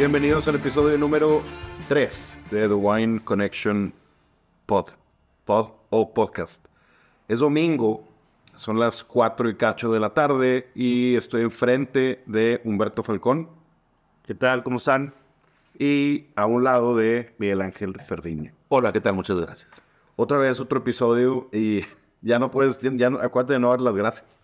[0.00, 1.42] Bienvenidos al episodio número
[1.88, 3.92] 3 de The Wine Connection
[4.64, 4.92] Pod,
[5.44, 6.64] Pod o Podcast.
[7.28, 8.08] Es domingo,
[8.54, 13.50] son las 4 y cacho de la tarde y estoy enfrente de Humberto Falcón.
[14.24, 14.62] ¿Qué tal?
[14.62, 15.12] ¿Cómo están?
[15.78, 18.54] Y a un lado de Miguel Ángel Ferdiña.
[18.68, 19.12] Hola, ¿qué tal?
[19.12, 19.82] Muchas gracias.
[20.16, 21.82] Otra vez otro episodio y
[22.22, 24.39] ya no puedes, ya no, acuérdate de no dar las gracias.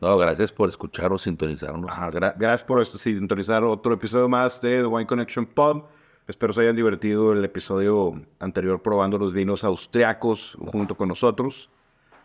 [0.00, 1.90] No, gracias por escuchar o sintonizarnos.
[1.90, 5.82] Ajá, gra- gracias por esto, sintonizar otro episodio más de The Wine Connection Pod.
[6.28, 11.70] Espero se hayan divertido el episodio anterior probando los vinos austriacos junto con nosotros.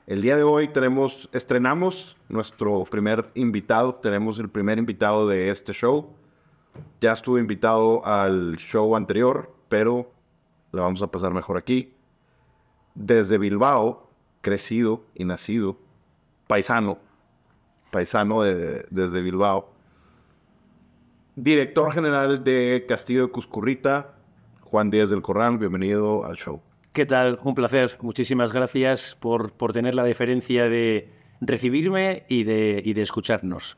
[0.06, 3.96] El día de hoy tenemos, estrenamos nuestro primer invitado.
[3.96, 6.10] Tenemos el primer invitado de este show.
[7.00, 10.12] Ya estuve invitado al show anterior, pero
[10.74, 11.94] le vamos a pasar mejor aquí.
[12.94, 14.10] Desde Bilbao,
[14.42, 15.78] crecido y nacido,
[16.48, 16.98] paisano,
[17.98, 19.70] paisano de- desde Bilbao.
[21.36, 24.16] Director general de Castillo de Cuscurrita,
[24.62, 26.60] Juan Díaz del Corral, bienvenido al show.
[26.92, 27.40] ¿Qué tal?
[27.44, 27.98] Un placer.
[28.02, 31.10] Muchísimas gracias por, por tener la deferencia de
[31.42, 33.78] recibirme y de, y de escucharnos.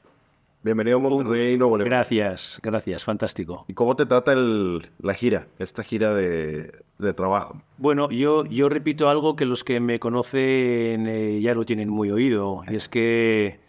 [0.64, 1.88] Bienvenido a Monterrey, Nuevo León.
[1.90, 3.66] Gracias, gracias, fantástico.
[3.68, 7.62] ¿Y cómo te trata el- la gira, esta gira de, de trabajo?
[7.78, 12.10] Bueno, yo, yo repito algo que los que me conocen eh, ya lo tienen muy
[12.12, 13.60] oído, y es que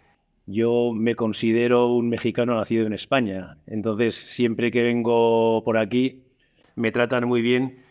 [0.47, 3.57] yo me considero un mexicano nacido en España.
[3.67, 6.23] Entonces, siempre que vengo por aquí,
[6.75, 7.83] me tratan muy bien.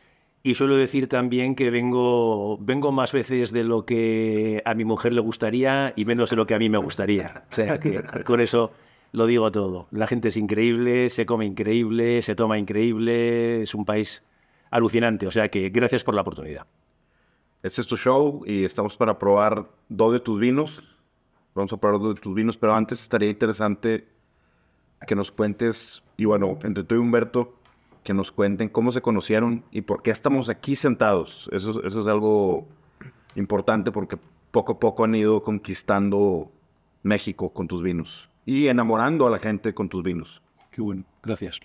[0.42, 5.12] Y suelo decir también que vengo, vengo más veces de lo que a mi mujer
[5.12, 7.44] le gustaría y menos de lo que a mí me gustaría.
[7.50, 8.72] O sea que con eso
[9.12, 9.88] lo digo todo.
[9.90, 14.24] La gente es increíble, se come increíble, se toma increíble, es un país
[14.70, 15.26] alucinante.
[15.26, 16.66] O sea que gracias por la oportunidad.
[17.62, 20.95] Este es tu show y estamos para probar dos de tus vinos.
[21.56, 24.06] Vamos a dos de tus vinos, pero antes estaría interesante
[25.06, 27.54] que nos cuentes, y bueno, entre tú y Humberto,
[28.04, 31.48] que nos cuenten cómo se conocieron y por qué estamos aquí sentados.
[31.52, 32.66] Eso, eso es algo
[33.34, 34.18] importante porque
[34.50, 36.52] poco a poco han ido conquistando
[37.02, 40.42] México con tus vinos y enamorando a la gente con tus vinos.
[40.70, 41.58] Qué bueno, gracias.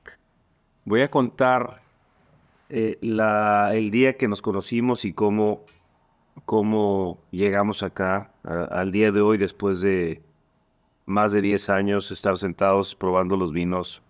[0.85, 1.81] Voy a contar
[2.69, 5.66] eh, la- el día que nos conocimos y cómo,
[6.46, 10.22] cómo llegamos acá al día de hoy después de
[11.06, 14.02] más de 10 años estar sentados probando los vinos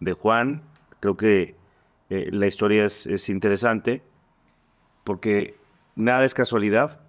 [0.00, 0.62] de Juan.
[1.00, 1.54] Creo que
[2.10, 4.02] eh, la historia es, es interesante
[5.04, 5.56] porque
[5.96, 7.00] nada es casualidad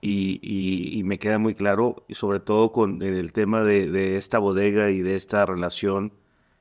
[0.00, 5.14] y, me queda muy claro, sobre todo con el tema de, esta bodega y de
[5.14, 6.12] esta relación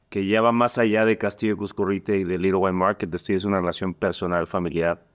[0.09, 3.13] que ya va más allá de Castillo de Cuscurrita y de Little Wine Market.
[3.13, 5.10] Esto es una relación personal, familiar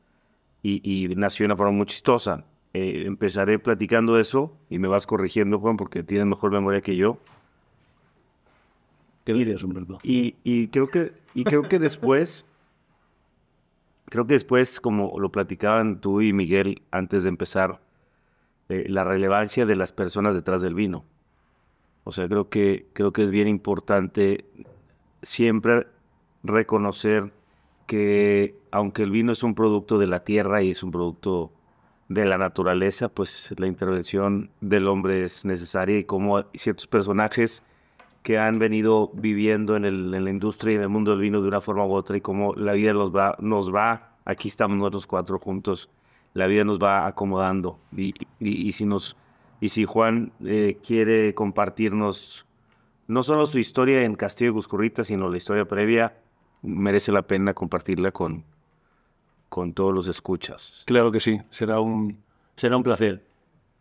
[0.62, 2.44] y, y nació de una forma muy chistosa.
[2.74, 7.18] Eh, empezaré platicando eso y me vas corrigiendo, Juan, porque tienes mejor memoria que yo.
[9.24, 9.98] ¿Qué dices, Humberto?
[10.02, 12.46] Y, y creo que y creo que después
[14.06, 17.80] creo que después como lo platicaban tú y Miguel antes de empezar
[18.68, 21.04] eh, la relevancia de las personas detrás del vino
[22.04, 24.46] o sea creo que creo que es bien importante
[25.22, 25.86] siempre
[26.42, 27.32] reconocer
[27.86, 31.52] que aunque el vino es un producto de la tierra y es un producto
[32.08, 37.62] de la naturaleza pues la intervención del hombre es necesaria y como ciertos personajes
[38.22, 41.60] que han venido viviendo en, la industria y en el mundo del vino de una
[41.60, 45.38] forma u otra y cómo la vida nos va, nos va, aquí estamos nosotros cuatro
[45.38, 45.90] juntos,
[46.34, 47.78] la vida nos va acomodando.
[47.96, 49.16] Y, y- y si, nos,
[49.60, 52.46] y si Juan eh, quiere compartirnos
[53.06, 56.16] no solo su historia en Castillo de Cuscurrita, sino la historia previa,
[56.62, 58.44] merece la pena compartirla con,
[59.48, 60.82] con todos los escuchas.
[60.86, 62.18] Claro que sí, será un,
[62.56, 63.24] será un placer.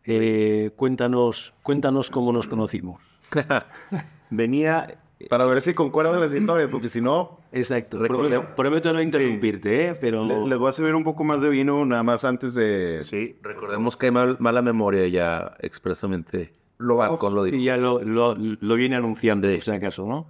[0.03, 3.01] Eh, cuéntanos, cuéntanos cómo nos conocimos.
[4.29, 4.99] Venía
[5.29, 7.97] Para ver si concuerdan las historias, porque si no, Exacto.
[7.99, 9.95] Prometo, prometo no interrumpirte, ¿eh?
[9.95, 13.01] pero le- les voy a servir un poco más de vino nada más antes de...
[13.05, 16.53] Sí, recordemos que hay mal- mala memoria ya expresamente.
[16.78, 17.55] Lo vamos- Con lo dijo.
[17.57, 20.28] sí, ya lo, lo, lo viene anunciando, por si acaso, ¿no?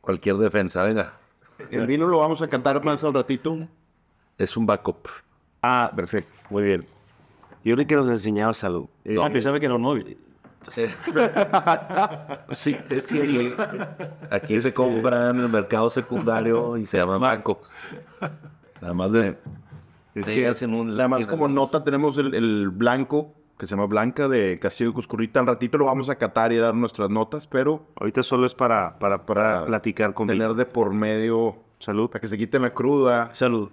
[0.00, 1.18] Cualquier defensa, venga.
[1.70, 3.56] El vino lo vamos a cantar más al ratito.
[4.38, 5.08] Es un backup.
[5.62, 6.86] Ah, perfecto, muy bien.
[7.64, 8.88] Yo creo que nos enseñabas algo.
[9.04, 10.18] Eh, Ah, pensaba que era un móvil.
[10.68, 10.84] sí,
[14.30, 17.58] aquí se compra en el mercado secundario y se llama backup.
[18.80, 19.36] Nada más de...
[20.14, 24.28] Que hacen un- nada más como nota tenemos el, el blanco, que se llama Blanca
[24.28, 25.40] de Castillo de Cuscurrita.
[25.40, 28.98] Al ratito lo vamos a catar y dar nuestras notas, pero Ahorita solo es para,
[28.98, 32.08] para, para Para platicar con tener de por medio, Salud.
[32.10, 33.34] para que se quiten la cruda.
[33.34, 33.70] Salud.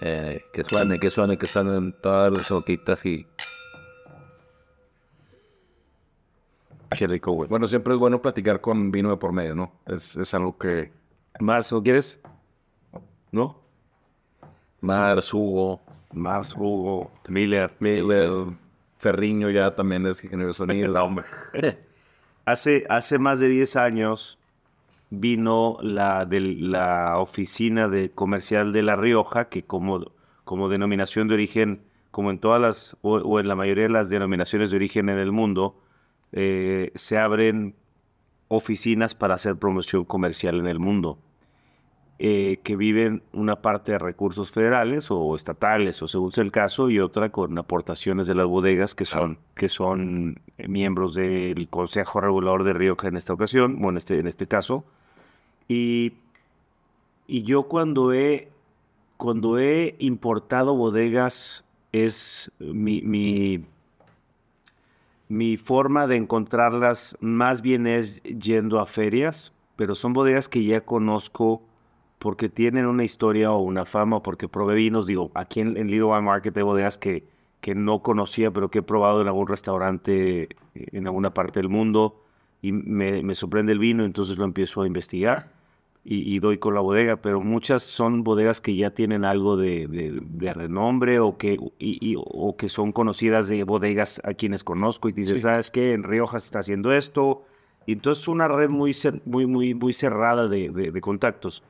[0.00, 3.26] Eh, que suene, que suene, que suenen todas las hojitas y...
[6.96, 7.48] Qué rico, güey.
[7.48, 9.72] Bueno, siempre es bueno platicar con vino de por medio, ¿no?
[9.86, 10.92] Es, es algo que...
[11.40, 12.20] Mars, ¿no quieres?
[13.32, 13.60] ¿No?
[14.80, 15.80] Mars, Hugo,
[16.16, 17.72] Mars, Hugo, Miller.
[17.78, 18.30] Miller,
[18.98, 21.04] Ferriño ya también es ingeniero de sonido.
[21.04, 21.26] hombre.
[22.44, 24.38] Hace, hace más de 10 años
[25.10, 30.12] vino la, de la oficina de comercial de La Rioja, que como,
[30.44, 34.08] como denominación de origen, como en todas las, o, o en la mayoría de las
[34.08, 35.80] denominaciones de origen en el mundo,
[36.32, 37.74] eh, se abren
[38.48, 41.18] oficinas para hacer promoción comercial en el mundo,
[42.18, 46.90] eh, que viven una parte de recursos federales o estatales, o según sea el caso,
[46.90, 52.64] y otra con aportaciones de las bodegas que son, que son miembros del Consejo Regulador
[52.64, 54.84] de Rioja en esta ocasión, bueno, en este, en este caso.
[55.68, 56.14] Y,
[57.26, 58.48] y yo cuando he,
[59.16, 63.64] cuando he importado bodegas, es mi, mi
[65.28, 70.82] mi forma de encontrarlas más bien es yendo a ferias, pero son bodegas que ya
[70.82, 71.62] conozco
[72.26, 75.06] porque tienen una historia o una fama, o porque probé vinos.
[75.06, 77.22] Digo, aquí en, en Little Wine Market hay bodegas que,
[77.60, 81.68] que no conocía, pero que he probado en algún restaurante eh, en alguna parte del
[81.68, 82.20] mundo
[82.62, 85.52] y me, me sorprende el vino, entonces lo empiezo a investigar
[86.04, 89.86] y, y doy con la bodega, pero muchas son bodegas que ya tienen algo de,
[89.86, 94.64] de- de renombre o que, y- y- o que son conocidas de bodegas a quienes
[94.64, 95.92] conozco y dices, ¿sabes qué?
[95.92, 97.44] En Rioja se está haciendo esto.
[97.86, 98.96] Y entonces una red muy,
[99.26, 101.62] muy, muy, muy cerrada de- de contactos.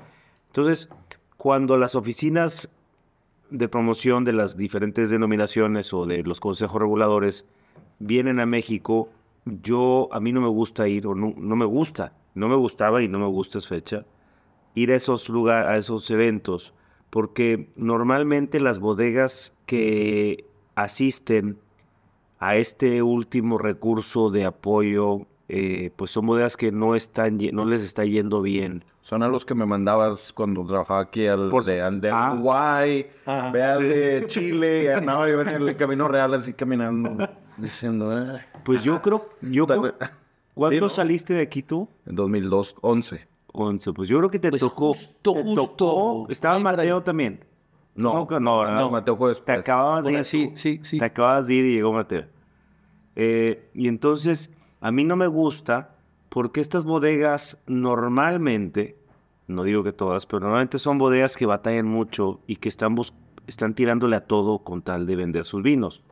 [0.56, 0.88] Entonces,
[1.36, 2.70] cuando las oficinas
[3.50, 7.44] de promoción de las diferentes denominaciones o de los consejos reguladores
[7.98, 9.10] vienen a México,
[9.44, 13.02] yo, a mí no me gusta ir, o no, no me gusta, no me gustaba
[13.02, 14.06] y no me gusta es fecha,
[14.74, 16.72] ir a esos lugares, a esos eventos,
[17.10, 21.58] porque normalmente las bodegas que asisten
[22.38, 27.82] a este último recurso de apoyo, eh, pues son bodegas que no están, no les
[27.82, 28.86] está yendo bien.
[29.06, 32.32] Son a los que me mandabas cuando trabajaba aquí al, Por- de, al de Ah.
[32.32, 33.50] Uruguay, Ajá.
[33.52, 37.16] ve al de Chile, y andaba yo en el camino real así caminando,
[37.56, 38.40] diciendo, "Ah".
[38.64, 39.94] Pues yo creo, yo creo-
[40.54, 40.88] ¿cuándo Sí, ¿no?
[40.88, 41.88] saliste de aquí tú?
[42.04, 43.28] en 2002, 11.
[43.52, 44.88] 11, pues yo creo que te Pues tocó.
[44.92, 45.66] justo, te justo.
[45.76, 46.26] tocó.
[46.28, 46.58] Estaba.
[46.58, 47.44] Mateo también.
[47.94, 49.58] No, No, no, no, Mateo fue Te después.
[49.60, 50.24] acababas de ir.
[50.24, 50.98] sí, sí, sí.
[50.98, 52.24] Te acabas de ir y llegó Mateo.
[53.14, 55.90] Eh, y entonces, a mí no me gusta
[56.28, 58.96] porque estas bodegas normalmente,
[59.46, 62.96] no digo que todas, pero normalmente son bodegas que batallan mucho y que están,
[63.46, 66.02] están tirándole a todo con tal de vender sus vinos.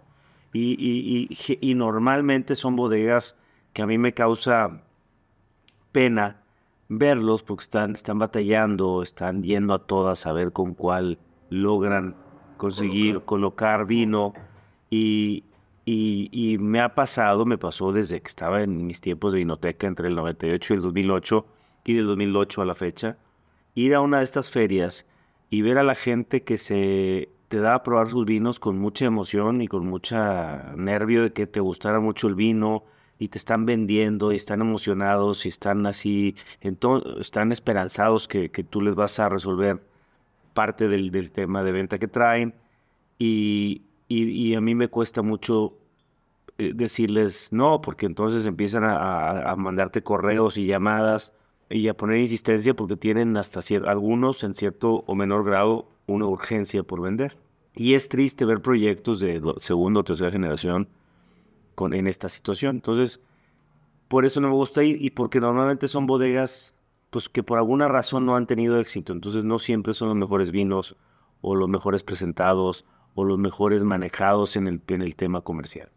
[0.52, 3.36] Y, y- y y normalmente son bodegas
[3.72, 4.82] que a mí me causa
[5.92, 6.40] pena
[6.88, 11.18] verlos porque están, están batallando, están yendo a todas a ver con cuál
[11.50, 12.14] logran
[12.56, 14.32] conseguir colocar, vino.
[14.90, 15.44] Y,
[15.84, 20.08] y- me ha pasado, me pasó desde que estaba en mis tiempos de vinoteca entre
[20.08, 21.46] el 98 y el 2008
[21.84, 23.16] y del 2008 a la fecha,
[23.74, 25.06] ir a una de estas ferias
[25.50, 29.04] y ver a la gente que se te da a probar sus vinos con mucha
[29.06, 32.84] emoción y con mucha nervio de que te gustara mucho el vino
[33.18, 36.34] y te están vendiendo y están emocionados y están así,
[37.20, 39.80] están esperanzados que, que tú les vas a resolver
[40.54, 42.54] parte del, del tema de venta que traen
[43.18, 45.74] y, y- a mí me cuesta mucho
[46.58, 51.34] eh, decirles no, porque entonces empiezan a, mandarte correos y llamadas
[51.68, 56.82] y a poner insistencia porque tienen hasta algunos en cierto o menor grado una urgencia
[56.82, 57.36] por vender.
[57.74, 60.88] Y es triste ver proyectos de segunda o tercera generación
[61.74, 62.76] con, en esta situación.
[62.76, 63.20] Entonces,
[64.08, 66.74] por eso no me gusta ir y porque normalmente son bodegas
[67.10, 69.12] pues que por alguna razón no han tenido éxito.
[69.12, 70.96] Entonces no siempre son los mejores vinos
[71.40, 72.84] o los mejores presentados
[73.14, 75.90] o los mejores manejados en el, en el tema comercial.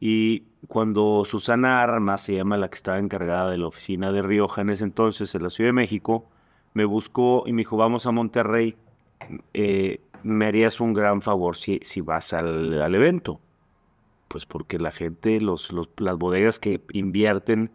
[0.00, 4.62] Y cuando Susana Armas, se llama la que estaba encargada de la oficina de Rioja
[4.62, 6.26] en ese entonces, en la Ciudad de México,
[6.74, 8.76] me buscó y me dijo, vamos a Monterrey,
[9.54, 13.40] eh, me harías un gran favor si, si vas al, al evento.
[14.28, 17.70] Pues porque la gente, los, los- las bodegas que invierten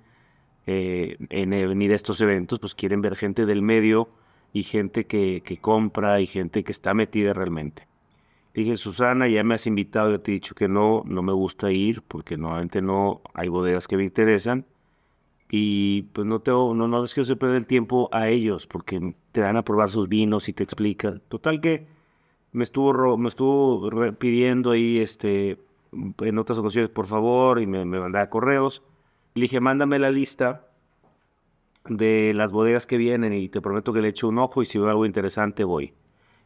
[0.68, 4.10] eh, en venir a estos eventos, pues quieren ver gente del medio
[4.54, 7.88] y gente que, que compra y gente que está metida realmente.
[8.56, 11.74] Dije, Susana, ya me has invitado, yo te he dicho que no, no me gusta
[11.74, 14.66] ir porque normalmente no hay bodegas que me interesan.
[15.50, 19.42] Y pues no, tengo, no, no les quiero perder el tiempo a ellos porque te
[19.42, 21.22] dan a probar sus vinos y te explican.
[21.28, 21.88] Total que
[22.54, 25.60] me estuvo, me estuvo pidiendo ahí este,
[26.22, 28.84] en otras ocasiones, por favor, y me, me mandaba correos.
[29.34, 30.70] Le dije, mándame la lista
[31.90, 34.80] de las bodegas que vienen y te prometo que le echo un ojo y si
[34.80, 35.94] veo algo interesante voy.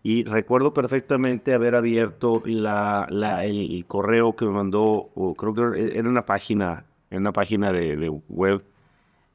[0.01, 5.53] Y recuerdo perfectamente haber abierto la, la- el, el correo que me mandó, o creo
[5.53, 8.63] que era una página en una página de, de web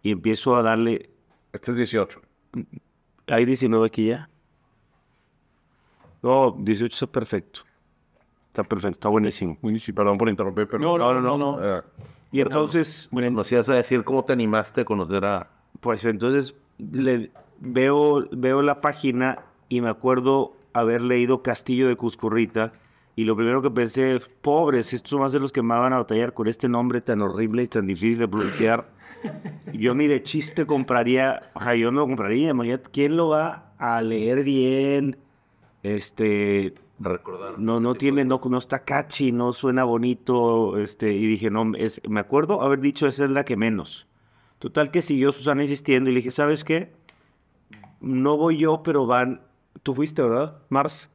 [0.03, 1.11] y empiezo a darle...
[1.53, 2.21] Este es 18.
[3.27, 4.29] ¿Hay 19 aquí ya?
[6.23, 7.61] No, 18 está perfecto.
[8.49, 9.59] Está perfecto, está buenísimo.
[9.61, 9.95] Buenísimo.
[9.97, 10.79] Perdón por interrumpir, pero...
[10.81, 11.59] No, no, no, no.
[11.79, 11.83] Eh,
[12.33, 15.51] Y entonces, Nos ibas a decir cómo te animaste a conocer a...
[15.81, 17.31] pues entonces le,
[17.61, 22.73] veo, veo la página y me acuerdo haber leído Castillo de Cuscurrita
[23.17, 25.99] y lo primero que pensé, pobres, estos son más de los que me van a
[25.99, 28.89] batallar con este nombre tan horrible y tan difícil de pronunciar.
[29.73, 33.73] Yo ni de chiste compraría, o sea, yo no lo compraría, imagínate, ¿quién lo va
[33.79, 35.17] a leer bien?
[35.83, 37.59] Este, recordar.
[37.59, 42.03] no, no tiene, no, no está catchy, no suena bonito, este, y dije, no, es,
[42.09, 44.07] me acuerdo haber dicho, esa es la que menos.
[44.59, 46.93] Total que siguió Susana insistiendo y le dije, ¿sabes qué?
[48.01, 49.41] No voy yo, pero van,
[49.83, 51.11] tú fuiste, ¿verdad, Mars?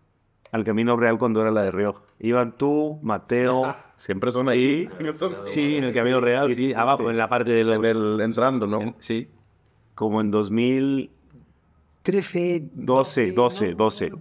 [0.51, 2.01] Al Camino Real cuando era la de Río.
[2.19, 4.87] Iban tú, Mateo, Siempre son ahí.
[5.45, 7.69] Sí, en el Camino Real, sí, abajo, en la parte del...
[7.83, 8.95] El- entrando, ¿no?
[8.99, 9.27] Sí.
[9.93, 14.11] como en 2013, 12, 12, 12.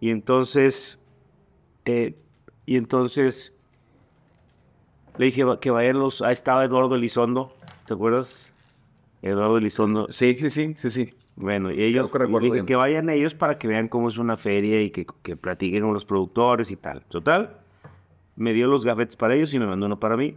[0.00, 1.00] Y entonces,
[1.86, 2.14] eh,
[2.66, 3.54] y entonces
[5.16, 7.54] le dije que vayan los, ahí estaba Eduardo Elizondo,
[7.86, 8.52] ¿te acuerdas?
[9.22, 10.06] Eduardo Elizondo.
[10.10, 11.10] Sí, sí, sí, sí, sí.
[11.34, 14.90] Bueno, y ellos, que que vayan ellos para que vean cómo es una feria y
[14.90, 17.04] que, que platiquen con los productores y tal.
[17.06, 17.58] Total,
[18.36, 20.36] me dio los gafetes para ellos y me mandó uno para mí.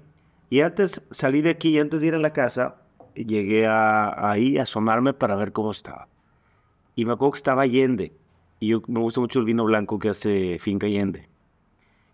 [0.50, 2.76] Y antes, salí de aquí y antes de ir a la casa,
[3.14, 6.08] llegué a, ahí a asomarme para ver cómo estaba.
[6.96, 8.14] Y me acuerdo que estaba Allende.
[8.60, 11.28] Y yo me gusta mucho el vino blanco que hace Finca Allende.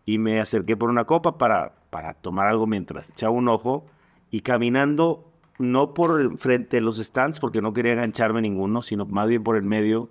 [0.05, 3.85] Y me acerqué por una copa para, para tomar algo mientras echaba un ojo.
[4.31, 9.27] Y caminando, no por frente de los stands, porque no quería engancharme ninguno, sino más
[9.27, 10.09] bien por el medio,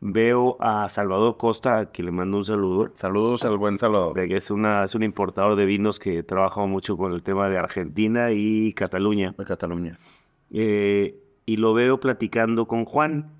[0.00, 2.90] veo a Salvador Costa, a quien le mando un saludo.
[2.94, 4.14] Saludos al buen Salvador.
[4.28, 7.58] que es, una, es un importador de vinos que trabaja mucho con el tema de
[7.58, 9.34] Argentina y Cataluña.
[9.36, 9.98] De Cataluña.
[10.52, 13.30] Eh, y lo veo platicando con Juan.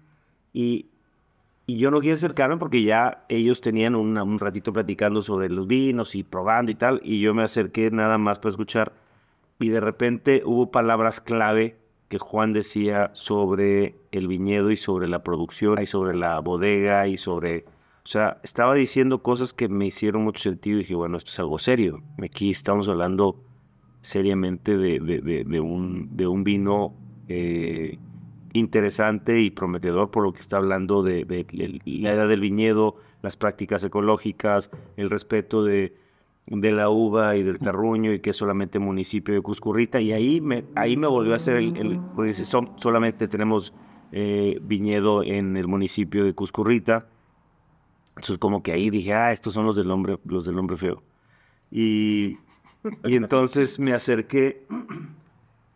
[0.53, 0.87] Y,
[1.67, 5.67] y yo no quise acercarme porque ya ellos tenían una- un ratito platicando sobre los
[5.67, 7.01] vinos y probando y tal.
[7.05, 8.93] Y yo me acerqué nada más para escuchar.
[9.59, 11.77] Y de repente hubo palabras clave
[12.09, 17.17] que Juan decía sobre el viñedo y sobre la producción y sobre la bodega y
[17.17, 17.65] sobre...
[18.05, 21.39] O sea, estaba diciendo cosas que me hicieron mucho sentido y dije, bueno, esto es
[21.41, 22.03] algo serio.
[22.23, 23.43] Aquí estamos hablando
[24.01, 26.95] seriamente de, de- de- un, de un vino
[27.29, 27.99] eh,
[28.53, 31.27] interesante y prometedor por lo que está hablando de
[31.85, 35.97] la edad del viñedo, las prácticas ecológicas, el respeto de,
[36.47, 40.01] de la uva y del terruño y que es solamente municipio de Cuscurrita.
[40.01, 41.77] Y ahí me, ahí me volvió a hacer el...
[41.77, 43.73] el dice, son, solamente tenemos
[44.13, 47.07] eh, viñedo en el municipio de Cuscurrita.
[48.11, 51.03] Entonces como que ahí dije, ah, estos son los del hombre, los del hombre feo.
[51.71, 52.39] Y,
[53.05, 54.67] y entonces me acerqué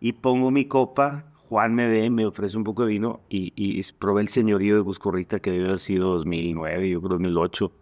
[0.00, 1.27] y pongo mi copa.
[1.49, 4.85] Juan me ve, me ofrece un poco de vino y, y probé el señorío de
[4.85, 7.73] Cuscurrita que debe haber sido 2009, yo creo 2008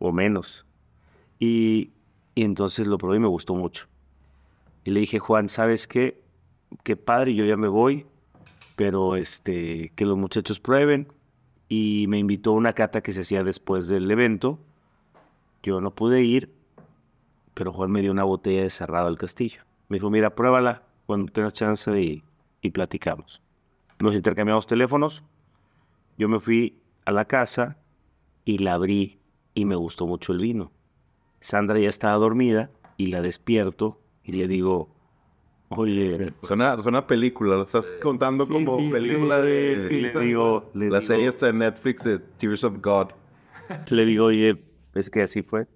[0.00, 0.66] o menos.
[1.38, 1.92] Y,
[2.34, 3.86] y entonces lo probé y me gustó mucho.
[4.84, 6.20] Y le dije, Juan, ¿sabes qué?
[6.82, 8.06] Qué padre, yo ya me voy,
[8.76, 11.08] pero este, que los muchachos prueben.
[11.68, 14.58] Y me invitó a una cata que se hacía después del evento.
[15.62, 16.52] Yo no pude ir,
[17.54, 19.62] pero Juan me dio una botella de cerrado al castillo.
[19.88, 22.22] Me dijo, mira, pruébala cuando tengas chance y,
[22.60, 23.40] y platicamos.
[23.98, 25.22] Nos intercambiamos teléfonos.
[26.18, 27.78] Yo me fui a la casa
[28.44, 29.18] y la abrí
[29.54, 30.70] y me gustó mucho el vino.
[31.44, 34.88] Sandra ya estaba dormida y la despierto y le digo,
[35.68, 39.86] oye, Suena, suena película, lo estás contando como sí, película sí, de...
[39.88, 43.08] sí, le digo, le la digo- serie está en Netflix de Tears of God.
[43.90, 44.56] Le digo, oye,
[44.94, 45.66] es que así fue.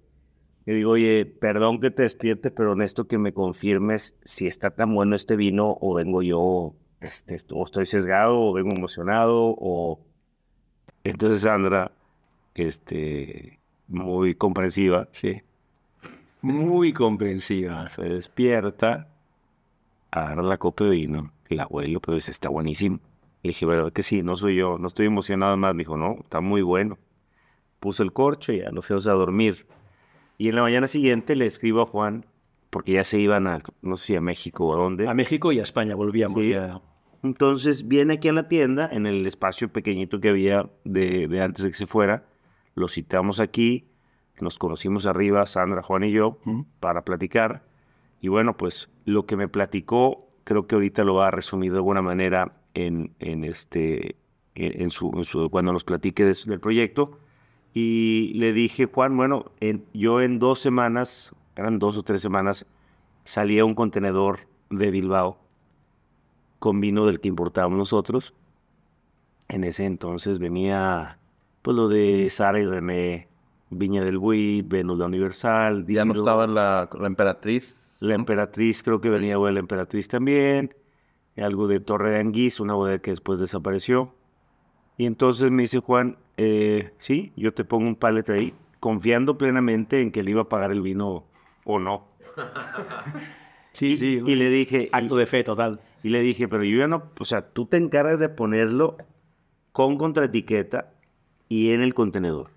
[0.65, 4.93] Le digo, oye, perdón que te despierte, pero honesto que me confirmes si está tan
[4.95, 9.99] bueno este vino o vengo yo, este, o estoy sesgado o vengo emocionado o...
[11.03, 11.91] Entonces Sandra,
[12.55, 15.41] este, muy comprensiva, Sí.
[16.41, 17.89] Muy comprensiva.
[17.89, 19.07] se despierta,
[20.11, 22.99] agarra la copa de vino, la huele, pero dice, está buenísimo.
[23.43, 25.73] Le dije, bueno, que sí, no soy yo, no estoy emocionado más.
[25.73, 26.97] Me dijo, no, está muy bueno.
[27.79, 29.65] Puso el corcho y ya nos fuimos a dormir.
[30.37, 32.25] Y en la mañana siguiente le escribo a Juan,
[32.69, 35.07] porque ya se iban a, no sé si a México o a dónde.
[35.07, 36.41] A México y a España volvíamos.
[36.41, 36.49] Sí.
[36.49, 36.81] ya.
[37.23, 41.63] Entonces viene aquí a la tienda, en el espacio pequeñito que había de, de antes
[41.63, 42.25] de que se fuera.
[42.75, 43.88] Lo citamos aquí,
[44.41, 46.37] nos conocimos arriba, Sandra, Juan y yo,
[46.79, 47.63] para platicar.
[48.21, 51.77] Y bueno, pues lo que me platicó, creo que ahorita lo va a resumir de
[51.77, 54.15] alguna manera en, en este,
[54.55, 57.17] en, en su, en su- cuando nos platique de del proyecto.
[57.73, 62.65] Y le dije, Juan, bueno, en- yo en dos semanas, eran dos o tres semanas,
[63.23, 65.37] salía un contenedor de Bilbao
[66.59, 68.33] con vino del que importábamos nosotros.
[69.47, 71.17] En ese entonces venía
[71.61, 73.28] pues lo de Sara y René,
[73.69, 75.85] Viña del Buit, Venus la Universal.
[75.87, 77.85] Ya no estaba la, la emperatriz.
[77.99, 80.73] La Emperatriz, creo que venía la Emperatriz también.
[81.35, 84.13] Algo de Torre de Anguís, una bodega que después desapareció.
[84.97, 90.01] Y entonces me dice Juan, eh, sí, yo te pongo un palet ahí, confiando plenamente
[90.01, 91.25] en que le iba a pagar el vino
[91.65, 92.07] o no.
[93.71, 94.19] Sí, sí.
[94.25, 95.79] Y le dije, Acto de fe total.
[96.03, 98.97] y le dije, pero yo ya no, o sea, tú te encargas de ponerlo
[99.71, 100.91] con contraetiqueta
[101.47, 102.49] y en el contenedor.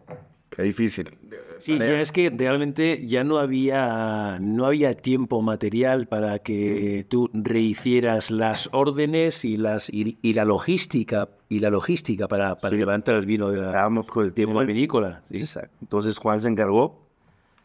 [0.54, 1.16] Qué difícil.
[1.60, 7.30] Sí, ya es que realmente ya no había, no había tiempo material para que tú
[7.32, 12.78] rehicieras las órdenes y, las, y, y la logística y la logística para, para Sí.
[12.80, 14.60] levantar el vino de la, Estábamos con el de tiempo.
[14.60, 15.22] la vinícola.
[15.30, 15.38] ¿sí?
[15.38, 15.74] Exacto.
[15.80, 17.00] Entonces Juan se encargó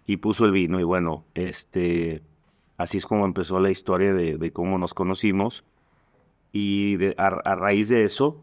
[0.05, 2.21] y puso el vino y bueno, este,
[2.77, 5.63] así es como empezó la historia de, de cómo nos conocimos
[6.53, 8.41] y de- a, a raíz de eso,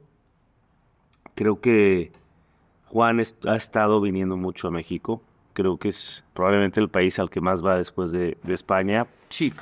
[1.34, 2.12] creo que
[2.88, 5.22] Juan es- ha estado viniendo mucho a México.
[5.52, 9.06] Creo que es probablemente el país al que más va después de, de España.
[9.28, 9.52] Sí.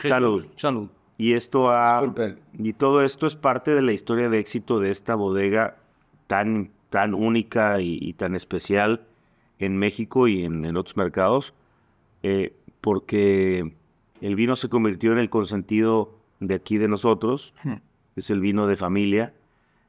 [0.00, 0.46] Salud.
[0.56, 0.88] Salud.
[1.18, 2.38] Y esto ha, Disculpen.
[2.58, 5.76] y todo esto es parte de la historia de éxito de esta bodega
[6.26, 9.06] tan, tan única y, y tan especial
[9.58, 11.54] en México y en, en otros mercados,
[12.22, 13.72] eh, porque
[14.20, 17.54] el vino se convirtió en el consentido de aquí de nosotros,
[18.16, 19.32] es el vino de familia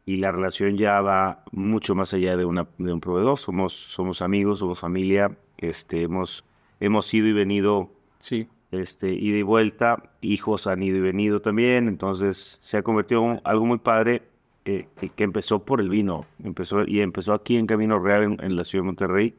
[0.08, 4.22] y la relación ya va mucho más allá de, una, de un proveedor, somos, somos
[4.24, 6.44] amigos, somos familia, este, hemos,
[6.80, 8.48] hemos ido y venido Sí.
[8.72, 13.42] este, ida y vuelta, hijos han ido y venido también, entonces se ha convertido en
[13.44, 14.24] algo muy padre
[14.64, 18.56] eh, que- empezó por el vino, empezó y empezó aquí en Camino Real en, en
[18.56, 19.36] la ciudad de Monterrey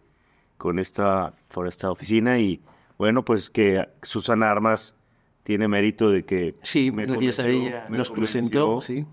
[0.58, 2.60] con esta, por esta oficina y
[2.98, 4.94] bueno, pues que Susana Armas
[5.44, 8.80] tiene mérito de que Sí, me ella me nos presentó.
[8.82, 9.06] Sí.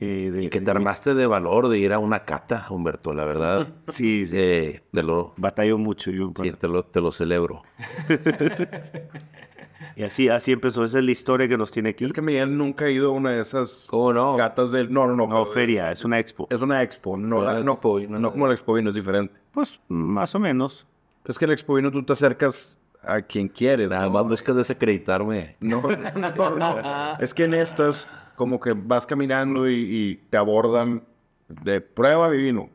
[0.00, 3.24] Eh, de- Y que te armaste de valor de ir a una cata, Humberto, la
[3.24, 3.68] verdad.
[3.88, 7.62] Sí, sí, Eh, te, lo, batalló mucho yo, sí, te, lo, te lo celebro.
[9.96, 12.04] y así, así empezó, esa es la historia que nos tiene aquí.
[12.04, 14.36] Es que Miguel nunca ha ido a una de esas ¿Cómo no?
[14.36, 14.92] catas del...
[14.92, 15.26] No, no, no.
[15.28, 16.46] No, feria, es una expo.
[16.50, 19.32] Es una expo, no, la- no, expo no- no como la expo vino, es diferente.
[19.52, 20.86] Pues más o menos.
[21.26, 23.90] Es que la expo vino tú te acercas a quien quieres.
[23.90, 24.10] Nada ¿no?
[24.10, 25.56] más buscas desacreditarme.
[25.60, 25.80] No,
[26.36, 26.76] no, no.
[27.20, 31.04] Es que en estas, como que vas caminando y, y te abordan
[31.48, 32.70] de prueba de vino.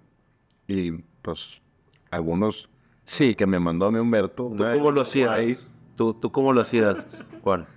[0.68, 0.92] Y
[1.22, 1.62] pues,
[2.12, 2.70] algunos
[3.06, 4.52] sí que me mandó a mí Humberto.
[4.56, 5.68] ¿Tú cómo lo hacías?
[5.96, 7.68] ¿Tú, ¿Tú cómo lo hacías, Juan?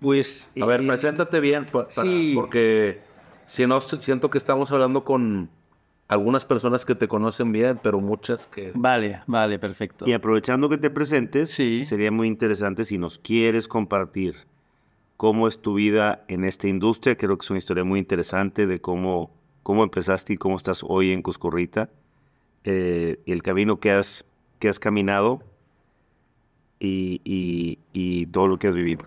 [0.00, 0.50] Pues.
[0.60, 2.32] A ver, eh, preséntate bien, pa- para- sí.
[2.34, 3.00] porque
[3.46, 5.50] si no, siento que estamos hablando con
[6.06, 8.72] algunas personas que te conocen bien, pero muchas que...
[8.74, 10.08] Vale, vale, perfecto.
[10.08, 11.84] Y aprovechando que te presentes, Sí.
[11.84, 14.34] sería muy interesante si nos quieres compartir
[15.18, 17.16] cómo es tu vida en esta industria.
[17.16, 19.30] Creo que es una historia muy interesante de cómo,
[19.62, 21.90] cómo empezaste y cómo estás hoy en Cuscurrita.
[22.64, 24.24] Eh, el camino que has,
[24.60, 25.42] que has caminado
[26.78, 29.04] y, y- y todo lo que has vivido.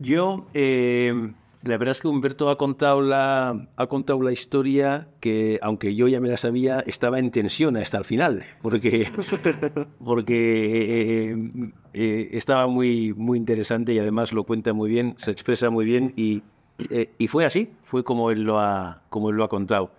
[0.00, 5.58] Yo, eh, la verdad es que Humberto ha contado, la, ha contado la historia que,
[5.62, 9.10] aunque yo ya me la sabía, estaba en tensión hasta el final, porque,
[10.04, 15.70] porque eh, eh, estaba muy, muy interesante y además lo cuenta muy bien, se expresa
[15.70, 16.42] muy bien y,
[16.90, 19.90] eh, y fue así, fue como él lo ha, como él lo ha contado.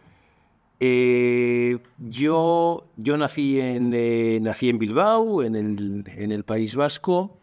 [0.79, 7.37] Eh, yo, yo nací, en, eh, nací en Bilbao, en el, en el País Vasco,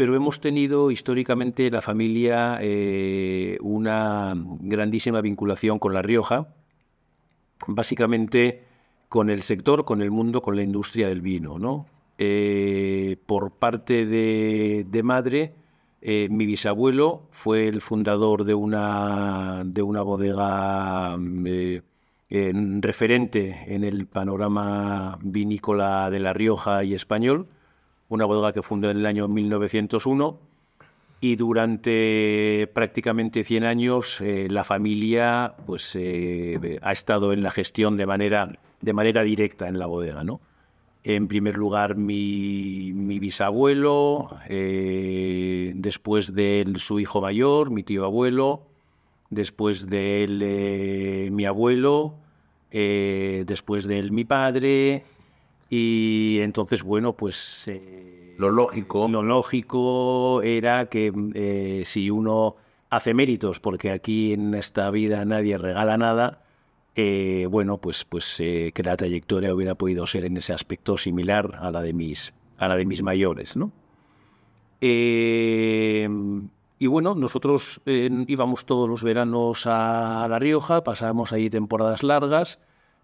[0.00, 6.54] pero hemos tenido históricamente la familia eh, una grandísima vinculación con La Rioja,
[7.66, 8.64] básicamente
[9.10, 11.58] con el sector, con el mundo, con la industria del vino.
[11.58, 11.84] ¿no?
[12.16, 15.52] Eh, por parte de, madre,
[16.00, 23.84] eh, mi bisabuelo fue el fundador de una, de una bodega mm, eh, referente en
[23.84, 27.48] el panorama vinícola de La Rioja y español,
[28.10, 30.38] una bodega que fundó en el año 1901
[31.20, 37.96] y durante prácticamente 100 años eh, la familia pues, eh, ha estado en la gestión
[37.96, 38.48] de manera,
[38.80, 40.24] de manera directa en la bodega.
[40.24, 40.40] ¿no?
[41.04, 48.62] En primer lugar, mi, bisabuelo, eh, después de él su hijo mayor, mi tío abuelo,
[49.30, 52.14] después de él mi abuelo,
[52.70, 55.04] después de él mi padre,
[55.70, 57.68] y entonces, bueno, pues...
[57.68, 59.06] eh, Lo lógico.
[59.08, 62.56] lo lógico era que eh, si uno
[62.90, 66.42] hace méritos, porque aquí en esta vida nadie regala nada,
[66.96, 71.70] eh, bueno, pues, pues que la trayectoria hubiera podido ser en ese aspecto similar a
[71.70, 73.70] la de mis, a la de mis mayores, ¿no?
[74.80, 76.08] Eh,
[76.78, 82.58] y bueno, nosotros íbamos todos los veranos a La Rioja, pasábamos ahí temporadas largas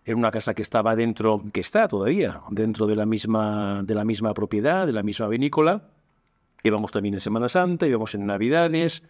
[0.06, 4.04] en una casa que estaba dentro, que está todavía dentro de la misma, de la
[4.04, 5.82] misma propiedad, de la misma vinícola.
[6.62, 9.02] Íbamos también en Semana Santa, íbamos en Navidades.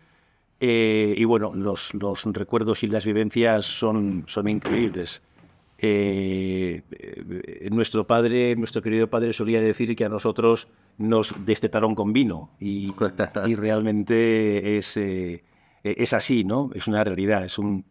[0.59, 5.22] eh, y bueno, los, los recuerdos y las vivencias son, son increíbles.
[5.78, 6.82] Eh,
[7.70, 12.94] nuestro padre, nuestro querido padre solía decir que a nosotros nos destetaron con vino y,
[13.46, 15.42] y realmente es, eh,
[15.82, 16.70] es así, ¿no?
[16.74, 17.85] Es una realidad, es un,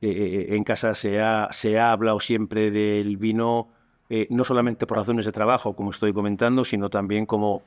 [0.00, 3.68] eh, eh, en casa se ha, se ha hablado siempre del vino,
[4.08, 7.62] eh, no solamente por razones de trabajo, como estoy comentando, sino también como,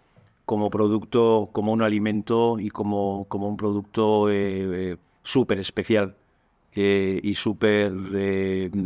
[0.46, 6.15] como producto, como un alimento y como, como un producto eh, súper especial
[6.74, 7.91] y súper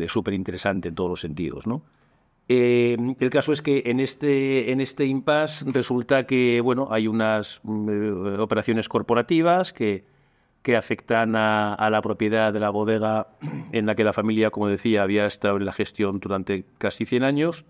[0.07, 1.83] súper interesante en todos los sentidos, ¿no?
[2.47, 8.39] El caso es que en este, en este impasse resulta que bueno, hay unas mm,
[8.39, 10.03] operaciones corporativas que,
[10.65, 13.27] que afectan a, la propiedad de la bodega
[13.71, 17.23] en la que la familia, como decía, había estado en la gestión durante casi 100
[17.23, 17.65] años.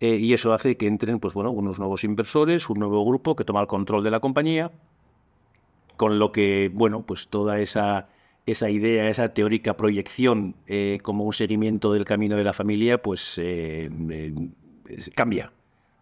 [0.00, 3.44] eh, y eso hace que entren pues, bueno, unos nuevos inversores, un nuevo grupo que
[3.44, 4.70] toma el control de la compañía,
[5.98, 8.08] con lo que bueno, pues toda esa,
[8.46, 13.34] esa idea, esa teórica proyección eh, como un seguimiento del camino de la familia, pues
[13.36, 13.90] eh,
[15.14, 15.52] cambia.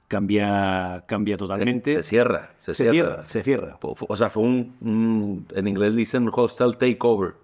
[0.08, 1.96] Cambia, cambia totalmente.
[1.96, 2.92] Se cierra, se, Se cierra.
[2.92, 3.76] cierra, se cierra.
[3.80, 7.34] Fu- fu- O sea, fue un, un- en inglés dicen hostile takeover.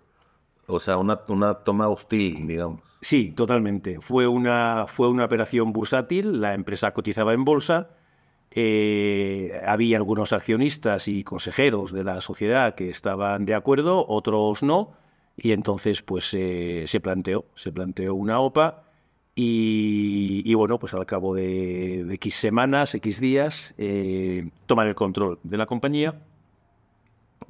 [0.66, 2.80] O sea, una, una toma hostil, digamos.
[3.02, 4.00] Sí, totalmente.
[4.00, 7.90] Fue una, fue una operación bursátil, la empresa cotizaba en bolsa,
[8.50, 14.92] eh, había algunos accionistas y consejeros de la sociedad que estaban de acuerdo, otros no,
[15.36, 18.83] y entonces pues eh, se planteó, se planteó una OPA
[19.36, 24.94] y, y, bueno, pues al cabo de, de X semanas, X días, eh, toman el
[24.94, 26.20] control de la compañía.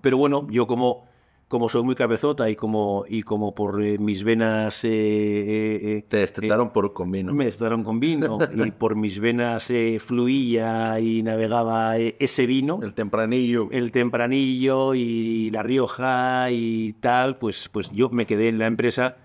[0.01, 1.07] Pero bueno, yo como,
[1.49, 6.05] como soy muy cabezota y como, y como por eh, mis venas eh, eh, eh,
[6.09, 7.33] Te destetaron por con vino.
[7.35, 12.81] me estaron con vino y por mis venas eh, fluía y navegaba eh, ese vino,
[12.83, 13.69] El tempranillo.
[13.71, 19.17] el tempranillo y la Rioja y tal, pues, pues yo me quedé en la empresa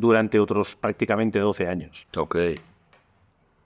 [0.00, 2.06] durante otros prácticamente 12 años.
[2.16, 2.36] Ok.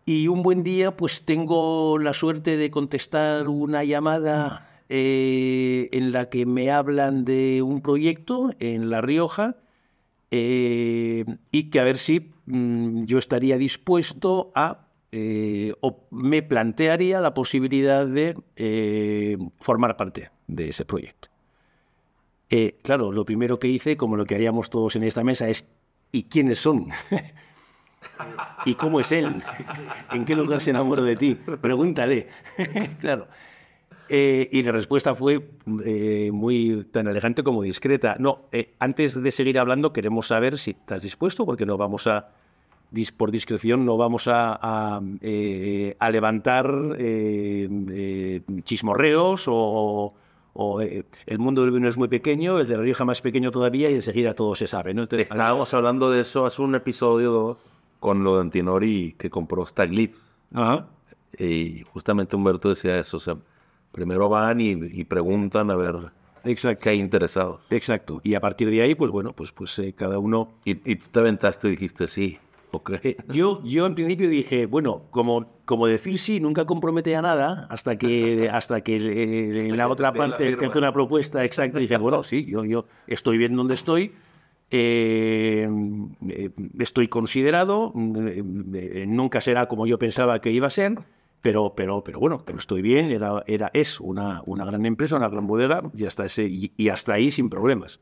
[0.05, 6.29] Y un buen día, pues tengo la suerte de contestar una llamada eh, en la
[6.29, 9.57] que me hablan de un proyecto en La Rioja
[10.31, 17.21] eh, y que a ver si mm, yo estaría dispuesto a, eh, o me plantearía
[17.21, 21.29] la posibilidad de eh, formar parte de ese proyecto.
[22.49, 25.67] Eh, claro, lo primero que hice, como lo que haríamos todos en esta mesa, es
[26.13, 26.89] ¿y quiénes son?
[28.65, 29.43] ¿Y cómo es él?
[30.13, 31.35] ¿En qué lugar se enamoró de ti?
[31.35, 32.29] Pregúntale.
[33.01, 33.27] claro.
[34.09, 35.43] Eh, y la respuesta fue
[35.85, 38.17] eh, muy tan elegante como discreta.
[38.19, 42.29] No, eh, antes de seguir hablando queremos saber si estás dispuesto, porque no vamos a,
[43.17, 45.01] por discreción, no vamos a, a,
[45.99, 46.71] a levantar
[48.65, 50.13] chismorreos o,
[50.55, 53.51] o, eh, el mundo del vino es muy pequeño, el de la Rioja más pequeño
[53.51, 54.95] todavía y enseguida todo se sabe.
[54.95, 55.03] ¿no?
[55.03, 57.59] Entonces, Estábamos hablando de eso hace un episodio 2
[58.01, 60.15] con lo de Antinori que compró Staglip.
[60.53, 60.87] Ajá.
[61.39, 63.17] Y justamente Humberto decía eso.
[63.17, 63.37] O sea,
[63.93, 65.95] primero van y, y preguntan a ver
[66.45, 66.83] Exacto.
[66.83, 67.61] qué hay interesados.
[67.71, 68.21] Exacto.
[68.25, 70.55] Y a partir de ahí, pues bueno, pues, pues eh, cada uno...
[70.65, 72.39] Y, y tú te aventaste y dijiste sí.
[73.03, 77.67] Eh, yo, yo en principio dije, bueno, como, como decir sí nunca compromete a nada,
[77.71, 81.83] hasta que, hasta que eh, en la otra parte te hace una propuesta exacta, y
[81.83, 84.13] dije, bueno, sí, yo, yo estoy bien donde estoy,
[84.71, 85.69] eh,
[86.29, 90.99] eh, estoy considerado, nunca será como yo pensaba que iba a ser,
[91.43, 95.29] pero, pero, pero bueno, pero estoy bien, era, era, es una, una gran empresa, una
[95.29, 98.01] gran bodega, y hasta, ese, y, y hasta ahí sin problemas.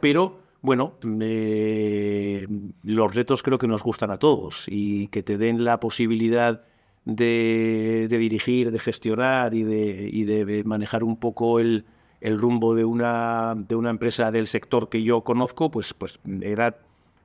[0.00, 2.48] Pero bueno, eh,
[2.84, 6.62] los retos creo que nos gustan a todos y que te den la posibilidad
[7.04, 11.84] de, dirigir, de gestionar y de, manejar un poco el,
[12.22, 16.78] el rumbo de una, de una empresa del sector que yo conozco, pues, pues era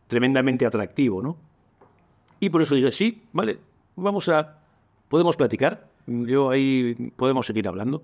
[0.08, 1.38] tremendamente atractivo, ¿no?
[2.42, 3.58] Y por eso dije, sí, vale,
[3.96, 4.60] vamos a,
[5.08, 8.04] podemos platicar, yo ahí podemos seguir hablando.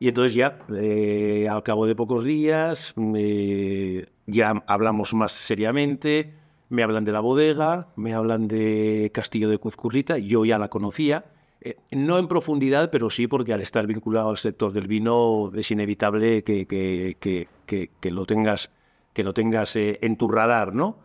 [0.00, 6.32] Y entonces ya, eh, al cabo de pocos días, eh, ya hablamos más seriamente,
[6.70, 11.26] me hablan de la bodega, me hablan de Castillo de Cuzcurrita, yo ya la conocía,
[11.60, 15.70] eh, no en profundidad, pero sí porque al estar vinculado al sector del vino es
[15.70, 18.70] inevitable que, que, que, que, lo tengas,
[19.12, 20.96] que lo tengas eh, en tu radar, ¿no?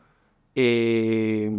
[0.56, 1.52] Eh,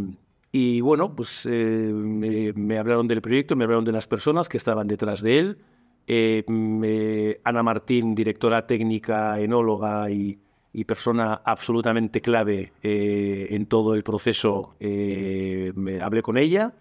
[0.52, 4.56] y bueno, pues eh, me, me hablaron del proyecto, me hablaron de las personas que
[4.56, 5.58] estaban detrás de él,
[6.06, 10.38] eh, mm, eh, Ana Martín, directora técnica, enóloga y,
[10.72, 16.74] y persona absolutamente clave eh, en todo el proceso, me hablé con ella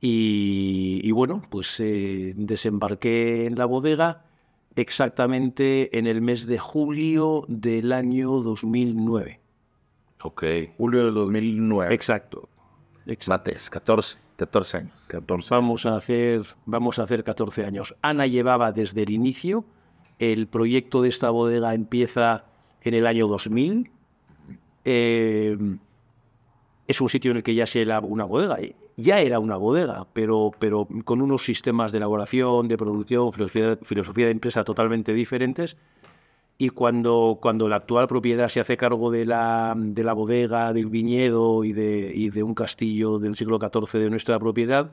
[0.00, 4.24] y, y bueno, pues desembarqué en la bodega
[4.76, 9.40] exactamente en el mes de julio del año 2009.
[10.22, 10.44] Ok.
[10.78, 11.94] Julio del 2009.
[11.94, 12.48] Exacto.
[13.06, 13.30] Exacto.
[13.30, 14.92] Mates, 14, 14 años.
[15.08, 15.48] 14.
[15.50, 17.94] Vamos a hacer, vamos a hacer 14 años.
[18.02, 19.64] Ana llevaba desde el inicio.
[20.18, 22.44] El proyecto de esta bodega empieza
[22.82, 23.90] en el año 2000.
[24.84, 25.56] Eh,
[26.86, 28.58] es un sitio en el que ya se era una bodega.
[28.96, 34.26] Ya era una bodega, pero, pero con unos sistemas de elaboración, de producción, filosofía, filosofía
[34.26, 35.76] de empresa totalmente diferentes.
[36.56, 40.86] Y cuando, cuando la actual propiedad se hace cargo de la, de la bodega, del
[40.86, 44.92] viñedo y de, y de un castillo del siglo XIV de nuestra propiedad,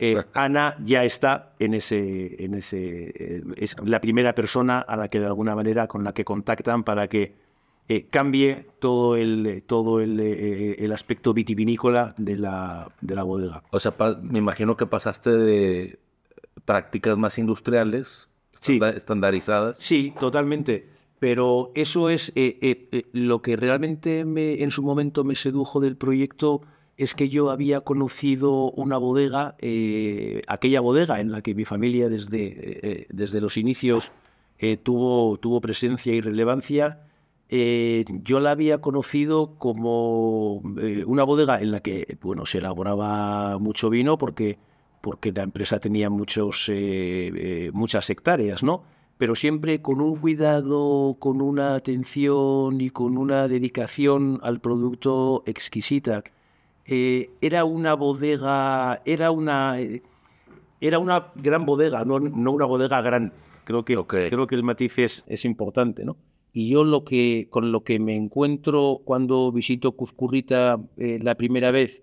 [0.00, 5.08] eh, Ana ya está en ese, en ese eh, es la primera persona a la
[5.08, 7.34] que de alguna manera con la que contactan para que
[7.88, 13.62] eh, cambie todo el todo el, el aspecto vitivinícola de la, de la bodega.
[13.70, 15.98] O sea, me imagino que pasaste de
[16.64, 18.28] prácticas más industriales,
[18.60, 18.74] Sí.
[18.74, 19.78] estanda- estandarizadas.
[19.78, 20.95] Sí, totalmente.
[21.18, 25.80] Pero eso es eh, eh, eh, lo que realmente me, en su momento me sedujo
[25.80, 26.62] del proyecto
[26.98, 29.54] es que yo había conocido una bodega,
[30.48, 34.12] aquella bodega en la que mi familia desde, desde los inicios
[34.82, 37.06] tuvo, tuvo presencia y relevancia.
[37.50, 44.16] Yo la había conocido como una bodega en la que bueno, se elaboraba mucho vino
[44.16, 44.58] porque,
[45.02, 46.72] porque la empresa tenía muchos,
[47.74, 48.84] muchas hectáreas, ¿no?
[49.18, 56.22] Pero siempre con un cuidado, con una atención y con una dedicación al producto exquisita.
[56.84, 59.76] Eh, era una bodega, era una,
[60.80, 63.32] era una gran bodega, no, no una bodega grande.
[63.64, 66.16] Creo que, creo que el matiz es, es importante, ¿no?
[66.52, 71.70] Y yo lo que, con lo que me encuentro cuando visito Cuzcurrita eh, la primera
[71.70, 72.02] vez,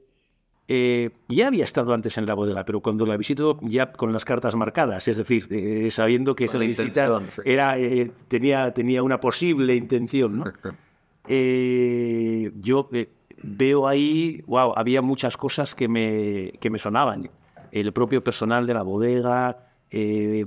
[0.68, 4.24] eh, ya había estado antes en la bodega, pero cuando la visito ya con las
[4.24, 9.76] cartas marcadas, es decir, eh, sabiendo que esa visita era, eh, tenía, tenía una posible
[9.76, 10.46] intención, ¿no?
[11.28, 13.10] Eh, yo eh,
[13.42, 17.30] veo ahí, wow, había muchas cosas que me, que me sonaban.
[17.72, 20.46] El propio personal de la bodega, eh,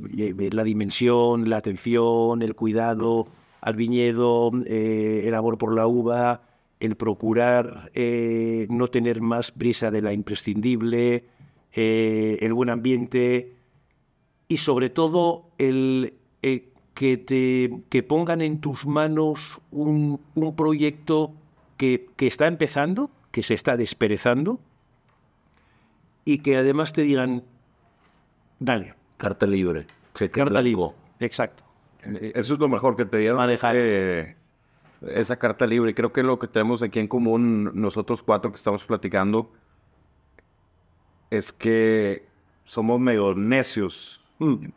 [0.52, 3.28] la dimensión, la atención, el cuidado
[3.62, 6.42] al viñedo, el amor por la uva,
[6.86, 11.24] el procurar eh, no tener más brisa de la imprescindible,
[11.72, 13.52] eh, el buen ambiente
[14.48, 21.32] y sobre todo el eh, que te que pongan en tus manos un, un proyecto
[21.76, 24.58] que, que está empezando, que se está desperezando
[26.24, 27.42] y que además te digan,
[28.58, 29.86] dale, Carta libre.
[30.12, 30.90] carta libre.
[31.20, 31.64] Exacto.
[32.34, 33.38] Eso es lo mejor que te dieron.
[33.38, 34.36] Manejar.
[35.02, 35.94] Esa carta libre.
[35.94, 39.52] Creo que lo que tenemos aquí en común, nosotros cuatro que estamos platicando,
[41.30, 42.26] es que
[42.64, 44.20] somos medio necios,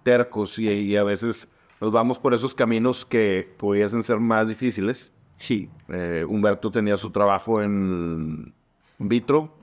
[0.04, 1.48] tercos, y, y a veces
[1.82, 5.14] nos vamos por esos caminos que pudiesen ser más difíciles.
[5.38, 5.70] Sí.
[5.88, 8.54] Eh, Humberto tenía su trabajo en
[8.98, 9.56] Vitro.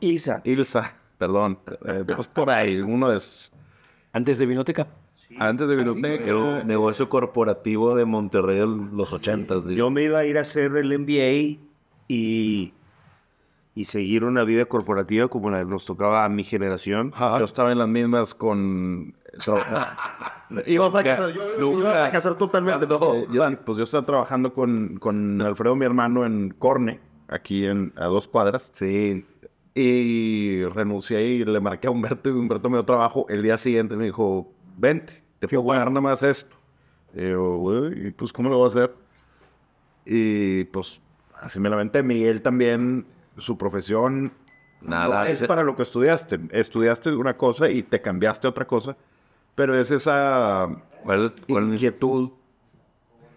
[0.00, 0.40] Ilsa.
[0.44, 1.58] Ilsa, perdón.
[1.86, 3.52] eh, pues por ahí, uno de esos.
[4.12, 4.88] Antes de Vinoteca.
[5.38, 6.24] Antes de Vinoteca.
[6.24, 9.66] Era un negocio corporativo de Monterrey de los ochentas.
[9.66, 9.78] digo.
[9.78, 11.60] Yo me iba a ir a hacer el MBA
[12.08, 12.72] y,
[13.74, 17.12] y seguir una vida corporativa como la que nos tocaba a mi generación.
[17.18, 19.14] Yo estaba en las mismas con...
[20.66, 22.84] Ibas a casar, yo iba a casar totalmente.
[22.84, 27.92] Eh, yo, pues yo estaba trabajando con, con Alfredo, mi hermano, en Corne, aquí en,
[27.96, 28.72] a dos cuadras.
[28.74, 29.24] Sí.
[29.74, 33.26] Y renuncié y le marqué a Humberto y Humberto me dio trabajo.
[33.28, 36.54] El día siguiente me dijo, vente, te puedo pagar nada más esto.
[37.14, 38.94] Y yo, güey, ¿y pues cómo lo voy a hacer?
[40.04, 41.00] Y pues
[41.40, 42.02] así me la aventé.
[42.02, 43.04] Miguel también,
[43.36, 44.32] su profesión
[44.80, 45.24] Nada.
[45.24, 46.38] no es para lo que estudiaste.
[46.52, 48.96] Estudiaste una cosa y te cambiaste a otra cosa.
[49.54, 50.68] Pero es esa
[51.02, 52.30] ¿Cuál, cuál- inquietud.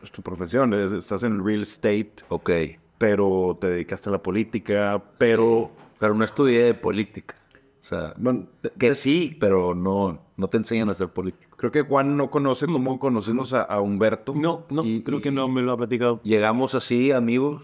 [0.03, 0.73] Es tu profesión.
[0.73, 2.49] es- estás en real estate, Ok.
[2.97, 5.01] pero te dedicaste a la política.
[5.17, 5.71] Pero.
[5.99, 7.35] Pero no estudié política.
[7.84, 11.58] O sea, bueno, te- que sí, pero no, no te enseñan a ser político.
[11.58, 14.34] creo que Juan no conoce cómo conocimos a, a Humberto.
[14.34, 16.22] No, no, Y- creo y- que no me lo ha platicado.
[16.24, 17.63] Llegamos así, amigos.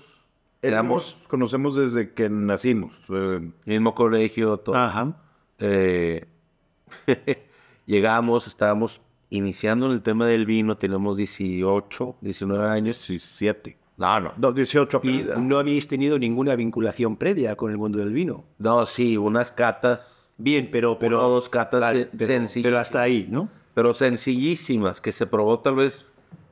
[0.62, 2.94] Éramos, conocemos desde que nacimos.
[3.14, 4.76] eh, Mismo colegio, todo.
[4.76, 5.16] Ajá.
[5.58, 6.28] Eh,
[7.86, 13.08] llegamos, estábamos iniciando en el tema del vino, teníamos 18, 19 años.
[13.08, 13.78] 17.
[14.00, 14.32] No, no.
[14.38, 18.46] No, 18 Y no habéis tenido ninguna vinculación previa con el mundo del vino.
[18.58, 20.98] No, sí, unas catas, Bien, pero...
[20.98, 22.64] pero dos catas Vale, sen- pero, sencillas.
[22.68, 23.50] pero hasta ahí, ¿no?
[23.74, 26.06] pero sencillísimas, que se probó tal vez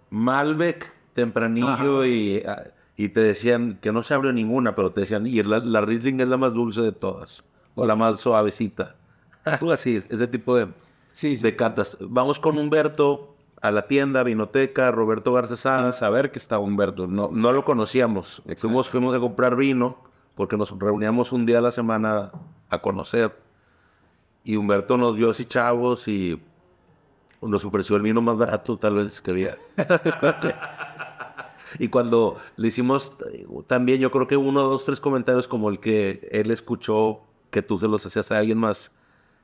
[0.10, 2.64] Malbec tempranillo y, ah,
[2.96, 6.20] y te decían que no se abrió ninguna, pero te decían, y la, la Riesling
[6.20, 7.44] es la más dulce de todas,
[7.76, 8.96] o la más suavecita.
[9.46, 10.68] Algo así, ese tipo de,
[11.14, 11.44] Sí, sí.
[11.44, 11.98] de catas.
[12.02, 15.91] Vamos con Humberto a la tienda, Vinoteca, Roberto Garcesada.
[15.93, 17.08] saber que estaba Humberto.
[17.08, 18.41] No, No lo conocíamos.
[18.58, 19.98] Fuimos, fuimos a comprar vino
[20.36, 22.32] porque nos reuníamos un día a la semana
[22.70, 23.36] a conocer.
[24.43, 26.41] Y Humberto nos vio así chavos y
[27.41, 29.58] nos ofreció el vino más barato tal vez que había.
[31.80, 33.13] y cuando le hicimos
[33.67, 37.80] también, yo creo que uno, dos, tres comentarios como el que él escuchó que tú
[37.80, 38.91] se los hacías a alguien más,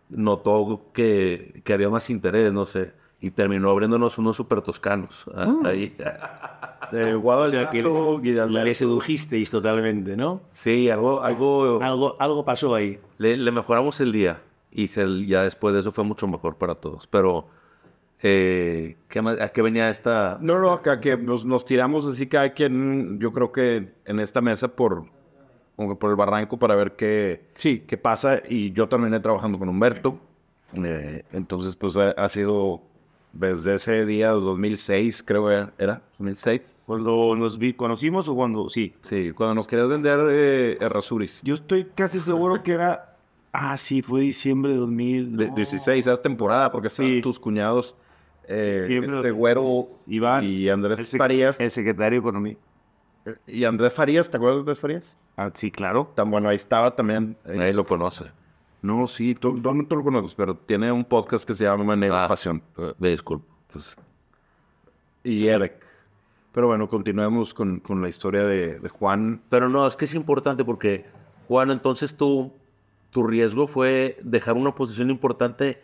[0.10, 2.94] notó que, que había más interés, no sé.
[3.24, 5.24] Y terminó abriéndonos unos super toscanos.
[5.34, 5.96] ah, Ahí.
[6.92, 10.42] de Guadalajara y de Le sedujisteis totalmente, ¿no?
[10.52, 13.00] Sí, algo, algo, Algo, algo pasó ahí.
[13.20, 16.76] le, le mejoramos el día y se- ya después de eso fue mucho mejor para
[16.76, 17.08] todos.
[17.08, 17.48] Pero,
[18.22, 19.40] eh, ¿qué más?
[19.40, 20.38] ¿a qué venía esta?
[20.42, 24.42] No, no, acá que nos, nos tiramos así cada quien, yo creo que en esta
[24.42, 25.06] mesa por,
[25.78, 27.86] como que por el barranco para ver qué, Sí.
[27.88, 28.42] qué pasa.
[28.50, 30.20] Y yo terminé trabajando con Humberto.
[30.74, 32.82] Eh, entonces, pues ha, ha sido
[33.34, 36.62] desde ese día, 2006, creo que era, 2006.
[36.86, 38.94] Cuando nos vi, conocimos o cuando, sí.
[39.04, 40.78] Sí, cuando nos querías vender eh.
[41.44, 43.16] Yo estoy casi seguro que era,
[43.52, 45.38] ah, sí, fue diciembre de 2000.
[45.38, 45.56] De- no.
[45.56, 47.22] 16, era temporada, porque estaban Sí.
[47.22, 47.96] tus cuñados,
[48.48, 51.60] eh, Diciembre este güero Iván, y Andrés el, Farías.
[51.60, 52.58] el secretario de Economía.
[53.48, 55.18] Y Andrés Farías, ¿te acuerdas de Andrés Farías?
[55.38, 56.12] Ah, sí, claro.
[56.14, 57.38] Tan bueno, ahí estaba también.
[57.46, 58.26] eh, Nadie lo conoce.
[58.84, 61.96] No, sí, tú, tú no tú lo conoces, pero tiene un podcast que se llama
[61.96, 62.28] Negra Ah.
[62.28, 62.62] Pasión.
[62.78, 63.46] Eh, Me disculpo.
[63.68, 63.96] Entonces,
[65.24, 65.74] y Eric.
[66.52, 69.42] Pero bueno, continuemos con, con la historia de, de Juan.
[69.50, 71.06] Pero no, es que es importante porque,
[71.48, 72.54] Juan, entonces tú,
[73.10, 75.82] tu riesgo fue dejar una posición importante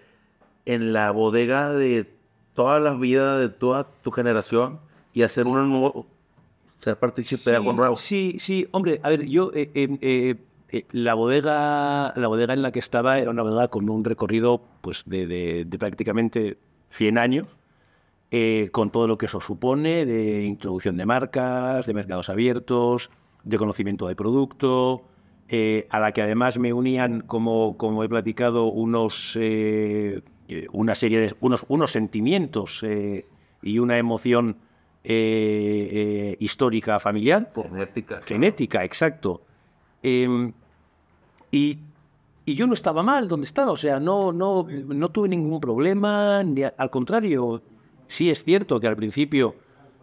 [0.66, 2.14] en la bodega de
[2.54, 4.80] toda la vida de toda tu generación
[5.14, 5.94] y hacer una nueva,
[6.82, 7.96] ser partícipe de algo nuevo.
[7.98, 10.36] Sí, sí, hombre, a ver, yo eh, eh, eh,
[10.72, 14.62] eh, la bodega, la bodega en la que estaba era una bodega con un recorrido,
[14.82, 16.58] pues, de, de- de prácticamente
[16.90, 17.48] 100 años,
[18.32, 23.10] eh, con todo lo que eso supone de introducción de marcas, de mercados abiertos,
[23.44, 25.06] de conocimiento de producto,
[25.48, 29.36] eh, a la que además me unían, como, como he platicado, unos,
[30.72, 32.86] una serie de unos, unos sentimientos
[33.64, 34.58] y una emoción
[36.40, 38.22] histórica familiar, Genética.
[38.26, 39.42] genética, exacto.
[40.02, 40.54] Em,
[41.52, 41.78] y,
[42.46, 46.44] y yo no estaba mal donde estaba, o sea, no, no, no tuve ningún problema,
[46.44, 47.62] ni al contrario,
[48.08, 49.56] sí es cierto que al principio,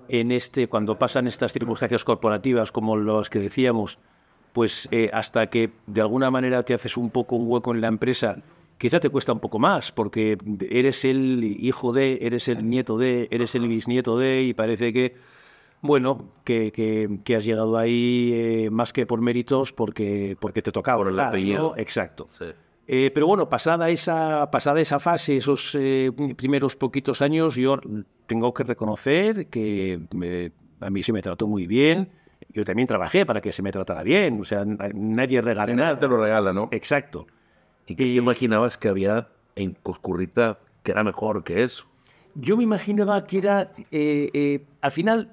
[0.08, 3.98] en este, cuando pasan estas circunstancias corporativas como las que decíamos,
[4.52, 7.88] pues eh, hasta que de alguna manera te haces un poco un hueco en la
[7.88, 8.38] empresa,
[8.78, 10.38] quizá te cuesta un poco más, porque
[10.70, 15.16] eres el hijo de, eres el nieto de, eres el bisnieto de, y parece que,
[15.82, 20.72] bueno, que, que- que has llegado ahí eh, más que por méritos, porque, porque te
[20.72, 20.98] tocaba.
[20.98, 21.62] Por el apellido.
[21.70, 21.76] ¿no?
[21.76, 22.26] Exacto.
[22.28, 22.46] Sí.
[22.88, 27.78] Eh, pero bueno, pasada esa, pasada esa fase, esos eh, primeros poquitos años, yo
[28.26, 32.10] tengo que reconocer que eh, a mí se me trató muy bien.
[32.52, 34.40] Yo también trabajé para que se me tratara bien.
[34.40, 35.98] O sea, na- nadie regala nada.
[35.98, 36.68] te lo regala, ¿no?
[36.70, 37.26] Exacto.
[37.88, 41.86] ¿Y qué te imaginabas que había en Coscurrita que era mejor que eso?
[42.34, 45.32] Yo me imaginaba que era, eh, eh, al final,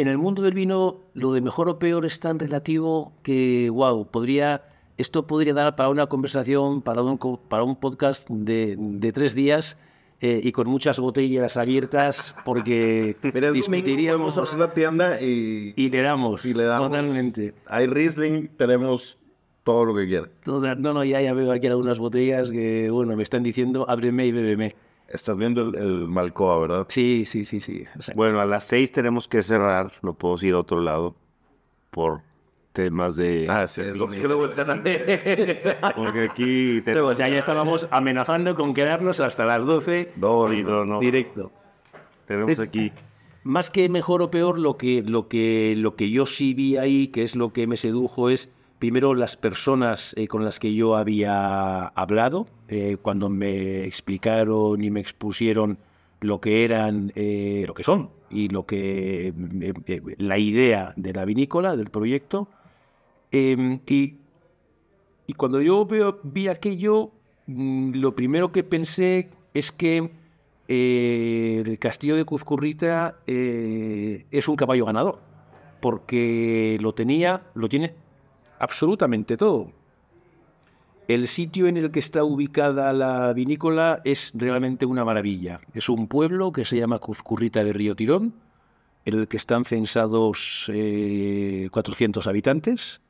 [0.00, 4.06] en el mundo del vino, lo de mejor o peor es tan relativo que, wow,
[4.06, 4.62] podría,
[4.96, 9.76] esto podría dar para una conversación, para un, para un podcast de, de tres días
[10.20, 15.90] eh, y con muchas botellas abiertas, porque Mira, discutiríamos Vamos a la tienda y, y
[15.90, 16.44] le damos.
[16.44, 16.90] y le damos.
[16.90, 17.54] Totalmente.
[17.66, 19.18] hay Riesling, tenemos
[19.64, 20.30] todo lo que quieras.
[20.46, 24.32] No, no, ya, ya veo aquí algunas botellas que, bueno, me están diciendo, ábreme y
[24.32, 24.74] bébeme.
[25.10, 26.86] Estás viendo el, el Malcoa, ¿verdad?
[26.88, 27.78] Sí, sí, sí, sí.
[27.78, 28.12] exacto.
[28.14, 29.90] Bueno, a las seis tenemos que cerrar.
[30.02, 31.16] No puedo ir a otro lado
[31.90, 32.20] por
[32.72, 33.46] temas de...
[33.50, 36.80] Ah, sí, Es lo que le vuelven a Porque aquí...
[36.82, 41.00] te- Ya, ya estábamos amenazando con quedarnos hasta las 12 No, Sí, no, no.
[41.00, 41.50] directo.
[42.26, 42.92] Tenemos aquí...
[43.42, 47.08] Más que mejor o peor, lo que, lo, que, lo que yo sí vi ahí,
[47.08, 48.50] que es lo que me sedujo, es
[48.80, 54.90] primero las personas eh, con las que yo había hablado, eh, cuando me explicaron y
[54.90, 55.78] me expusieron
[56.20, 59.32] lo que eran, eh, lo que son, y lo que
[60.18, 62.48] la idea de la vinícola, del proyecto.
[63.30, 64.14] Em, y,
[65.26, 65.86] y cuando yo
[66.24, 67.12] vi aquello,
[67.46, 70.10] mm, lo primero que pensé es que
[70.68, 75.18] el castillo de Cuzcurrita es un caballo ganador,
[75.80, 77.94] porque lo tenía, lo tiene
[78.60, 79.72] absolutamente todo.
[81.08, 85.60] El sitio en el que está ubicada la vinícola es realmente una maravilla.
[85.74, 88.32] Es un pueblo que se llama Cuzcurrita de Río Tirón,
[89.04, 93.00] en el que están censados eh, 400 habitantes.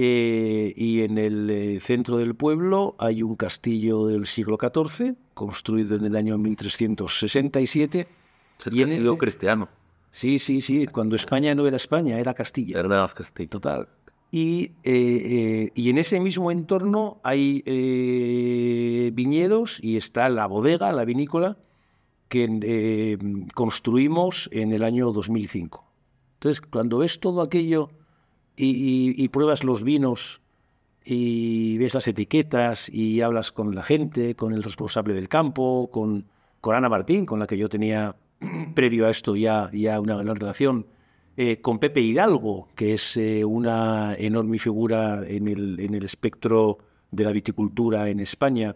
[0.00, 5.96] Eh, y en el eh, centro del pueblo hay un castillo del siglo XIV, construido
[5.96, 8.00] en el año 1367.
[8.00, 9.68] Es Y castillo ese- cristiano.
[10.12, 10.86] Sí, sí, sí.
[10.86, 12.80] Cuando España no era España, era Castilla.
[12.80, 13.50] Era castillo.
[13.50, 13.88] Total.
[14.30, 20.92] Y, eh, eh, y en ese mismo entorno hay eh, viñedos y está la bodega,
[20.92, 21.56] la vinícola,
[22.28, 23.18] que
[23.54, 25.82] construimos en el año 2005.
[26.34, 27.88] Entonces, cuando ves todo aquello
[28.54, 30.42] y, pruebas los vinos
[31.04, 36.26] y ves las etiquetas y hablas con la gente, con el responsable del campo, con,
[36.62, 38.14] Ana Martín, con la que yo tenía
[38.74, 40.86] previo a esto ya, ya una gran relación,
[41.40, 46.78] eh, con Pepe Hidalgo, que es eh, una enorme figura en el, en el espectro
[47.12, 48.74] de la viticultura en España,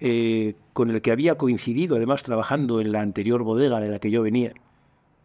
[0.00, 4.10] eh, con el que había coincidido además trabajando en la anterior bodega de la que
[4.10, 4.54] yo venía.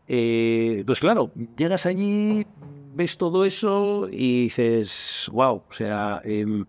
[0.10, 2.46] Eh, pues claro, llegas allí,
[2.94, 6.66] ves todo eso y dices, wow, o sea, em,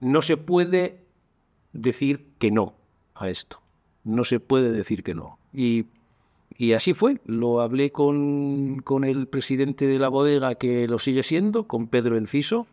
[0.00, 1.04] no se puede
[1.74, 2.72] decir que no
[3.14, 3.60] a esto.
[4.02, 5.38] No se puede decir que no.
[5.52, 5.84] Y,
[6.58, 7.20] y así fue.
[7.26, 12.16] Lo hablé con, con el presidente de la bodega, que lo sigue siendo, con Pedro
[12.16, 12.66] Enciso.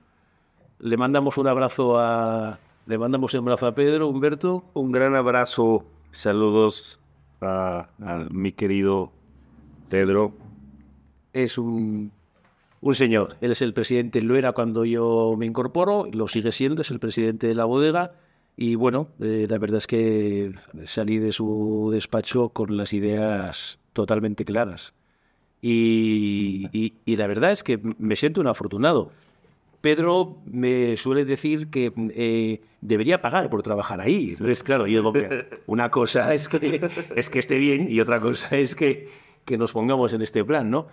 [0.80, 2.60] Le mandamos un abrazo a.
[2.86, 4.66] Le mandamos un abrazo a Pedro, Humberto.
[4.74, 7.00] Un gran abrazo, saludos
[7.42, 9.12] a, a mi querido
[9.90, 10.34] Pedro.
[11.34, 12.12] es un,
[12.82, 13.38] un señor.
[13.42, 17.00] Él es el presidente, lo era cuando yo me incorporo, lo sigue siendo, es el
[17.00, 18.14] presidente de la bodega.
[18.56, 20.54] Y bueno, eh, la verdad es que
[20.86, 24.94] salí de su despacho con las ideas totalmente claras.
[25.62, 26.70] Y,
[27.06, 29.12] y- la verdad es que me siento un afortunado.
[29.82, 34.30] Pedro me suele decir que eh, debería pagar por trabajar ahí.
[34.32, 36.82] Entonces, claro, yo digo, "Mira, una cosa es que,
[37.16, 39.10] es que esté bien y otra cosa es que,
[39.46, 40.88] que nos pongamos en este plan, ¿no?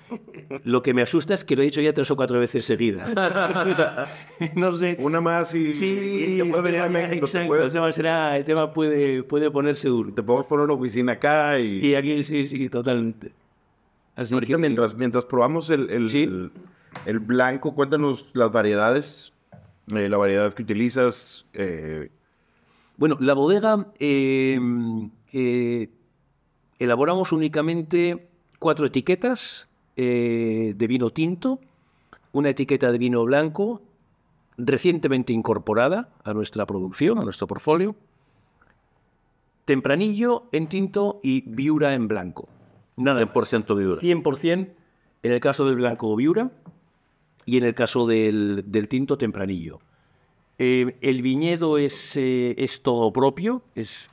[0.65, 3.15] Lo que me asusta es que lo he dicho ya tres o cuatro veces seguidas.
[4.57, 4.97] no sé.
[5.01, 8.45] Una más y, Sí, y te puedes venir a México, exacto, el tema será- el
[8.45, 10.13] tema puede, puede ponerse duro.
[10.13, 13.33] te podemos poner una oficina acá y, Y aquí sí, sí, totalmente.
[14.17, 16.25] Así ahorita que- mientras, mientras probamos el, el, Sí.
[16.25, 16.51] el-
[17.07, 19.33] el blanco, cuéntanos las variedades,
[19.95, 21.47] eh, la variedad que utilizas.
[21.53, 22.11] eh,
[22.97, 24.59] Bueno, la bodega eh,
[25.33, 25.89] eh,
[26.81, 28.27] elaboramos únicamente
[28.61, 31.59] cuatro etiquetas eh, de vino tinto,
[32.31, 33.83] una etiqueta de vino blanco
[34.57, 37.97] recientemente incorporada a nuestra producción, a nuestro portfolio,
[39.65, 42.49] tempranillo en tinto y viura en blanco.
[42.97, 43.35] Nada más.
[43.35, 44.03] 100% viura.
[44.03, 44.69] 100%
[45.23, 46.51] en el caso del blanco viura
[47.47, 49.81] y en el caso del, del tinto tempranillo.
[50.59, 54.11] Eh, el viñedo es, eh, es todo propio, es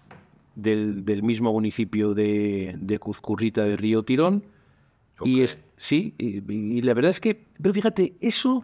[0.57, 4.43] del, del mismo municipio de, de Cuzcurrita de Río Tirón.
[5.23, 8.63] Y es, sí, y, y la verdad es que, pero fíjate, eso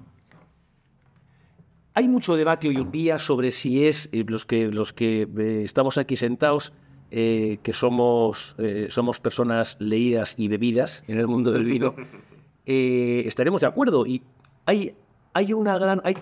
[1.93, 5.61] hay mucho debate hoy en día sobre si es eh, los que los que eh,
[5.63, 6.73] estamos aquí sentados,
[7.11, 11.95] eh, que somos eh, somos personas leídas y bebidas en el mundo del vino,
[12.65, 14.07] eh, estaremos de acuerdo.
[14.07, 14.23] Y
[14.65, 14.95] hay
[15.33, 16.17] hay una gran hay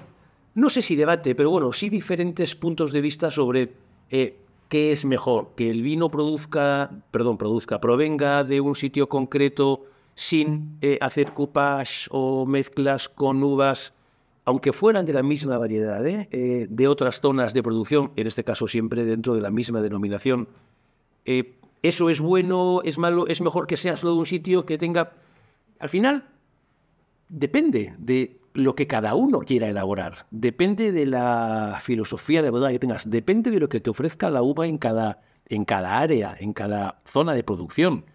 [0.53, 3.73] no sé si debate, pero bueno, sí diferentes puntos de vista sobre
[4.71, 10.77] qué es mejor, que el vino produzca, perdón, produzca, provenga de un sitio concreto sin
[10.79, 13.93] eh, hacer coupage o mezclas con uvas
[14.45, 16.27] aunque fueran de la misma variedad, ¿eh?
[16.31, 20.47] Eh, de otras zonas de producción, en este caso siempre dentro de la misma denominación.
[21.25, 25.13] ¿Eso es bueno, es malo, es mejor que sea solo de un sitio que tenga...
[25.79, 26.27] Al final,
[27.29, 32.79] depende de lo que cada uno quiera elaborar, depende de la filosofía de bodega que
[32.79, 36.53] tengas, depende de lo que te ofrezca la uva en cada, en cada área, en
[36.53, 38.05] cada zona de producción.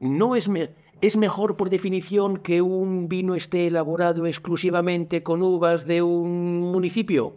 [0.00, 0.70] No es, me-
[1.00, 7.36] es mejor por definición que un vino esté elaborado exclusivamente con uvas de un municipio.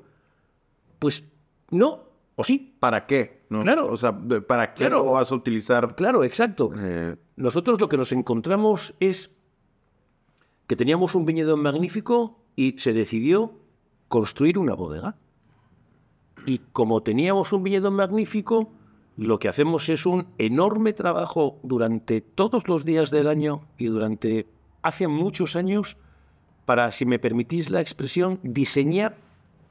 [0.99, 1.23] Pues
[1.71, 1.99] no,
[2.35, 2.75] o sí.
[2.79, 3.41] ¿Para qué?
[3.49, 3.61] no?
[3.63, 3.91] Claro.
[3.91, 4.17] O sea,
[4.47, 5.03] ¿para qué Claro.
[5.03, 5.95] lo vas a utilizar?
[5.95, 6.71] Claro, exacto.
[6.77, 9.31] Eh, Nosotros lo que nos encontramos es
[10.67, 13.53] que teníamos un viñedo magnífico y se decidió
[14.09, 15.15] construir una bodega.
[16.45, 18.69] Y como teníamos un viñedo magnífico,
[19.15, 24.45] lo que hacemos es un enorme trabajo durante todos los días del año y durante
[24.81, 25.97] hace muchos años
[26.65, 29.17] para, si me permitís la expresión, diseñar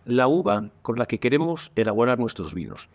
[0.07, 2.89] la uva con la que queremos elaborar nuestros vinos.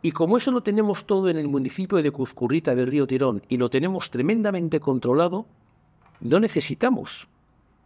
[0.00, 3.56] Y como eso lo tenemos todo en el municipio de Cuzcurrita del Río Tirón y
[3.56, 5.46] lo tenemos tremendamente controlado,
[6.20, 7.28] no necesitamos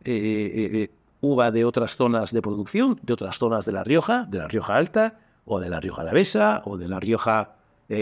[0.07, 0.91] eh, eh, eh,
[1.21, 4.77] uva de otras zonas de producción, de otras zonas de La Rioja, de La Rioja
[4.77, 7.55] Alta o de la Rioja Alavesa, o de la Rioja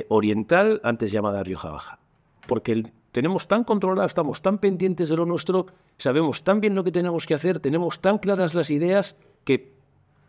[0.09, 1.99] Oriental, antes llamada Rioja Baja.
[2.47, 5.67] Porque tenemos tan controlado, estamos tan pendientes de lo nuestro,
[5.99, 9.75] sabemos tan bien lo que tenemos que hacer, tenemos tan claras las ideas que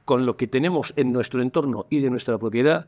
[0.03, 2.87] con lo que tenemos en nuestro entorno y de nuestra propiedad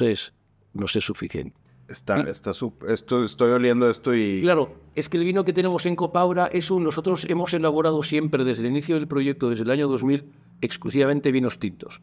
[0.00, 0.32] es,
[0.74, 1.56] nos es suficiente.
[1.88, 4.40] Está, está sup- esto, estoy oliendo esto y...
[4.42, 8.44] Claro, es que el vino que tenemos en Copaura es un, nosotros hemos elaborado siempre
[8.44, 10.24] desde el inicio del proyecto, desde el año 2000,
[10.60, 12.02] exclusivamente vinos tintos.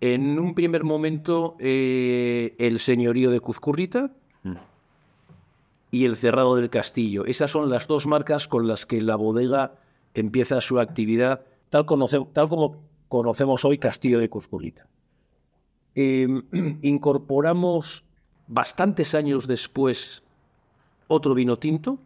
[0.00, 4.10] En un primer momento, eh, el señorío de Cuzcurrita
[5.92, 7.24] y el cerrado del castillo.
[7.24, 9.74] Esas son las dos marcas con las que la bodega
[10.14, 14.86] empieza su actividad, tal, conoce- tal como conocemos hoy Castillo de Cuzcurrita.
[15.94, 16.26] Eh,
[16.82, 18.04] incorporamos
[18.52, 20.22] bastantes años después
[21.08, 21.98] otro vino tinto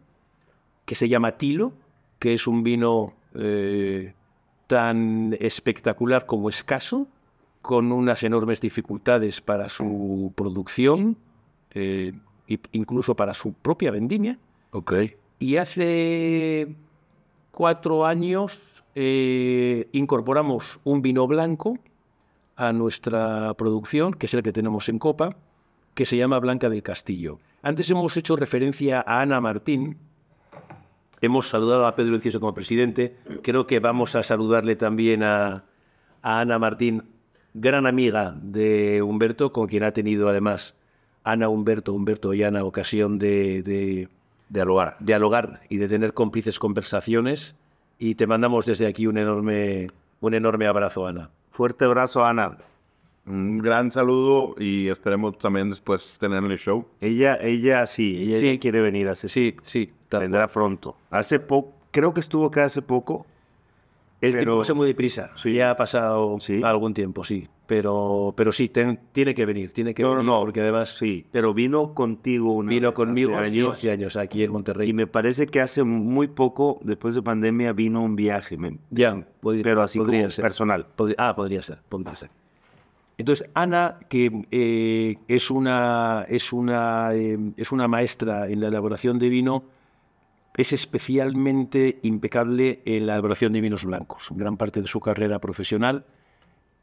[0.85, 1.73] que se llama Tilo,
[2.19, 4.13] que es un vino eh,
[4.67, 7.07] tan espectacular como escaso,
[7.61, 11.17] con unas enormes dificultades para su producción,
[11.71, 12.13] eh,
[12.47, 14.39] e incluso para su propia vendimia.
[14.71, 14.93] Ok.
[15.39, 16.73] Y hace
[17.51, 18.57] cuatro años
[18.95, 21.77] eh, incorporamos un vino blanco
[22.55, 25.35] a nuestra producción, que es el que tenemos en copa,
[25.97, 27.39] que se llama Blanca del Castillo.
[27.63, 29.97] Antes hemos hecho referencia a Ana Martín.
[31.21, 33.17] Hemos saludado a Pedro Enciso como presidente.
[33.41, 35.63] Creo que vamos a saludarle también a,
[36.21, 37.05] Ana Martín,
[37.55, 40.75] gran amiga de Humberto, con quien ha tenido además
[41.23, 44.07] Ana, Humberto, Humberto y Ana ocasión de, de
[44.49, 44.97] Dialogar.
[44.99, 47.55] dialogar y de tener cómplices conversaciones.
[47.97, 49.87] Y te mandamos desde aquí un enorme,
[50.21, 51.31] un enorme abrazo, Ana.
[51.49, 52.59] Fuerte abrazo, Ana.
[53.27, 56.85] Un gran saludo y esperemos también después tener el show.
[57.01, 58.59] Ella, ella sí, ella Sí.
[58.59, 59.07] quiere venir.
[59.09, 59.91] Hace, Sí, sí.
[60.09, 60.95] tal vendrá pronto.
[61.09, 63.25] Hace poco, creo que estuvo acá hace poco.
[64.21, 65.29] El Pero- tiempo pasa muy deprisa.
[65.35, 65.53] Sí.
[65.53, 66.61] Ya ha pasado Sí.
[66.63, 67.47] algún tiempo, sí.
[67.67, 70.39] Pero, pero sí, ten- tiene que venir, tiene que No, no, venir, no.
[70.39, 73.83] porque además Sí, pero vino contigo una vino vez conmigo hace años.
[73.83, 74.89] años, años aquí en Monterrey.
[74.89, 78.57] Y me parece que hace muy poco, después de pandemia, vino un viaje.
[78.57, 80.43] me- ya, podría- pero así podría como ser.
[80.43, 80.87] personal.
[80.97, 82.29] Podri- ah, podría ser, podría ser.
[83.17, 89.17] Entonces, Ana, que eh, es, una, es, una, eh, es una maestra en la elaboración
[89.17, 89.63] de vino,
[90.55, 94.29] es especialmente impecable en la elaboración de vinos blancos.
[94.31, 96.05] Gran parte de su carrera profesional.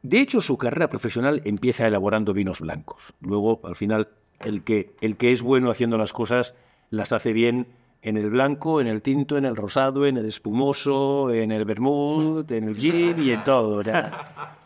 [0.01, 3.13] De hecho, su carrera profesional empieza elaborando vinos blancos.
[3.21, 4.09] Luego, al final,
[4.39, 6.53] el que, el que es bueno haciendo las cosas
[6.89, 7.67] las hace bien
[8.01, 12.51] en el blanco, en el tinto, en el rosado, en el espumoso, en el vermouth,
[12.51, 13.81] en el gin y en todo.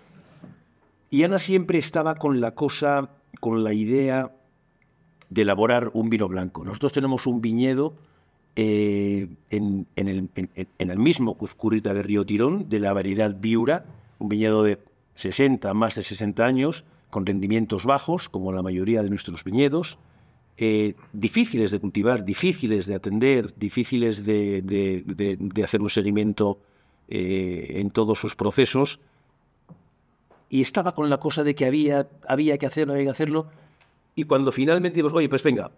[1.09, 4.31] Y Ana siempre estaba con la cosa, con la idea
[5.29, 6.63] de elaborar un vino blanco.
[6.63, 7.93] Nosotros tenemos un viñedo
[8.55, 13.85] eh, en, el, mismo Cuzcurrita de Río Tirón, de la variedad Viura,
[14.19, 14.79] un viñedo de
[15.15, 19.97] 60, más de 60 años, con rendimientos bajos, como la mayoría de nuestros viñedos,
[20.57, 26.59] eh, difíciles de cultivar, difíciles de atender, difíciles de hacer un seguimiento
[27.11, 28.99] eh, en todos sus procesos,
[30.49, 33.47] y estaba con la cosa de que había, había que hacerlo, había que hacerlo.
[34.15, 35.71] Y cuando finalmente dijimos, oye, pues venga,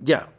[0.00, 0.30] ya,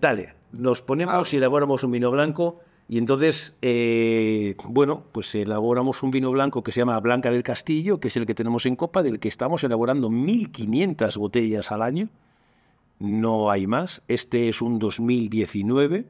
[0.00, 2.60] dale, nos ponemos y elaboramos un vino blanco.
[2.88, 8.00] Y entonces, eh, bueno, pues elaboramos un vino blanco que se llama Blanca del Castillo,
[8.00, 12.08] que es el que tenemos en copa, del que estamos elaborando 1.500 botellas al año.
[12.98, 14.02] No hay más.
[14.08, 16.06] Este es un 2019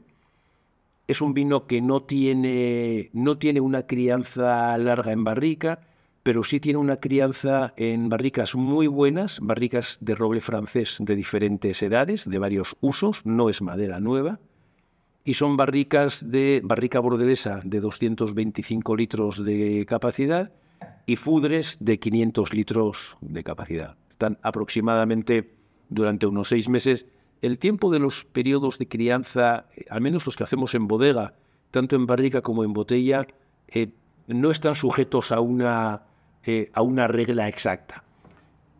[1.09, 5.88] es un vino que no tiene, no tiene una crianza larga en barrica,
[6.29, 11.83] pero sí tiene una crianza en barricas muy buenas, barricas de roble francés de diferentes
[11.83, 14.39] edades, de varios usos, no es madera nueva,
[15.25, 20.53] y son barricas de barrica bordelesa de 225 litros de capacidad
[21.07, 23.97] y fudres de 500 litros de capacidad.
[24.11, 25.55] Están aproximadamente
[25.89, 27.07] durante unos seis meses.
[27.41, 31.33] El tiempo de los periodos de crianza, eh, al menos los que hacemos en bodega,
[31.71, 33.27] tanto en barrica como en botella,
[33.69, 33.93] eh,
[34.27, 36.03] no están sujetos a una,
[36.73, 38.05] a una regla exacta.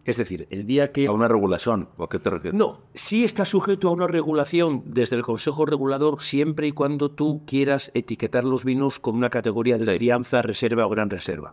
[0.09, 1.07] Es decir, el día que...
[1.07, 1.91] A una regulación.
[1.99, 2.59] ¿O a qué te refieres?
[2.59, 7.43] No, sí está sujeto a una regulación desde el Consejo Regulador siempre y cuando tú
[7.45, 11.53] quieras etiquetar los vinos con una categoría de crianza, reserva o gran reserva.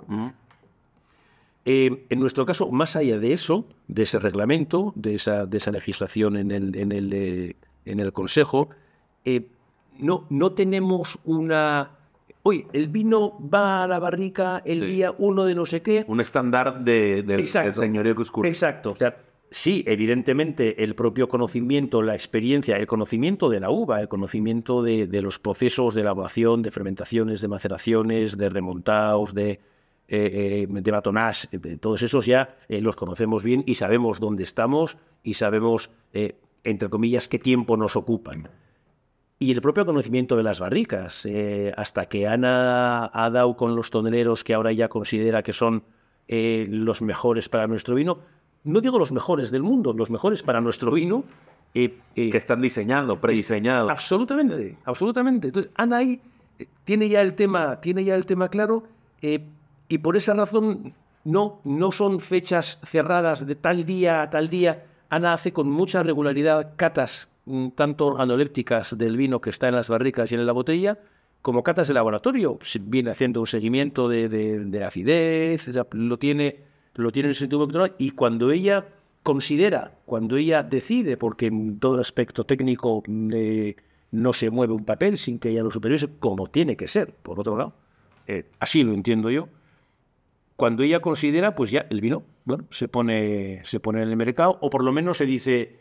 [1.66, 5.72] Eh, en nuestro caso, más allá de eso, de ese reglamento, de esa, de esa
[5.72, 8.70] legislación en el, en el, eh, en el Consejo,
[9.26, 9.50] eh,
[10.00, 11.92] no, no tenemos una...
[12.48, 14.86] Oye, el vino va a la barrica el Sí.
[14.86, 16.06] día uno de no sé qué.
[16.08, 18.48] Un estándar de, del, señorío que oscuro.
[18.48, 18.92] Exacto.
[18.92, 19.18] O sea,
[19.50, 25.08] sí, evidentemente el propio conocimiento, la experiencia, el conocimiento de la uva, el conocimiento de,
[25.08, 29.60] de los procesos de elaboración, de fermentaciones, de maceraciones, de remontados, de
[30.08, 34.98] eh, de Batonage, eh, todos esos ya eh, los conocemos bien y sabemos dónde estamos
[35.24, 38.50] y sabemos, eh, entre comillas, qué tiempo nos ocupan.
[39.46, 43.92] Y el propio conocimiento de las barricas, eh, hasta que Ana ha dado con los
[43.92, 45.84] toneleros que ahora ya considera que son
[46.28, 48.22] eh, los mejores para nuestro vino,
[48.64, 51.26] no digo los mejores del mundo, los mejores para nuestro vino,
[51.76, 53.92] eh, eh, Que están diseñando, prediseñados.
[53.92, 55.50] Absolutamente, absolutamente.
[55.50, 56.20] Entonces, Ana ahí
[56.84, 58.86] tiene ya el tema, tiene ya el tema claro,
[59.22, 64.86] y por esa razón no, no son fechas cerradas de tal día a tal día.
[65.12, 67.30] Ana hace con mucha regularidad catas,
[67.76, 70.98] tanto organolépticas del vino que está en las barricas y en la botella,
[71.42, 72.58] como catas de laboratorio.
[72.82, 76.58] Viene haciendo un seguimiento de, de- de acidez, lo tiene,
[76.96, 78.86] lo tiene en el sentido control, y cuando ella
[79.22, 83.76] considera, cuando ella decide, porque en todo aspecto técnico mm, eh,
[84.12, 87.40] no se mueve un papel sin que ella lo supervise, como tiene que ser, por
[87.40, 87.74] otro lado,
[88.28, 89.48] eh, así lo entiendo yo,
[90.56, 94.58] cuando ella considera, pues ya el vino, bueno, se pone, se pone en el mercado,
[94.62, 95.80] o por lo menos se dice,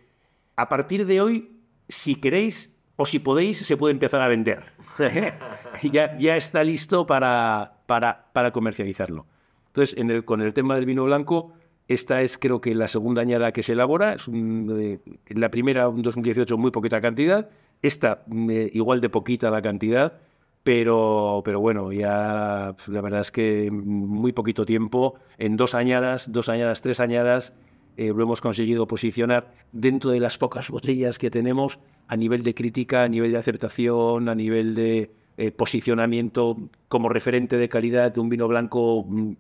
[0.57, 1.51] a partir de hoy,
[1.89, 4.63] si queréis o si podéis, se puede empezar a vender.
[5.83, 9.27] ya, ya está listo para, para, para comercializarlo.
[9.69, 11.53] Entonces, en el, con el tema del vino blanco,
[11.89, 14.15] esta es creo que la segunda añada que se elabora.
[14.15, 17.51] Es un, eh, la primera, un 2018, muy poquita cantidad.
[17.83, 20.15] Esta, mm, eh, igual de poquita la cantidad.
[20.63, 26.49] Pero, pero bueno, ya la verdad es que muy poquito tiempo, en dos añadas, dos
[26.49, 27.53] añadas, tres añadas,
[27.97, 31.79] eh, lo hemos conseguido posicionar dentro de las pocas botellas que tenemos
[32.09, 36.57] a nivel de crítica, a nivel de acertación, a nivel de eh, posicionamiento
[36.89, 39.33] como referente de calidad de un vino blanco mm,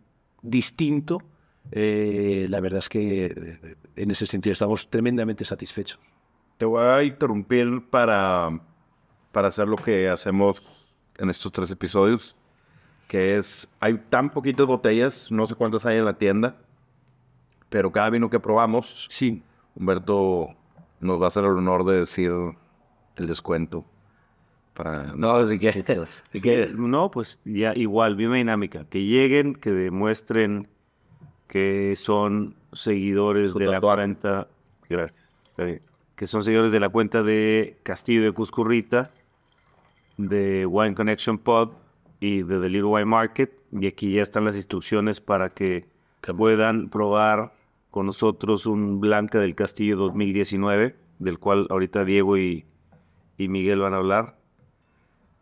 [0.42, 1.22] distinto.
[1.70, 6.00] Eh, la verdad es que eh, en ese sentido estamos tremendamente satisfechos.
[6.56, 8.60] Te voy a interrumpir para,
[9.30, 10.62] para hacer lo que hacemos
[11.16, 12.34] en estos tres episodios,
[13.06, 16.56] que es, hay tan poquitas botellas, no sé cuántas hay en la tienda,
[17.74, 19.42] pero cada vino que probamos, Sí,
[19.74, 20.50] Humberto
[21.00, 22.30] nos va a hacer el honor de decir
[23.16, 23.84] el descuento.
[24.74, 25.12] Para...
[25.16, 25.44] No.
[25.48, 28.84] Que- no, pues ya igual, misma dinámica.
[28.88, 30.68] Que lleguen, que demuestren
[31.48, 34.46] que son seguidores Su de la cuenta.
[34.88, 35.42] Gracias.
[36.14, 39.10] Que son seguidores de la cuenta de Castillo de Cuscurrita,
[40.16, 41.72] de Wine Connection Pod
[42.20, 43.50] y de The Little Wine Market.
[43.72, 45.88] Y aquí ya están las instrucciones para que
[46.36, 47.63] puedan probar
[47.94, 52.64] con nosotros un Blanca del Castillo 2019, del cual ahorita Diego y,
[53.38, 54.36] y Miguel van a hablar.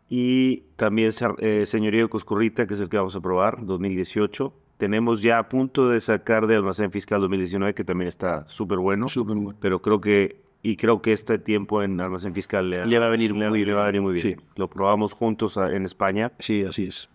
[0.07, 4.53] Y también eh, Señorío de Cuscurrita, que es el que vamos a probar, 2018.
[4.77, 9.07] Tenemos ya a punto de sacar de Almacén Fiscal 2019, que también está súper bueno.
[9.09, 9.57] súper bueno.
[9.59, 13.09] Pero creo que, y creo que este tiempo en Almacén Fiscal le, Le va a
[13.09, 14.37] venir le- muy le va a venir muy bien.
[14.39, 14.45] Sí.
[14.57, 17.09] Lo probamos juntos a- en España, Sí, así es.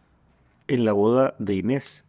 [0.66, 2.05] en la boda de Inés.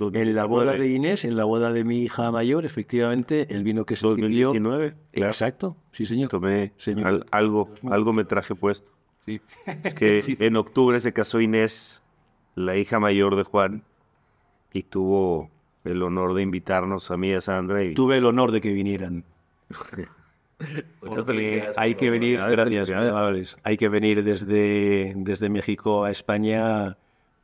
[0.00, 3.84] En la boda de Inés, en la boda de mi hija mayor, efectivamente, el vino
[3.84, 4.48] que se sirvió.
[4.48, 4.94] 2019.
[5.12, 5.30] claro.
[5.30, 6.28] Exacto, sí, señor.
[6.30, 7.06] Tomé Señor.
[7.06, 8.88] al- algo, algo me traje puesto.
[9.26, 9.40] Sí.
[9.84, 12.00] Es que en octubre se casó Inés,
[12.54, 13.82] la hija mayor de Juan,
[14.72, 15.50] y tuvo
[15.84, 17.82] el honor de invitarnos a mí y a Sandra.
[17.84, 19.24] Y Tuve el honor de que vinieran.
[21.02, 21.78] Muchas felicidades.
[21.78, 23.56] Hay que venir, gracias, amables.
[23.62, 26.96] Hay que venir desde, desde México a España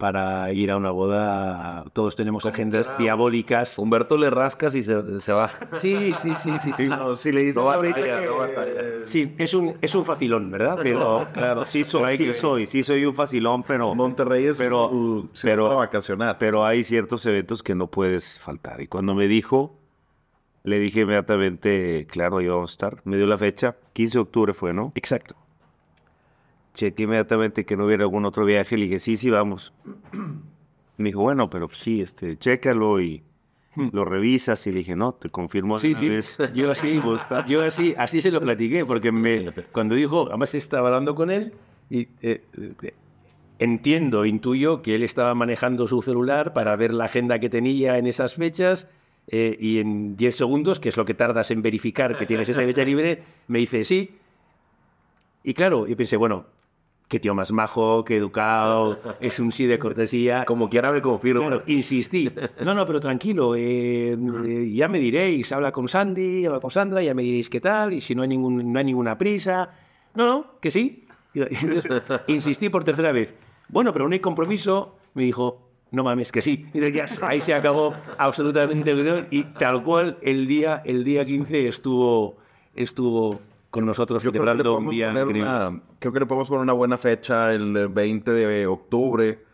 [0.05, 1.83] para ir a una boda.
[1.95, 3.79] Todos tenemos agendas diabólicas.
[3.79, 5.51] Humberto le rascas y se, se va.
[5.81, 6.73] Sí, sí, sí, sí.
[6.77, 6.89] sí.
[7.17, 9.07] si le dices No ahorita batalla, que- no.
[9.07, 10.79] Sí, es un, es un facilón, ¿verdad?
[10.83, 14.91] Pero, claro, Sí soy, sí soy, sí soy un facilón, pero, Monterrey es Pero-
[15.33, 16.37] ciudad pero- para vacacionar.
[16.39, 18.83] pero hay ciertos eventos que no puedes faltar.
[18.83, 19.75] Y cuando me dijo,
[20.65, 23.01] le dije inmediatamente, claro, yo vamos a estar.
[23.05, 24.93] Me dio la fecha, 15 de octubre fue, ¿no?
[24.97, 25.35] Exacto.
[26.75, 28.77] Chequé inmediatamente que no hubiera algún otro viaje.
[28.77, 29.73] Le dije, sí, sí, vamos.
[30.97, 33.23] Me dijo, bueno, pero sí, este, chécalo y
[33.93, 34.67] lo revisas.
[34.67, 35.77] Y le dije, no, te confirmo.
[35.77, 35.81] Hmm.
[35.81, 36.09] Sí, sí.
[36.09, 36.39] vez".
[36.55, 37.01] Yo así,
[37.47, 41.53] yo así, así se lo platiqué, porque me, cuando dijo, además estaba hablando con él
[41.91, 42.43] y eh,
[42.83, 42.95] eh,
[43.59, 48.07] entiendo, intuyo que él estaba manejando su celular para ver la agenda que tenía en
[48.07, 48.89] esas fechas
[49.29, 52.61] eh, y en 10 segundos, que es lo que tardas en verificar que tienes esa
[52.63, 54.17] fecha libre, me dice sí.
[55.43, 56.47] Y claro, y pensé, bueno,
[57.09, 60.45] qué tío más majo, qué educado, es un sí de cortesía.
[60.45, 61.47] Como quiera me confirmo.
[61.47, 62.31] Claro, insistí.
[62.65, 67.03] No, no, pero tranquilo, eh, eh, ya me diréis, habla con Sandy, habla con Sandra,
[67.03, 69.71] ya me diréis qué tal, y si no hay, ningún, no hay ninguna prisa.
[70.15, 71.07] No, no, que sí.
[72.29, 73.35] Insistí por tercera vez.
[73.69, 74.97] Bueno, pero no hay compromiso.
[75.15, 76.67] Me dijo, no mames, que sí.
[76.73, 78.95] Y ya, ahí se acabó absolutamente.
[79.31, 82.37] Y tal cual, el día, el día 15 estuvo,
[82.75, 83.41] estuvo
[83.75, 85.51] con nosotros Yo creo que, le celebrando un podemos día poner increíble.
[85.51, 89.45] una, creo que le podemos poner una buena fecha, el 20 de octubre.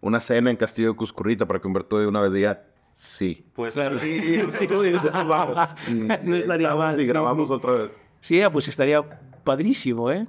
[0.00, 3.46] una cena en Castillo de Cuscurrita para que Humberto de una vez diga, sí.
[3.54, 3.96] Pues Claro.
[5.28, 5.68] vamos.
[6.24, 7.54] No estaría mal, Y sí, grabamos sí.
[7.54, 7.90] otra vez.
[8.20, 9.04] Sí, ah, pues estaría
[9.44, 10.26] padrísimo, ¿eh?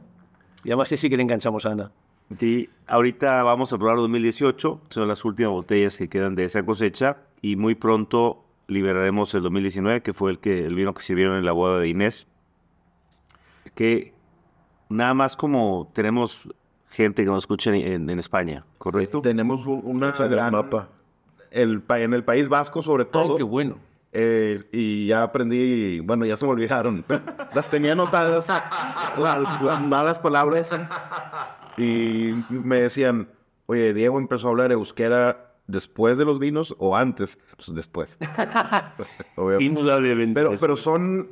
[0.63, 1.91] Y además sí que le enganchamos a Ana.
[2.37, 7.17] Sí, ahorita vamos a probar 2018, son las últimas botellas que quedan de esa cosecha
[7.41, 11.45] y muy pronto liberaremos el 2019, que fue el que el vino que sirvieron en
[11.45, 12.27] la boda de Inés.
[13.76, 14.13] Que
[14.89, 16.49] nada más como tenemos
[16.89, 19.22] gente que nos escucha en, en España, ¿correcto?
[19.22, 20.89] Tenemos un- una gran mapa.
[21.49, 23.34] El, pa- en el País Vasco, sobre todo.
[23.34, 23.78] Oh, qué bueno.
[24.13, 27.05] Eh, y ya aprendí, bueno, ya se me olvidaron.
[27.53, 28.47] Las tenía anotadas,
[29.17, 30.78] las, las malas palabras.
[31.78, 33.30] Y me decían,
[33.67, 37.39] oye, Diego empezó a hablar euskera después de los vinos o antes.
[37.55, 38.17] Pues después.
[39.38, 39.59] Obvio.
[39.61, 40.41] Indudablemente.
[40.41, 41.30] Pero, pero son,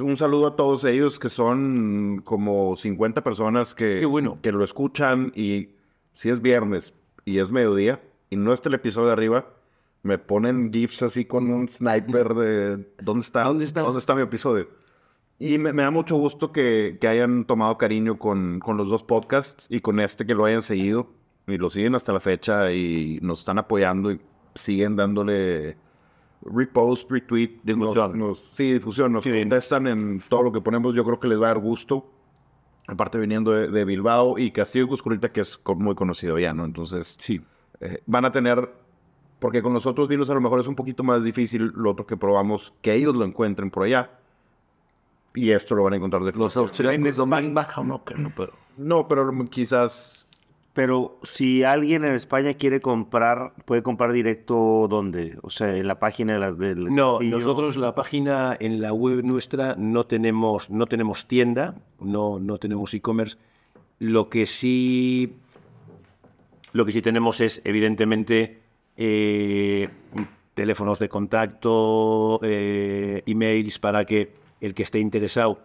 [0.00, 4.38] un saludo a todos ellos que son como 50 personas que, bueno.
[4.42, 5.70] que lo escuchan y
[6.12, 6.94] si es viernes
[7.24, 8.00] y es mediodía
[8.30, 9.46] y no está el episodio de arriba,
[10.02, 13.44] me ponen gifs así con un sniper de ¿dónde está?
[13.44, 13.82] ¿Dónde está?
[13.82, 14.68] ¿Dónde está mi episodio?
[15.38, 19.02] Y me, me da mucho gusto que, que hayan tomado cariño con, con los dos
[19.02, 21.08] podcasts y con este que lo hayan seguido
[21.46, 24.20] y lo siguen hasta la fecha y nos están apoyando y
[24.54, 25.76] siguen dándole
[26.42, 28.18] repost, retweet, Difusión.
[28.18, 31.40] nos- nos- sí, difusión, nos contestan en todo lo que ponemos, yo creo que les
[31.40, 32.10] va a dar gusto.
[32.86, 36.64] Aparte viniendo de, de Bilbao y Castillo Cuscurita, que es muy conocido ya, ¿no?
[36.64, 37.40] Entonces, Sí.
[37.80, 38.72] eh, van a tener,
[39.40, 42.06] porque con los otros vinos a lo mejor es un poquito más difícil lo otro
[42.06, 44.10] que probamos, que ellos lo encuentren por allá.
[45.34, 48.52] Y esto lo van a encontrar de Los austriacos son más baja, no creo, pero...
[48.78, 50.26] No, pero quizás
[50.78, 55.36] Pero si alguien en España quiere comprar, puede comprar directo ¿dónde?
[55.42, 59.24] O sea, en la página de la, del No, nosotros la página en la web
[59.24, 63.38] nuestra no tenemos, no tenemos tienda, no, no tenemos e-commerce.
[63.98, 65.32] Lo que sí,
[66.70, 68.60] lo que sí tenemos es evidentemente
[68.96, 69.88] eh,
[70.54, 75.58] teléfonos de contacto, eh, emails para que el que esté interesado,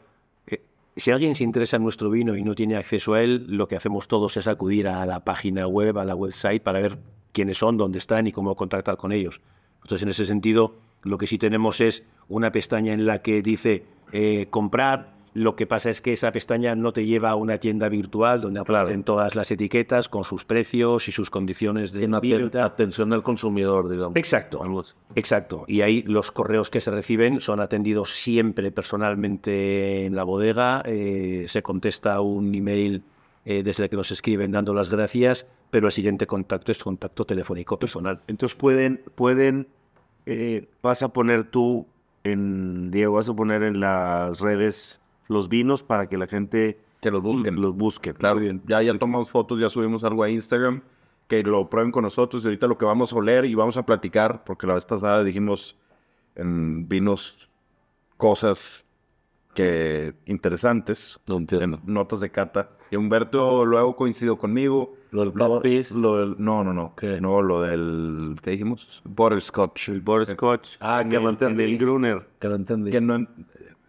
[0.96, 3.76] si alguien se interesa en nuestro vino y no tiene acceso a él, lo que
[3.76, 7.00] hacemos todos es acudir a la página web, a la website para ver
[7.32, 9.42] quiénes son, dónde están y cómo contactar con ellos.
[9.82, 13.86] Entonces, en ese sentido, lo que sí tenemos es una pestaña en la que dice
[14.12, 15.14] eh, comprar.
[15.34, 18.60] Lo que pasa es que esa pestaña no te lleva a una tienda virtual donde
[18.60, 22.62] aparecen todas las etiquetas con sus precios y sus condiciones de Sin tal.
[22.62, 24.16] atención al consumidor, digamos.
[24.16, 24.62] Exacto,
[25.16, 25.66] exacto.
[25.68, 30.84] Y ahí los correos que se reciben son atendidos siempre personalmente en la bodega.
[30.86, 33.04] eh, se contesta un email
[33.46, 37.26] eh, desde el que nos escriben dando las gracias, pero el siguiente contacto es contacto
[37.26, 38.22] telefónico personal.
[38.28, 39.68] Entonces pueden, pueden,
[40.26, 41.86] eh, vas a poner tú
[42.24, 47.12] en, Diego, vas a poner en las redes los vinos para que la gente que
[47.12, 47.60] los busquen.
[47.62, 48.14] los busque.
[48.14, 50.82] Claro, ya, ya tomamos fotos, ya subimos algo a Instagram,
[51.28, 53.86] que lo prueben con nosotros y ahorita lo que vamos a oler y vamos a
[53.86, 55.76] platicar, porque la vez pasada dijimos
[56.36, 57.50] en vinos
[58.18, 58.86] cosas
[59.54, 62.70] que interesantes, en notas de cata.
[62.90, 64.96] Y Humberto luego coincidió conmigo.
[65.12, 65.34] Lo del.
[65.96, 66.94] Lo del, no, no, no.
[67.22, 69.02] No, lo del, ¿qué dijimos?
[69.04, 69.90] Butterscotch.
[69.90, 70.78] El Butterscotch.
[70.80, 71.64] Ah, que el- lo entendí.
[71.64, 72.28] El Gruner.
[72.40, 72.92] Que lo entendí.
[72.92, 73.28] Que no,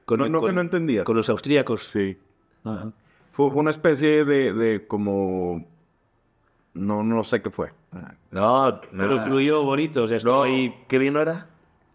[0.07, 1.05] en- no, no que no entendías.
[1.05, 1.89] Con los austríacos.
[1.89, 2.17] Sí.
[2.65, 2.93] Ajá.
[3.33, 5.65] Fue, fue una especie de, de como...
[6.75, 7.71] No, no sé qué fue.
[8.33, 9.25] No, Pero no.
[9.27, 10.03] fluyó bonito.
[10.05, 11.47] O sea, No, ahí ¿qué vino era?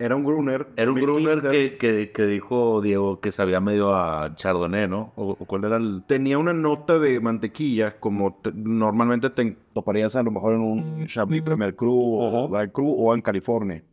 [0.01, 0.67] Era un Gruner.
[0.77, 1.41] Era un 2015.
[1.47, 5.11] Gruner que, que, que dijo Diego que sabía medio a Chardonnay, ¿no?
[5.17, 6.03] ¿O, cuál era el...?
[6.07, 11.05] tenía una nota de mantequilla, como te- normalmente te toparías a lo mejor en un
[11.07, 13.83] Chablis Premier Cru o Black Cru o en California.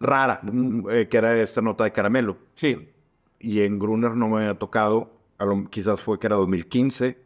[0.00, 2.36] Rara, mm, eh, que era esta nota de caramelo.
[2.54, 2.88] Sí.
[3.40, 7.18] Y en Gruner no me había tocado, a lo- quizás fue que era 2015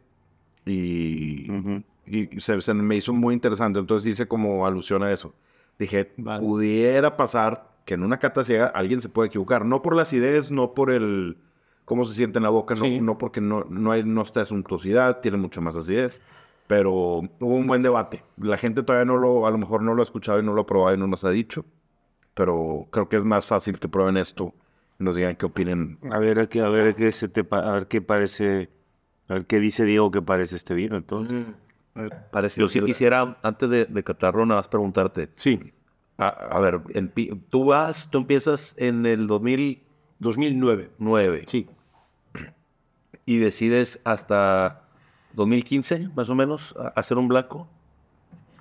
[0.65, 1.83] y, Ujú.
[2.05, 3.79] y se, se me hizo muy interesante.
[3.79, 5.33] Entonces hice como alusión a eso.
[5.77, 6.41] Dije, Vale.
[6.45, 9.65] pudiera pasar que en una cata ciega alguien se puede equivocar.
[9.65, 11.37] No por la acidez, no por el
[11.85, 12.99] cómo se siente en la boca, no, Sí.
[13.01, 16.21] no porque no, no, hay, no está suntuosidad, tiene mucha más acidez.
[16.67, 18.23] Pero hubo un buen debate.
[18.37, 20.61] La gente todavía no lo, a lo mejor no lo ha escuchado y no lo
[20.61, 21.65] ha probado y no nos ha dicho.
[22.33, 24.53] Pero creo que es más fácil que prueben esto
[24.99, 25.97] y nos digan qué opinen.
[26.11, 28.69] A ver, a qué, a ver qué se te pa- a ver qué parece,
[29.27, 31.45] a ver qué dice Diego que parece este vino, entonces.
[32.31, 32.67] Parecido.
[32.67, 35.29] Yo sí quisiera, antes de, de catarlo, nada más preguntarte.
[35.35, 35.73] Sí.
[36.17, 37.11] A, a ver, en
[37.49, 39.83] tú vas, tú empiezas en el 2009
[40.19, 41.43] 2009.
[41.47, 41.67] Sí.
[43.25, 44.83] y decides hasta
[45.33, 47.69] 2015, más o menos, a- hacer un blanco.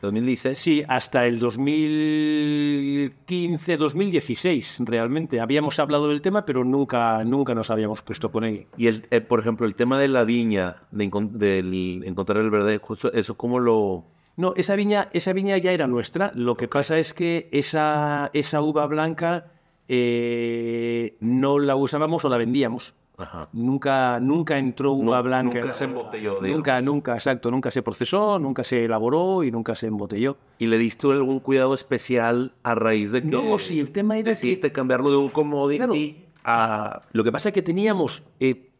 [0.01, 0.59] 2016.
[0.59, 5.41] Sí, hasta el 2015, 2016, realmente.
[5.41, 8.67] Habíamos hablado del tema, pero nunca, nunca nos habíamos puesto con él.
[8.77, 12.95] Y, el, eh, por ejemplo, el tema de la viña, de del encontrar el verdejo,
[12.95, 14.05] eso, eso cómo lo...
[14.37, 16.31] No, esa viña, esa viña ya era nuestra.
[16.35, 19.47] Lo que pasa es que esa, esa uva blanca
[19.89, 22.95] eh, no la usábamos o la vendíamos.
[23.19, 23.49] Ajá.
[23.53, 25.61] Nunca, nunca entró uva No- blanca.
[25.61, 26.51] nunca se embotelló, digamos.
[26.57, 27.51] Nunca, nunca, exacto.
[27.51, 30.37] Nunca se procesó, nunca se elaboró y nunca se embotelló.
[30.59, 34.25] ¿Y le diste algún cuidado especial a raíz de que No, sí, el tema era
[34.25, 37.03] que- decidiste cambiarlo de un commodity a...
[37.13, 38.23] Lo que pasa es que teníamos.
[38.41, 38.71] eh,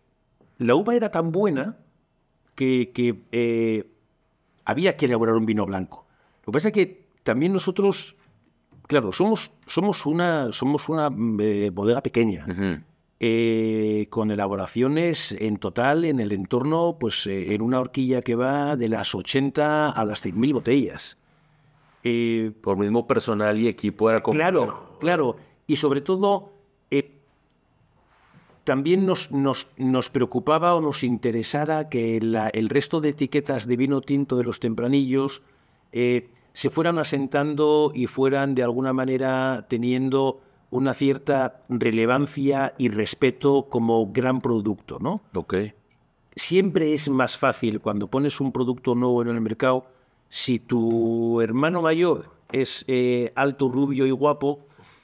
[0.59, 1.77] la uva era tan buena
[2.55, 3.91] que, que, eh,
[4.65, 6.07] había que elaborar un vino blanco.
[6.45, 8.17] Lo que pasa es que también nosotros.
[8.87, 11.11] Claro, somos, somos una, somos una
[11.41, 12.47] eh, bodega pequeña.
[13.21, 18.77] Eh, con elaboraciones en total en el entorno, pues eh, en una horquilla que va
[18.77, 21.17] de las 80 a las 100.000 botellas.
[22.05, 24.23] Eh, Por mismo personal y equipo era.
[24.23, 25.37] Claro, claro.
[25.67, 26.53] Y sobre todo,
[28.65, 33.77] también nos, nos, nos preocupaba o nos interesara que la- el resto de etiquetas de
[33.79, 35.43] vino tinto de los tempranillos
[35.91, 40.41] se fueran asentando y fueran de alguna manera teniendo
[40.71, 45.23] una cierta relevancia y respeto como gran producto, ¿no?
[45.35, 45.55] Ok.
[46.37, 49.87] siempre es más fácil cuando pones un producto nuevo en el mercado,
[50.29, 54.61] si tu hermano mayor es eh, alto, rubio y guapo,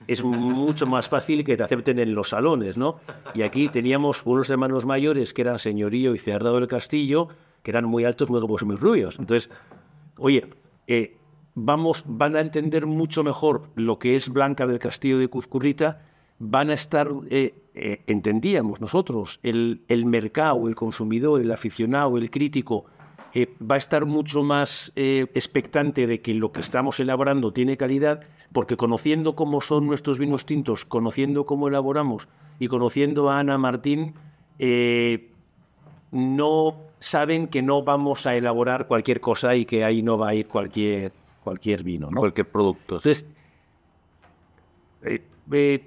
[0.06, 3.00] es mucho más fácil que te acepten en los salones, ¿no?
[3.34, 7.28] Y aquí teníamos unos hermanos mayores que eran Señorío y Cerrado del Castillo,
[7.62, 9.18] que eran muy altos, muy guapos y muy rubios.
[9.18, 9.50] Entonces,
[10.18, 10.46] oye,
[10.86, 11.16] eh,
[11.54, 16.02] vamos, van a entender mucho mejor lo que es Blanca del Castillo de Cuzcurrita,
[16.38, 22.30] van a estar, eh, eh, entendíamos nosotros, el, el mercado, el consumidor, el aficionado, el
[22.30, 22.86] crítico,
[23.32, 28.20] eh, va a estar mucho más expectante de que lo que estamos elaborando tiene calidad,
[28.52, 32.28] porque conociendo cómo son nuestros vinos tintos, conociendo cómo elaboramos
[32.60, 34.14] y conociendo a Ana Martín,
[36.12, 40.34] no saben que no vamos a elaborar cualquier cosa y que ahí no va a
[40.36, 41.10] ir cualquier,
[41.44, 42.10] cualquier vino.
[42.10, 42.20] ¿no?
[42.20, 42.96] Cualquier producto.
[42.96, 43.26] Entonces,
[45.04, 45.22] eh,
[45.52, 45.84] eh,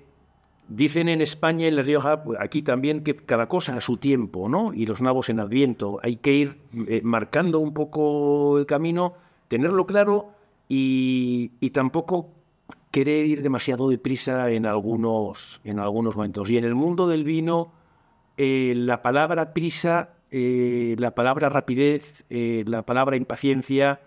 [0.70, 4.48] dicen en España, en La Rioja, pues, aquí también, que cada cosa a su tiempo,
[4.48, 4.74] ¿no?
[4.74, 6.00] Y los nabos en Adviento.
[6.04, 9.14] Hay que ir eh, marcando un poco el camino,
[9.48, 10.30] tenerlo claro
[10.70, 12.30] y, y tampoco
[12.92, 16.50] querer ir demasiado deprisa en algunos, en algunos momentos.
[16.50, 17.72] Y en el mundo del vino,
[18.38, 24.02] eh, la palabra prisa, la palabra rapidez, la palabra impaciencia,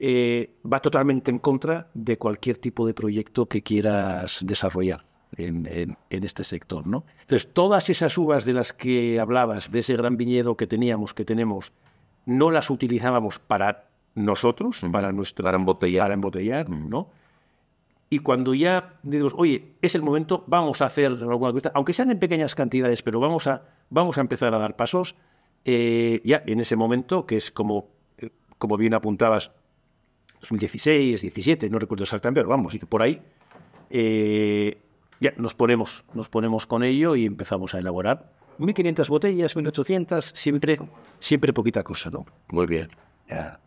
[0.00, 5.04] eh, va totalmente en contra de cualquier tipo de proyecto que quieras desarrollar
[5.36, 6.86] en, en- en este sector.
[6.86, 7.04] ¿no?
[7.20, 11.24] Entonces, todas esas uvas de las que hablabas, de ese gran viñedo que teníamos, que
[11.24, 11.72] tenemos,
[12.26, 16.04] no las utilizábamos para nosotros, para nuestro Para embotellar.
[16.04, 17.10] para embotellar, ¿no?
[18.10, 22.10] Y cuando ya decimos, oye, es el momento, vamos a hacer alguna cosa, aunque sean
[22.12, 25.16] en pequeñas cantidades, pero vamos a, vamos a empezar a dar pasos,
[25.64, 27.88] eh, ya en ese momento, que es como,
[28.18, 29.50] eh, como bien apuntabas,
[30.44, 33.20] 2016, 17, no recuerdo exactamente, pero vamos, y por ahí,
[33.90, 34.78] eh,
[35.20, 38.32] ya nos ponemos, nos ponemos con ello y empezamos a elaborar.
[38.58, 40.78] 1.500 botellas, 1.800, siempre,
[41.18, 42.24] siempre poquita cosa, ¿no?
[42.50, 42.88] Muy bien.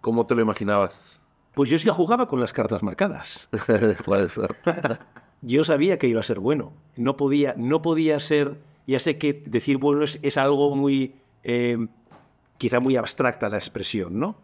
[0.01, 1.19] ¿Cómo te lo imaginabas?
[1.53, 3.49] Pues yo sí jugaba con las cartas marcadas.
[5.41, 6.73] Yo sabía que iba a ser bueno.
[6.95, 8.59] No podía, no podía ser.
[8.87, 11.15] Ya sé que decir bueno es, es algo muy.
[11.43, 11.87] eh,
[12.57, 14.37] quizá muy abstracta la expresión, ¿no?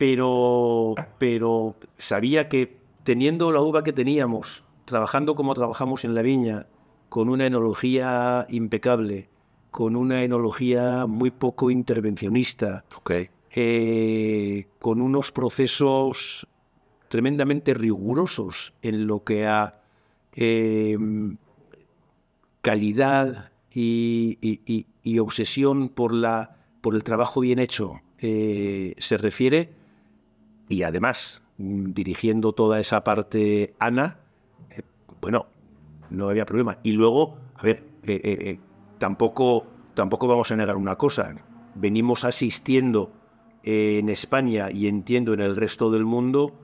[0.00, 6.68] Pero, pero sabía que teniendo la uva que teníamos, trabajando como trabajamos en la viña,
[7.10, 9.28] con una enología impecable,
[9.70, 12.86] con una enología muy poco intervencionista,
[13.50, 16.46] eh, con unos procesos
[17.10, 19.82] tremendamente rigurosos en lo que a
[20.34, 20.96] eh,
[22.62, 29.18] calidad y, y- y- y obsesión por, la, por el trabajo bien hecho eh, se
[29.18, 29.78] refiere,
[30.70, 34.20] y además mm, dirigiendo toda esa parte Ana,
[34.70, 34.82] eh,
[35.20, 35.46] bueno,
[36.08, 36.78] no había problema.
[36.82, 38.58] Y luego, a ver, eh, eh,
[38.96, 41.34] tampoco, tampoco vamos a negar una cosa.
[41.74, 43.12] Venimos asistiendo
[43.62, 46.54] en España y entiendo en el resto del mundo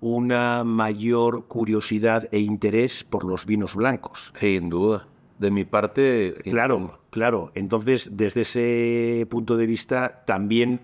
[0.00, 4.32] una mayor curiosidad e interés por los vinos blancos.
[4.38, 5.08] Sin duda.
[5.38, 7.50] De mi parte, Claro, claro.
[7.54, 10.80] Entonces, desde ese punto de vista, también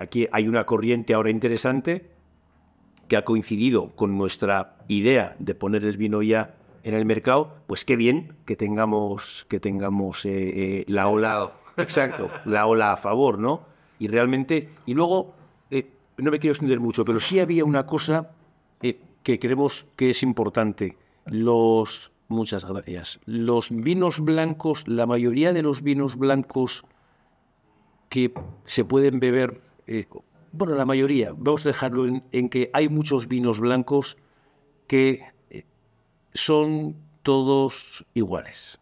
[0.00, 2.17] aquí hay una corriente ahora interesante
[3.08, 6.54] que ha coincidido con nuestra idea de poner el vino ya
[6.84, 7.54] en el mercado.
[7.66, 12.96] Pues qué bien que tengamos que tengamos eh, eh, la ola, exacto, la ola a
[12.96, 13.62] favor, ¿no?
[13.98, 15.34] Y realmente, y luego
[15.70, 18.30] eh, no me quiero extender mucho, pero sí había una cosa
[18.80, 20.96] que creemos que es importante.
[21.26, 23.20] Los, muchas gracias.
[23.26, 26.84] Los vinos blancos, la mayoría de los vinos blancos
[28.08, 28.32] que
[28.64, 29.60] se pueden beber
[30.52, 34.16] bueno, la mayoría, vamos a dejarlo en, en que hay muchos vinos blancos
[34.86, 35.64] que eh,
[36.32, 38.78] son todos iguales.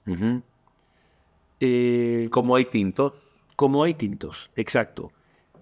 [1.61, 3.13] Eh, Como hay tintos.
[3.57, 5.11] como hay tintos, exacto.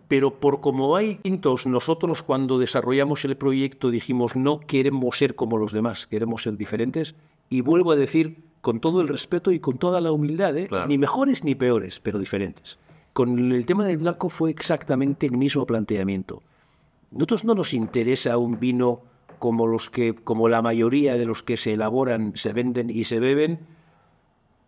[0.08, 5.56] Pero por como hay tintos, nosotros cuando desarrollamos el proyecto dijimos no queremos ser como
[5.56, 7.14] los demás, queremos ser diferentes.
[7.48, 10.66] Y vuelvo a decir, con todo el respeto y con toda la humildad, ¿eh?
[10.66, 10.88] Claro.
[10.88, 12.78] ni mejores ni peores, pero diferentes.
[13.14, 16.42] Con el tema del blanco fue exactamente el mismo planteamiento.
[17.12, 19.02] Nosotros no nos interesa un vino
[19.38, 23.20] como los que, como la mayoría de los que se elaboran, se venden y se
[23.20, 23.60] beben,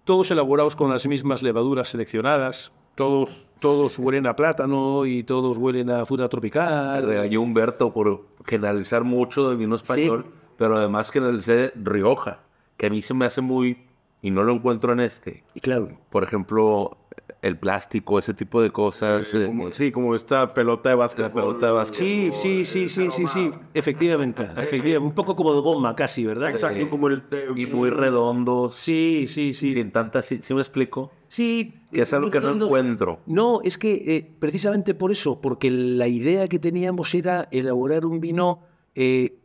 [0.05, 5.90] todos elaborados con las mismas levaduras seleccionadas, todos, todos huelen a plátano y todos huelen
[5.90, 7.05] a fruta tropical.
[7.05, 10.26] regañó Humberto por generalizar mucho del vino español,
[10.57, 12.42] pero además generalizé Rioja,
[12.76, 13.86] que a mí se me hace muy,
[14.22, 15.42] y no lo encuentro en este.
[15.55, 16.97] Y claro, Por ejemplo,
[17.42, 19.32] el plástico, ese tipo de cosas.
[19.34, 21.26] eh, Como- sí, como esta pelota de básquet.
[21.26, 21.98] la pelota de básquet.
[21.98, 26.50] sí, sí, sí, sí, sí, sí, efectivamente, efectivamente, un poco como de goma casi, ¿verdad?
[26.50, 27.22] Exacto, como el...
[27.56, 28.74] Y muy redondos.
[28.76, 29.74] Sí, sí, sí.
[29.74, 31.10] Sin tanta, sí, sí me explico.
[31.28, 31.74] Sí.
[31.92, 33.20] Que es algo que no encuentro.
[33.26, 38.20] No, es que eh, precisamente por eso, porque la idea que teníamos era elaborar un
[38.20, 38.60] vino,
[38.94, 39.36] eh,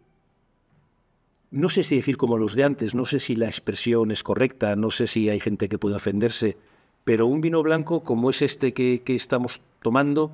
[1.52, 4.76] no sé si decir como los de antes, no sé si la expresión es correcta,
[4.76, 6.58] no sé si hay gente que puede ofenderse,
[7.04, 10.32] pero un vino blanco como es este que, que estamos tomando,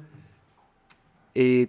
[1.35, 1.67] eh,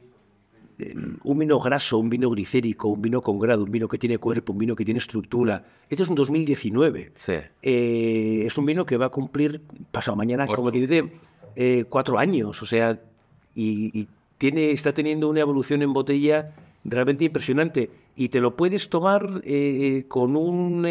[0.79, 0.95] eh,
[1.25, 4.53] un vino graso, un vino glicérico, un vino con grado, un vino que tiene cuerpo,
[4.53, 5.65] un vino que tiene estructura.
[5.89, 7.13] Este es un 2019.
[7.15, 7.35] Sí.
[7.63, 11.11] Eh, es un vino que va a cumplir pasado mañana, como que dice,
[11.57, 13.01] eh, cuatro años, o sea,
[13.55, 17.91] y, y tiene, está teniendo una evolución en botella realmente impresionante.
[18.17, 20.87] Y te lo puedes tomar eh, con un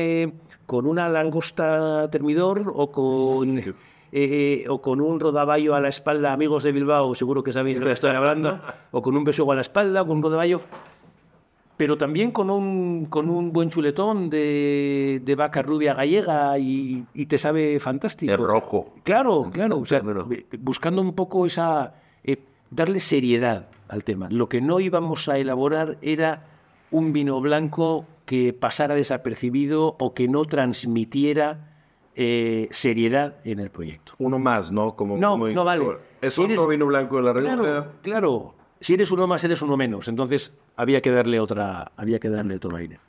[0.66, 3.76] con una langosta termidor o con
[4.12, 7.82] eh, o con un rodaballo a la espalda, amigos de Bilbao, seguro que sabéis de
[7.82, 8.60] lo que estoy hablando,
[8.91, 10.62] o con un beso a la espalda, o con un rodaballo
[11.78, 17.28] pero también con un, con un buen chuletón de, de vaca rubia gallega y, y
[17.28, 18.34] te sabe fantástico.
[18.34, 18.95] Es rojo.
[19.03, 19.78] Claro, claro.
[19.78, 20.01] O sea,
[20.32, 21.93] eh, buscando un poco esa.
[22.24, 22.38] eh,
[22.72, 24.28] darle seriedad al tema.
[24.32, 26.47] Lo que no íbamos a elaborar era
[26.89, 31.76] un vino blanco que pasara desapercibido o que no transmitiera
[32.20, 34.13] eh, seriedad en el proyecto.
[34.18, 34.95] Uno más, ¿no?
[34.95, 35.86] Como, No, como no vale.
[36.20, 37.55] Es Si otro eres- vino blanco de la Rioja.
[37.55, 38.53] Claro, claro.
[38.82, 40.07] Si eres uno más, eres uno menos.
[40.07, 42.99] Entonces había que darle otra, había que darle otro aire.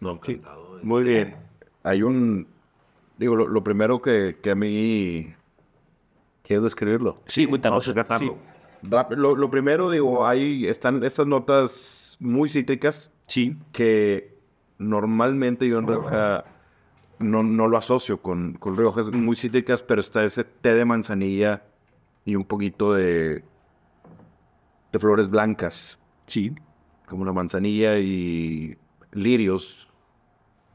[0.00, 0.78] No, encantado.
[0.82, 1.36] Muy bien.
[1.82, 2.46] Hay un...
[3.18, 5.34] Digo, lo, lo primero que, que a mí...
[6.42, 7.18] Quiero describirlo.
[7.26, 7.86] Sí, cuéntanos.
[7.86, 8.36] Vamos a tratarlo.
[8.82, 8.88] Sí.
[9.16, 13.56] Lo, lo primero, digo, hay están estas notas muy cítricas Sí.
[13.72, 14.34] que
[14.78, 16.44] normalmente yo en Rioja
[17.20, 21.62] no, no lo asocio con, con Riojas muy cítricas, pero está ese té de manzanilla
[22.24, 23.44] y un poquito de,
[24.92, 26.52] de flores blancas, Sí.
[27.06, 28.76] como la manzanilla y
[29.12, 29.88] lirios.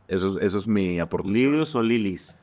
[0.07, 1.29] Eso, es- eso es mi aporte.
[1.29, 2.37] ¿Lirios o lilies?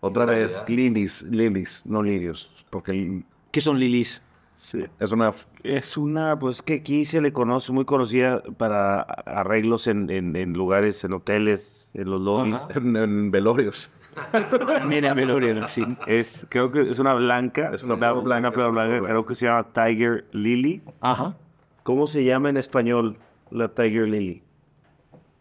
[0.00, 4.20] Otra vez, lilies, lilies, no lirios, porque ¿Qué son lilies?
[4.64, 4.84] Sí.
[5.00, 5.32] es una...
[5.64, 10.52] Es una, pues que aquí se le conoce, muy conocida para arreglos en, en- en
[10.52, 12.60] lugares, en hoteles, en los lobbies.
[12.76, 13.90] En, en velorios.
[14.86, 15.82] Mira, Melorio, sí.
[16.06, 19.34] Es, creo que es una blanca, Es una flor blanca, una flor blanca, creo que
[19.34, 20.82] se llama Tiger Lily.
[21.00, 21.34] Ajá.
[21.82, 23.16] ¿Cómo se llama en español
[23.50, 24.42] la Tiger Lily?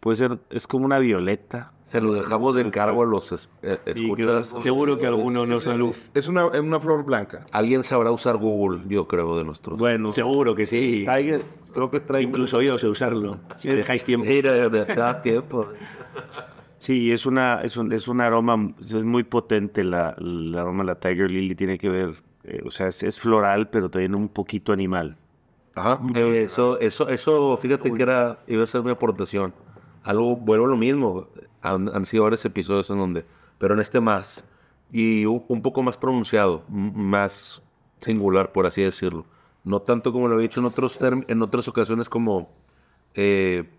[0.01, 1.71] Puede ser, es como una violeta.
[1.85, 4.53] Se lo dejamos de encargo a los es- eh, escuchas.
[4.63, 5.95] Seguro que alguno no salud.
[6.13, 7.45] Es una, es una flor blanca.
[7.51, 9.77] Alguien sabrá usar Google, yo creo, de nuestros.
[9.77, 11.05] Bueno, Seguro que sí.
[11.05, 11.43] Tiger,
[11.73, 13.37] creo que trae Incluso yo sé usarlo.
[13.57, 14.25] Si dejáis tiempo.
[14.27, 15.67] Mira, tiempo.
[16.79, 20.87] Sí, es una, es un, es un aroma, es muy potente la, el aroma de
[20.87, 24.29] la Tiger Lily, tiene que ver, eh, o sea, es, es floral, pero también un
[24.29, 25.15] poquito animal.
[25.75, 25.99] Ajá.
[26.15, 29.53] Eh, Eso, eso, eso, fíjate que era, iba a ser mi aportación.
[30.03, 31.27] Algo, vuelvo a lo mismo.
[31.61, 33.25] Han, han sido varios episodios en donde,
[33.57, 34.43] pero en este más.
[34.91, 37.61] Y un, poco más pronunciado, más
[38.01, 39.25] singular, por así decirlo.
[39.63, 42.49] No tanto como lo he dicho en, otros en otras ocasiones como
[43.13, 43.69] eh,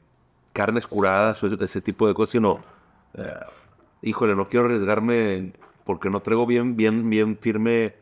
[0.52, 2.60] carnes curadas o ese, tipo de cosas, sino,
[3.14, 3.34] eh,
[4.00, 5.52] híjole, no quiero arriesgarme
[5.84, 7.94] porque no traigo bien, bien, bien firme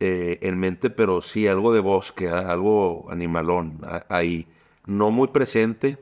[0.00, 4.46] eh, en mente, pero sí algo de bosque, algo animalón ahí.
[4.86, 5.98] No muy presente,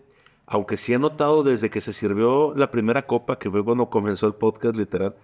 [0.53, 4.27] aunque sí he notado desde que se sirvió la primera copa, que fue cuando comenzó
[4.27, 5.15] el podcast literal,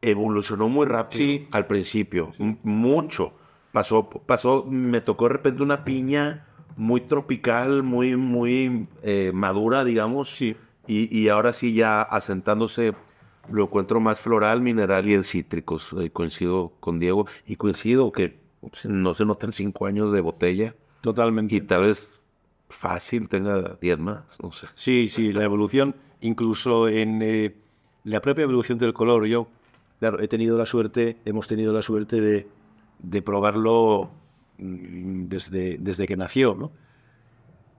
[0.00, 1.48] evolucionó muy rápido Sí.
[1.52, 3.32] al principio, mucho.
[3.70, 6.46] Pasó, pasó, me tocó de repente una piña
[6.76, 10.30] muy tropical, muy, muy eh, madura, digamos.
[10.34, 10.56] Sí.
[10.86, 12.94] Y, y ahora sí ya asentándose,
[13.50, 15.94] lo encuentro más floral, mineral y en cítricos.
[16.00, 20.74] Eh, coincido con Diego y coincido que pues, no se notan cinco años de botella.
[21.02, 21.54] Totalmente.
[21.56, 22.20] Y tal vez
[22.68, 24.66] fácil tenga 10 más, no sé.
[24.74, 27.54] Sí, sí, la evolución, incluso en eh,
[28.04, 29.26] la propia evolución del color.
[29.26, 29.48] Yo,
[30.00, 32.48] claro, he tenido la suerte, hemos tenido la suerte de,
[32.98, 34.10] de probarlo
[34.58, 36.72] mm, desde, desde que nació, ¿no?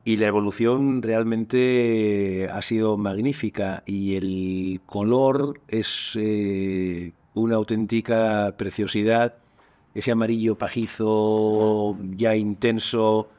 [0.07, 9.33] Y la evolución realmente ha sido magnífica y el color es eh, una auténtica preciosidad.
[9.95, 13.29] Ese amarillo pajizo, ya intenso,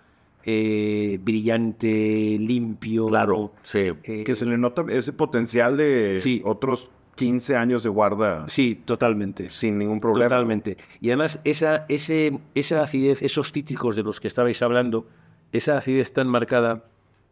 [0.48, 3.08] eh, brillante, limpio.
[3.08, 3.90] Claro, sí.
[4.04, 6.40] eh, Que se le nota ese potencial de Sí.
[6.44, 9.48] otros 15 años de guarda Sí, totalmente.
[9.50, 10.28] sin ningún problema.
[10.28, 10.76] Totalmente.
[11.00, 15.08] Y además, esa, ese, esa acidez, esos cítricos de los que estabais hablando,
[15.52, 16.84] esa acidez tan marcada,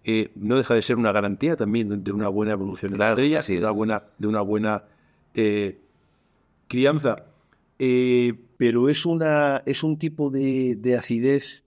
[0.05, 3.39] eh, no deja de ser una garantía también de una buena evolución de la botella,
[3.41, 4.85] así de una buena, de una buena
[5.35, 5.79] eh,
[6.69, 7.27] crianza.
[7.79, 11.65] Eh, pero es, una, es un tipo de, de acidez.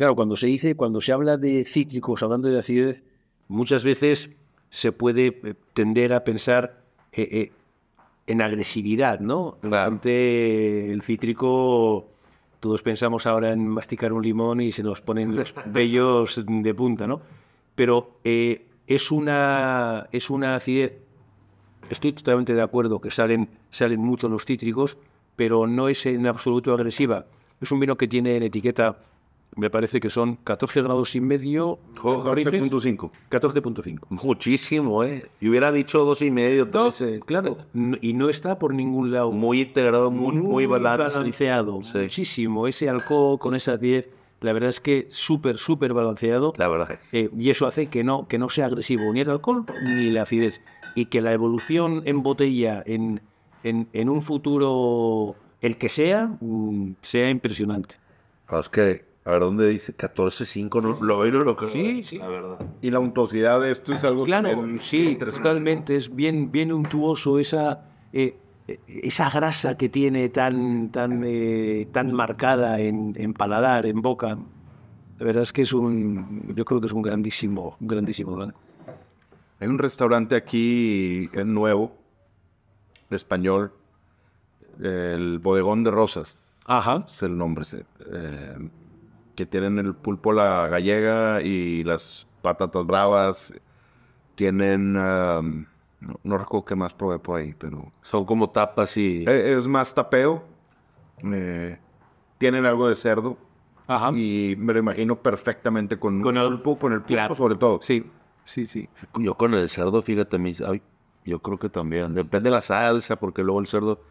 [0.00, 3.02] Claro, cuando se dice, cuando se habla de cítricos, hablando de acidez,
[3.48, 4.30] muchas veces
[4.70, 6.80] se puede eh, tender a pensar
[7.12, 7.52] eh, eh,
[8.26, 9.58] en agresividad, ¿no?
[9.60, 9.92] Claro.
[9.92, 12.08] Ante el cítrico,
[12.60, 17.06] todos pensamos ahora en masticar un limón y se nos ponen los vellos de punta,
[17.06, 17.20] ¿no?
[17.74, 20.94] Pero eh, es, una, es una acidez
[21.90, 24.96] Estoy totalmente de acuerdo que salen, salen mucho los cítricos,
[25.36, 27.26] pero no es en absoluto agresiva.
[27.60, 28.96] Es un vino que tiene en etiqueta,
[29.56, 31.78] me parece que son 14 grados y medio.
[32.00, 33.10] corriges, 14.5.
[33.30, 33.98] 14.5.
[34.10, 35.26] Muchísimo, ¿eh?
[35.40, 37.20] Yo hubiera dicho dos y medio, Dos, trece.
[37.20, 37.58] claro.
[38.00, 39.32] Y no está por ningún lado.
[39.32, 41.18] Muy integrado, muy, muy, balance.
[41.18, 41.82] balanceado.
[41.82, 41.98] Sí.
[41.98, 42.66] Muchísimo.
[42.66, 44.08] Ese alcohol con esa 10,
[44.40, 46.52] la verdad es que súper, súper balanceado.
[46.56, 46.98] La verdad.
[47.12, 50.22] Eh, y eso hace que no, que no sea agresivo ni el alcohol ni la
[50.22, 50.62] acidez.
[50.94, 53.20] Y que la evolución en botella en,
[53.64, 57.96] en, en un futuro, el que sea, mm, sea impresionante.
[58.48, 60.82] Ah, Es que, a ver, ¿dónde dice 14.5?
[60.82, 61.70] No, lo veo y no lo creo.
[61.70, 62.18] Sí, sí.
[62.18, 62.58] La verdad.
[62.80, 65.96] Y la untuosidad de esto es algo Claro, sí, totalmente.
[65.96, 72.12] Es bien, bien untuoso esa, eh, eh, esa grasa que tiene tan, tan, eh, tan
[72.12, 74.38] marcada en, en paladar, en boca.
[75.18, 78.52] La verdad es que es un, yo creo que es un grandísimo, un grandísimo.
[79.60, 81.92] Hay un restaurante aquí nuevo,
[83.10, 83.70] español,
[84.82, 87.04] el Bodegón de Rosas, Ajá.
[87.06, 87.66] es el nombre,
[88.10, 88.56] eh,
[89.40, 93.54] que tienen el pulpo la gallega y las patatas bravas.
[94.34, 95.64] Tienen, um,
[96.00, 99.24] no, no recuerdo qué más probé por ahí, pero Son como tapas y...
[99.26, 100.44] eh, es más tapeo.
[101.24, 101.78] eh,
[102.36, 103.38] tienen algo de cerdo
[103.86, 104.10] Ajá.
[104.14, 107.34] y me lo imagino perfectamente con, Con el- pulpo, con el pulpo claro.
[107.34, 107.78] sobre todo.
[107.80, 108.04] Sí,
[108.44, 108.90] sí, sí.
[109.18, 110.82] Yo con el cerdo, fíjate, mis, ay,
[111.24, 112.14] yo creo que también.
[112.14, 114.02] Depende de la salsa, porque luego el cerdo...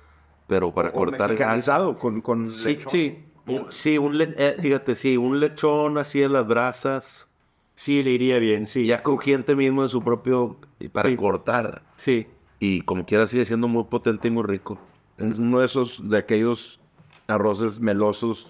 [0.48, 1.30] Pero para O cortar gas...
[1.30, 2.92] mexicanizado con, con Sí, lechón.
[2.92, 3.26] sí.
[3.50, 7.28] Un- Sí, un le- eh, fíjate, sí, un lechón así en las brasas,
[7.76, 8.86] Sí, le iría bien, sí.
[8.86, 10.58] ya crujiente mismo en su propio,
[10.92, 11.16] para Sí.
[11.16, 11.82] cortar.
[11.98, 12.28] Sí.
[12.60, 14.78] Y como quiera sigue siendo muy potente y muy rico.
[15.18, 16.80] Es uno de esos, de aquellos
[17.28, 18.48] arroces melosos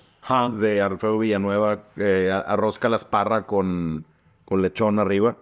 [0.60, 4.06] de Alfredo Villanueva, eh, arroz calasparra con,
[4.46, 5.38] con lechón arriba.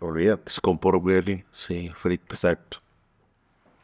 [0.00, 0.42] Olvídate.
[0.50, 2.34] Es con pork belly, sí, frito.
[2.34, 2.78] Exacto.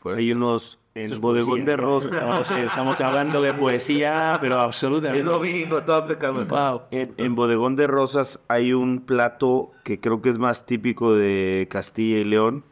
[0.04, 2.08] Hay unos en es bodegón de Rosa.
[2.14, 5.28] Estamos, estamos hablando de poesía, pero absolutamente.
[5.40, 6.44] mismo, estaba pecando.
[6.46, 6.82] Wow.
[6.90, 11.66] En, en Bodegón de Rosas hay un plato que creo que es más típico de
[11.70, 12.64] Castilla y León,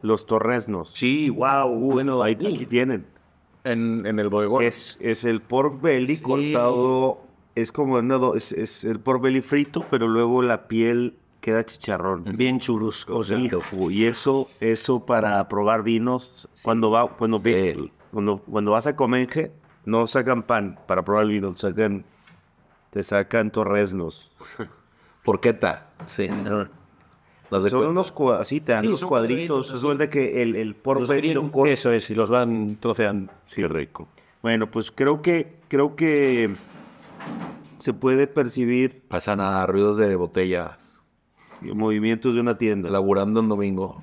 [0.00, 0.90] los torresnos.
[0.90, 1.68] Sí, wow.
[1.68, 3.06] Bueno, Ahí aquí tienen.
[3.64, 4.64] En, en el bodegón.
[4.64, 6.24] Es, es el pork belly Sí.
[6.24, 7.20] cortado,
[7.54, 12.24] es como do- es, es el pork belly frito, pero luego la piel queda chicharrón.
[12.36, 13.16] bien churrusco.
[13.18, 13.60] o sea, Hijo,
[13.90, 19.52] y eso, eso para probar vinos, cuando va, cuando, ve- cuando, cuando vas a Comenge,
[19.84, 22.04] no sacan pan para probar el vino, sacan,
[22.90, 24.32] te sacan torresnos.
[25.24, 26.28] Porqueta, sí.
[27.68, 30.74] Son cu- unos así te dan Sí, los cuadritos, es verdad que el, el.
[31.66, 33.30] Eso es, y los van troceando.
[33.46, 34.08] Sí, rico.
[34.40, 36.50] Bueno, pues creo que, creo que
[37.78, 40.78] se puede percibir Pasan a ruidos de botella,
[41.74, 42.90] movimientos de una tienda.
[42.90, 44.02] laburando en domingo.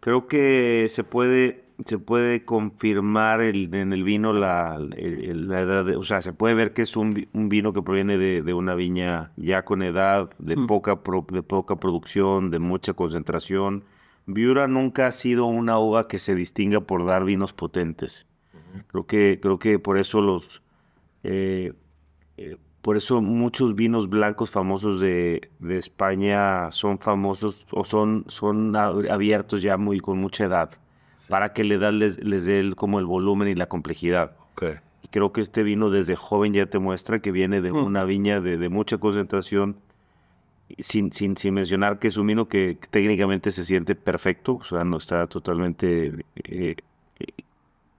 [0.00, 5.84] Creo que se puede, se puede confirmar el- en el vino la, el- la edad,
[5.84, 8.54] de- o sea, se puede ver que es un, un vino que proviene de, de
[8.54, 10.66] una viña ya con edad, de, Mm.
[10.66, 13.84] poca, pro- de poca producción, de mucha concentración.
[14.26, 18.26] Viura nunca ha sido una uva que se distinga por dar vinos potentes.
[18.88, 20.62] Creo que, creo que por eso los,
[21.24, 21.72] eh,
[22.36, 22.56] eh,
[22.86, 29.60] por eso muchos vinos blancos famosos de, de España son famosos o son, son abiertos
[29.60, 30.70] ya muy con mucha edad,
[31.28, 34.36] para que la edad les, les dé el- como el volumen y la complejidad.
[34.52, 34.62] Ok.
[35.02, 37.84] Y creo que este vino desde joven ya te muestra que viene de Mm.
[37.84, 39.76] una viña de, de mucha concentración,
[40.78, 44.84] sin, sin, sin mencionar que es un vino que técnicamente se siente perfecto, o sea,
[44.84, 46.12] no está totalmente
[46.44, 46.76] eh,
[47.18, 47.26] eh,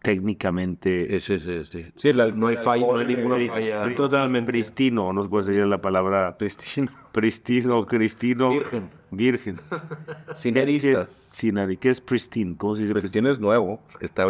[0.08, 1.66] técnicamente ese.
[1.96, 3.84] Sí, la- no hay falla, no hay ninguna Pris- falla.
[3.86, 4.52] pris- Totalmente.
[4.52, 6.90] pristino, no se puede decir la palabra Pristino.
[7.12, 8.90] pristino, cristino, Virgen.
[9.12, 9.60] virgen.
[10.34, 11.30] Sin aristas.
[11.34, 12.56] Sin ari- ¿Qué es pristine?
[12.58, 13.82] ¿Cómo se dice Pristino es nuevo.
[14.00, 14.26] Está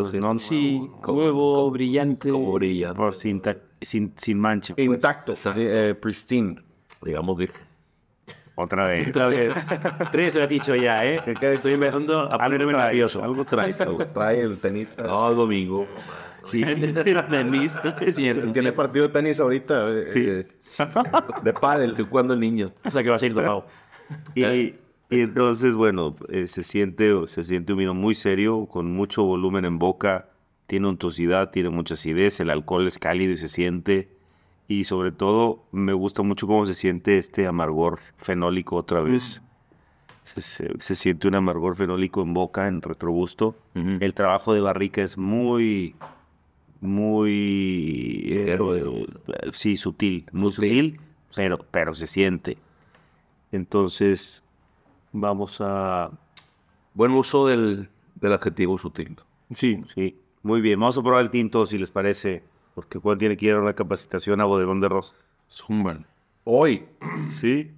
[0.00, 0.18] así.
[0.18, 2.30] No, Sí, Como- nuevo, brillante.
[2.30, 2.96] Como brillante.
[2.96, 3.42] Por sin,
[3.82, 4.74] sin, sin mancha.
[4.78, 5.34] Intacto.
[5.56, 6.56] Eh, pristine.
[7.02, 7.60] Digamos virgen.
[8.56, 9.08] Otra vez.
[9.08, 9.52] Otra vez.
[10.12, 11.20] Tres lo he dicho ya, ¿eh?
[11.40, 13.22] Estoy empezando a ponerme nervioso.
[13.22, 13.78] Algo traes.
[14.14, 15.02] Trae el tenista.
[15.02, 15.86] No, domingo.
[16.44, 16.62] Sí,
[17.30, 18.52] tenista, es cierto.
[18.52, 19.88] Tiene partido de tenis ahorita.
[19.90, 20.46] eh, eh,
[21.42, 21.90] de pádel.
[21.90, 22.72] Estoy jugando niño.
[22.84, 23.66] O sea que vas a ir tomado.
[24.34, 29.24] Y, y entonces, bueno, eh, se, siente, se siente un vino muy serio, con mucho
[29.24, 30.28] volumen en boca,
[30.66, 34.13] tiene untuosidad, tiene mucha acidez, el alcohol es cálido y se siente.
[34.66, 39.42] Y sobre todo, me gusta mucho cómo se siente este amargor fenólico otra vez.
[40.24, 43.54] Se, se- se siente un amargor fenólico en boca, en retrogusto.
[43.74, 45.94] El trabajo de barrica es muy,
[46.80, 49.06] muy, eh, eh,
[49.52, 51.00] sí, sutil, muy sutil,
[51.34, 52.56] pero, pero se siente.
[53.52, 54.42] Entonces,
[55.12, 56.10] vamos a,
[56.94, 59.16] Buen uso del, del adjetivo sutil.
[59.52, 59.82] Sí.
[59.94, 62.44] sí, muy bien, vamos a probar el tinto si les parece,
[62.74, 65.14] porque Juan tiene que ir a una capacitación a Bodegón de Rosa.
[65.50, 66.06] Zumban.
[66.44, 66.84] Hoy.
[67.30, 67.70] Sí.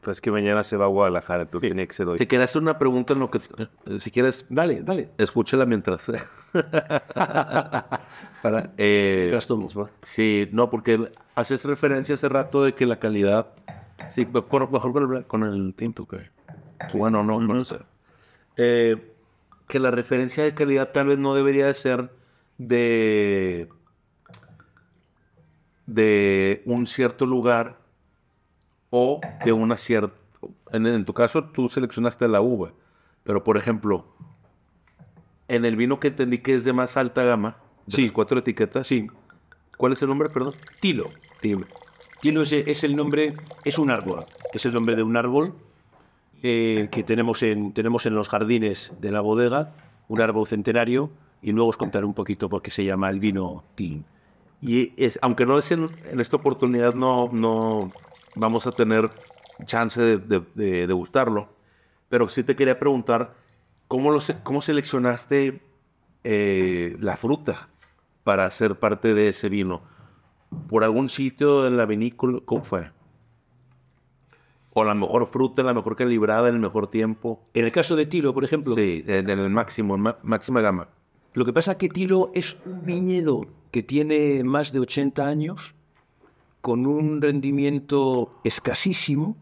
[0.00, 2.18] Pues que mañana se va a Guadalajara, entonces tiene que ser hoy.
[2.18, 3.38] Te quería hacer una pregunta en lo que...
[3.38, 5.10] eh, Si quieres, Dale, dale.
[5.16, 6.04] escúchala mientras...
[8.42, 9.38] Para, eh.
[10.02, 13.48] Sí, no, porque haces referencia hace rato de que la calidad.
[14.10, 16.30] Sí, mejor, mejor con, el, con el tinto que.
[16.94, 17.76] Bueno, no, no sé.
[18.56, 18.96] Eh,
[19.68, 22.10] que la referencia de calidad tal vez no debería de ser
[22.58, 23.68] de.
[25.86, 27.78] De un cierto lugar
[28.90, 30.14] o de una cierta.
[30.72, 32.72] En, en tu caso, tú seleccionaste la uva,
[33.24, 34.06] pero por ejemplo,
[35.48, 37.56] en el vino que entendí que es de más alta gama,
[37.86, 38.02] de Sí.
[38.04, 39.08] las cuatro etiquetas, Sí.
[39.76, 40.54] ¿Cuál es el nombre, perdón?
[40.80, 41.06] Tilo.
[41.42, 41.64] Dime.
[42.20, 43.34] Tilo es, es el nombre,
[43.64, 44.24] es un árbol.
[44.52, 45.54] Es el nombre de un árbol
[46.44, 49.72] eh, que tenemos en, tenemos en los jardines de la bodega,
[50.08, 51.10] un árbol centenario,
[51.40, 54.04] y luego os contaré un poquito por qué se llama el vino Tilo.
[54.62, 57.92] Y es, aunque no es en, en esta oportunidad, no, no
[58.36, 59.10] vamos a tener
[59.66, 61.48] chance de, de- de degustarlo.
[62.08, 63.34] Pero sí te quería preguntar,
[63.88, 65.60] ¿cómo, lo cómo seleccionaste
[66.24, 67.68] eh, la fruta
[68.22, 69.82] para ser parte de ese vino?
[70.68, 72.38] ¿Por algún sitio en la vinícola?
[72.44, 72.90] ¿Cómo fue?
[74.74, 77.42] ¿O la mejor fruta, la mejor calibrada, en el mejor tiempo?
[77.52, 80.88] En el caso de Tilo, por ejemplo, Sí, en el máximo, en ma- máxima gama.
[81.34, 85.74] Lo que pasa es que Tilo es un viñedo que tiene más de 80 años,
[86.60, 89.36] con un rendimiento escasísimo,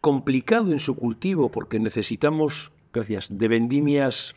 [0.00, 4.34] complicado en su cultivo porque necesitamos, gracias, de vendimias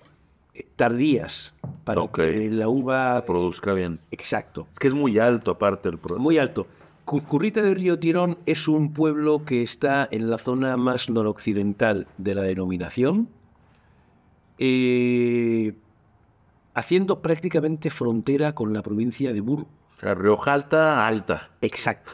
[0.53, 1.53] eh, tardías
[1.85, 3.23] para que la uva...
[3.25, 3.99] Produzca bien.
[4.11, 4.67] Exacto.
[4.73, 6.21] Es que es muy alto aparte el producto.
[6.21, 6.67] Muy alto.
[7.05, 12.33] Cuzcurrita de Río Tirón es un pueblo que está en la zona más noroccidental de
[12.33, 13.27] la denominación,
[14.57, 15.73] eh,
[16.73, 19.67] haciendo prácticamente frontera con la provincia de Burgos.
[19.97, 21.51] O sea, Rioja Alta, alta.
[21.61, 22.11] Exacto.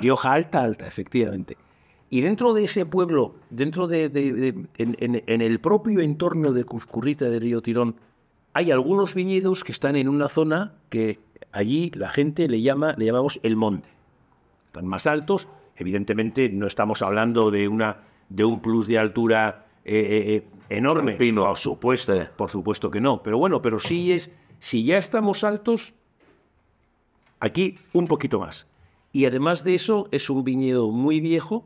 [0.00, 1.56] Rioja Alta, Alta, efectivamente.
[2.10, 6.52] Y dentro de ese pueblo, dentro de, de- de- en, en- en el propio entorno
[6.52, 7.94] de Cuzcurrita de Río Tirón,
[8.52, 11.20] hay algunos viñedos que están en una zona que
[11.52, 13.88] allí la gente le llama, le llamamos el monte.
[14.66, 19.94] Están más altos, evidentemente no estamos hablando de una de un plus de altura eh,
[19.98, 21.12] eh, eh, enorme.
[21.12, 21.44] Pino.
[21.44, 23.22] Por supuesto, por supuesto que no.
[23.22, 25.92] Pero bueno, pero sí es, si ya estamos altos,
[27.40, 28.66] Aquí un poquito más.
[29.12, 31.64] Y además de eso, es un viñedo muy viejo,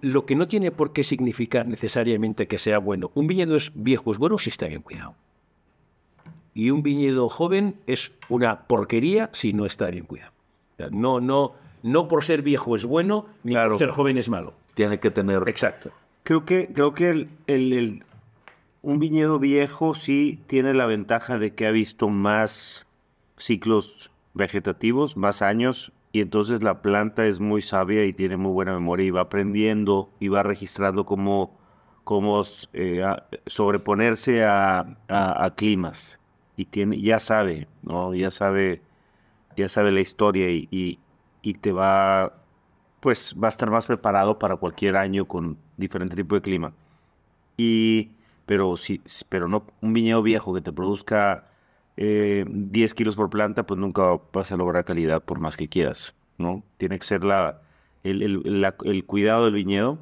[0.00, 3.10] lo que no tiene por qué significar necesariamente que sea bueno.
[3.14, 5.16] Un viñedo es viejo, es bueno si está bien cuidado.
[6.54, 10.32] Y un viñedo joven es una porquería si no está bien cuidado.
[10.92, 14.54] No, no, no por ser viejo es bueno, ni por ser joven es malo.
[14.74, 15.42] Tiene que tener.
[15.48, 15.90] Exacto.
[16.28, 18.04] Creo que, creo que el, el- el-
[18.82, 22.86] un viñedo viejo sí tiene la ventaja de que ha visto más
[23.38, 28.74] ciclos vegetativos, más años, y entonces la planta es muy sabia y tiene muy buena
[28.74, 31.58] memoria y va aprendiendo y va registrando cómo,
[32.04, 32.42] cómo
[32.74, 33.02] eh,
[33.46, 36.18] sobreponerse a, a- a climas.
[36.58, 38.14] Y tiene, ya sabe, ¿no?
[38.14, 38.82] Ya sabe,
[39.56, 40.98] ya sabe la historia y, y-
[41.42, 42.37] y te va
[43.08, 46.74] pues va a estar más preparado para cualquier año con diferente tipo de clima.
[47.56, 48.10] Y
[48.46, 51.48] pero, sí, pero no un viñedo viejo que te produzca
[51.96, 56.14] eh, 10 kilos por planta, pues nunca vas a lograr calidad por más que quieras,
[56.38, 56.62] ¿no?
[56.78, 57.62] Tiene que ser la,
[58.04, 59.98] el, el- la- el cuidado del viñedo,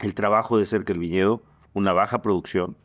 [0.00, 1.42] el trabajo de cerca del viñedo,
[1.74, 2.76] una baja producción,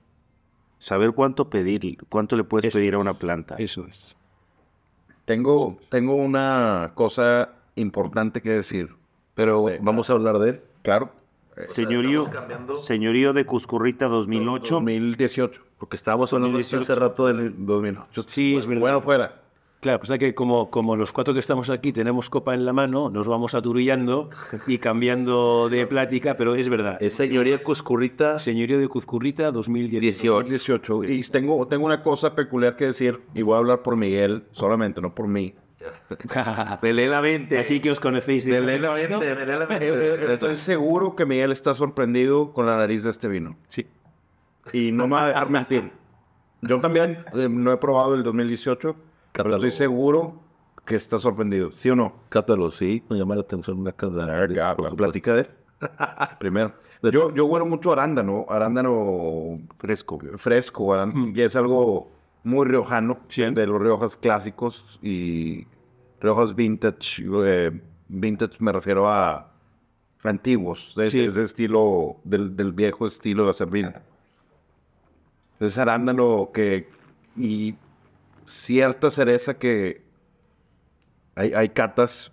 [0.80, 3.56] saber cuánto pedir, cuánto le puedes Eso pedir a una planta.
[3.58, 4.16] Eso es.
[5.26, 8.99] Tengo, tengo una cosa importante que decir.
[9.40, 9.76] Pero Sí.
[9.80, 10.62] vamos a hablar de él.
[10.82, 11.12] Claro.
[11.68, 12.76] Señorío, estamos cambiando.
[12.76, 14.76] señorío de Cuscurrita 2008.
[14.76, 15.62] 2018.
[15.78, 18.24] Porque estábamos hablando hace rato del 2008.
[18.28, 18.82] Sí, es verdad.
[18.82, 19.42] Bueno, fuera.
[19.80, 23.10] Claro, pues que como, como los cuatro que estamos aquí tenemos copa en la mano,
[23.10, 24.30] nos vamos aturillando
[24.68, 26.98] y cambiando de plática, pero es verdad.
[27.02, 30.02] Es señoría Cuscurrita Señorío de Cuzcurrita 2018.
[30.50, 30.94] 18.
[30.94, 31.04] 2018.
[31.14, 35.00] Y tengo, tengo una cosa peculiar que decir, y voy a hablar por Miguel solamente,
[35.00, 35.54] no por mí.
[36.82, 37.58] Me lee la mente.
[37.58, 40.34] Así que os conocéis de Me lee la mente, me lee la mente.
[40.34, 43.56] Estoy seguro que Miguel está sorprendido con la nariz de este vino.
[43.68, 43.88] Sí.
[44.74, 45.92] Y no me va a dejar mentir.
[46.62, 48.96] Yo también eh, no he probado el 2018,
[49.32, 50.42] pero estoy seguro
[50.86, 51.72] que está sorprendido.
[51.72, 52.14] ¿Sí o no?
[52.30, 53.04] Cátalo, sí.
[53.10, 54.28] Me llama la atención una casa.
[54.98, 55.50] Platica de él.
[56.40, 56.74] Primero.
[57.02, 60.20] Yo, yo huelo mucho arándano, arándano Fresco.
[60.36, 62.12] fresco, arándano, y es algo
[62.50, 63.44] muy riojano, Sí.
[63.44, 65.68] de los riojas clásicos y
[66.20, 67.24] riojas vintage.
[67.46, 69.52] eh, vintage me refiero a
[70.24, 71.20] antiguos, de Sí.
[71.22, 73.94] ese estilo, del, del viejo estilo de hacer vino.
[75.60, 76.90] Es arándano que,
[77.38, 77.76] y
[78.46, 80.02] cierta cereza que
[81.36, 82.32] hay, hay catas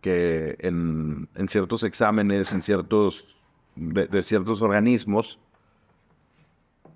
[0.00, 3.36] que en, en ciertos exámenes, en ciertos,
[3.74, 5.38] de, de ciertos organismos,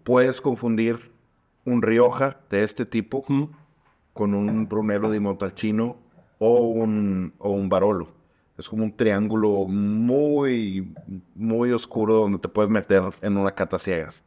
[0.04, 1.10] puedes confundir
[1.68, 3.24] un Rioja de este tipo
[4.12, 5.96] con un Brunello di Montalcino
[6.38, 8.08] o un, o un Barolo.
[8.56, 10.92] Es como un triángulo muy,
[11.36, 14.24] muy oscuro donde te puedes meter en una cata ciegas.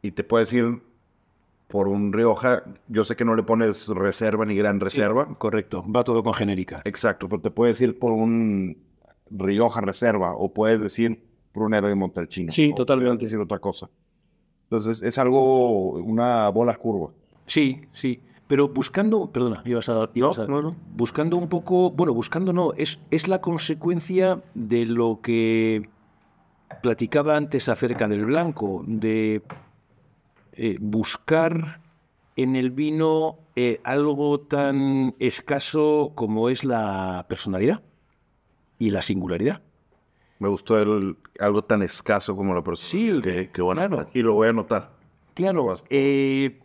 [0.00, 0.80] Y te puedes ir
[1.66, 2.62] por un Rioja.
[2.88, 5.28] Yo sé que no le pones reserva ni gran reserva.
[5.36, 6.80] Correcto, va todo con genérica.
[6.84, 8.78] Exacto, pero te puedes ir por un
[9.30, 11.22] Rioja Reserva o puedes decir
[11.54, 12.52] Brunero de Montalcino.
[12.52, 13.16] Sí, totalmente.
[13.16, 13.90] puedes decir otra cosa.
[14.70, 17.10] Entonces es algo, una bola curva.
[17.46, 18.20] Sí, sí.
[18.46, 20.46] Pero buscando, perdona, ibas a, ibas a-
[20.94, 25.88] buscando un poco, bueno, buscando no, es, es la consecuencia de lo que
[26.82, 29.42] platicaba antes acerca del blanco, de
[30.52, 31.80] eh, buscar
[32.36, 37.82] en el vino eh, algo tan escaso como es la personalidad
[38.78, 39.60] y la singularidad.
[40.38, 42.88] Me gustó el- algo tan escaso como la persona.
[42.88, 44.06] Sí, Qué, qué buena claro.
[44.14, 44.90] Y lo voy a anotar.
[45.34, 46.58] Claro, eh,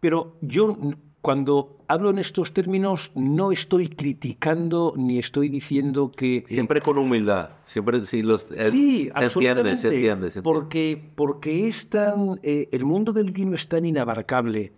[0.00, 0.76] pero yo
[1.20, 6.44] cuando hablo en estos términos no estoy criticando ni estoy diciendo que...
[6.48, 7.50] Siempre con humildad.
[7.66, 10.42] Siempre sí, los, eh, Sí, se entiende, se entiende, se entiende.
[10.42, 14.72] Porque, porque es tan, eh, el mundo del vino es tan inabarcable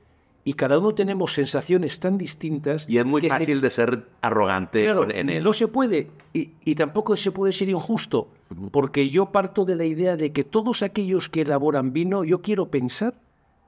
[0.44, 2.84] y cada uno tenemos sensaciones tan distintas.
[2.88, 5.44] Y es muy se- fácil de ser arrogante Claro, en él.
[5.44, 6.10] no se puede.
[6.32, 8.28] Y, y tampoco se puede ser injusto.
[8.72, 12.70] Porque yo parto de la idea de que todos aquellos que elaboran vino, yo quiero
[12.70, 13.14] pensar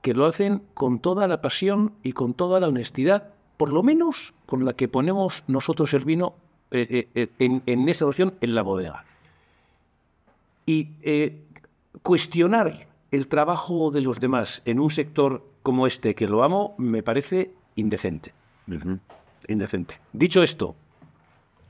[0.01, 4.33] que lo hacen con toda la pasión y con toda la honestidad, por lo menos
[4.45, 6.35] con la que ponemos nosotros el vino
[6.71, 9.05] eh, eh, eh, en, en esa opción en la bodega.
[10.65, 11.41] Y eh,
[12.01, 17.01] cuestionar el trabajo de los demás en un sector como este, que lo amo, me
[17.01, 18.33] parece indecente
[19.47, 19.99] indecente.
[20.13, 20.75] Dicho esto,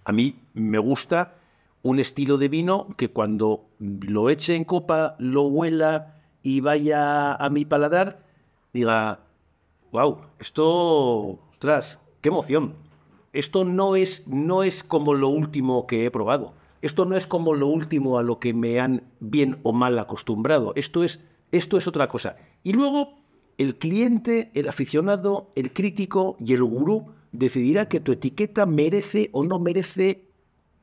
[0.04, 1.36] a mí me gusta
[1.82, 7.50] un estilo de vino que cuando lo eche en copa, lo huela y vaya a
[7.50, 8.24] mi paladar,
[8.74, 9.22] diga,
[9.94, 12.76] wow, esto, ostras, qué emoción.
[13.32, 16.54] Esto no es, no es como lo último que he probado.
[16.82, 20.74] Esto no es como lo último a lo que me han bien o mal acostumbrado.
[20.76, 22.36] Esto es, esto es otra cosa.
[22.64, 23.25] Y luego
[23.58, 29.44] el cliente, el aficionado, el crítico y el gurú decidirá que tu etiqueta merece o
[29.44, 30.22] no merece,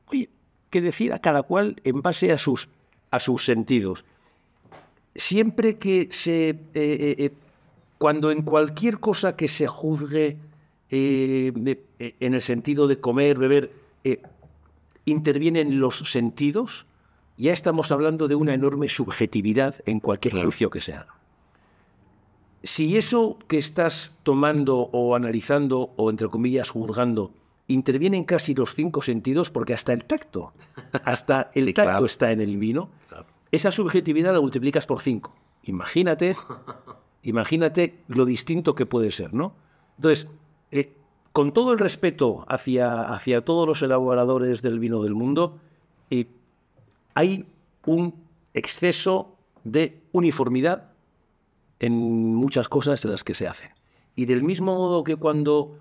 [0.07, 0.29] oye,
[0.69, 2.69] que decida cada cual en base a sus,
[3.11, 4.05] a sus sentidos.
[5.15, 7.31] Siempre que se, eh, eh, eh,
[7.99, 10.37] cuando en cualquier cosa que se juzgue
[10.89, 11.53] eh,
[11.99, 13.71] en el sentido de comer, beber,
[15.05, 16.85] intervienen los sentidos,
[17.37, 21.07] ya estamos hablando de una enorme subjetividad en cualquier juicio que sea.
[22.63, 27.33] Si eso que estás tomando o analizando o entre comillas juzgando
[27.67, 30.53] intervienen casi los cinco sentidos, porque hasta el tacto,
[31.03, 32.05] hasta el Sí, tacto claro.
[32.05, 32.89] está en el vino,
[33.51, 35.35] esa subjetividad la multiplicas por cinco.
[35.63, 36.35] Imagínate,
[37.23, 39.53] imagínate lo distinto que puede ser, ¿no?
[39.97, 40.27] Entonces,
[40.71, 40.93] eh,
[41.33, 45.59] con todo el respeto hacia, hacia todos los elaboradores del vino del mundo,
[46.09, 46.27] eh,
[47.13, 47.45] hay
[47.85, 48.15] un
[48.53, 50.92] exceso de uniformidad
[51.83, 53.69] en muchas cosas de las que se hacen.
[54.15, 55.79] Y del mismo modo que cuando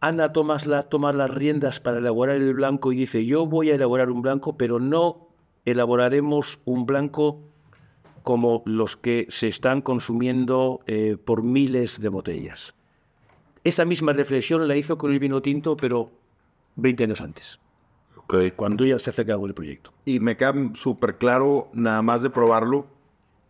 [0.00, 3.76] Ana toma, la, toma las riendas para elaborar el blanco y dice, yo voy a
[3.76, 5.28] elaborar un blanco, pero no
[5.64, 7.40] elaboraremos un blanco
[8.24, 12.74] como los que se están consumiendo eh, por miles de botellas.
[13.62, 16.10] Esa misma reflexión la hizo con el vino tinto, pero
[16.74, 17.60] 20 años antes,
[18.56, 19.92] cuando ella se hace cargo del proyecto.
[20.04, 22.86] Y me queda súper claro, nada más de probarlo,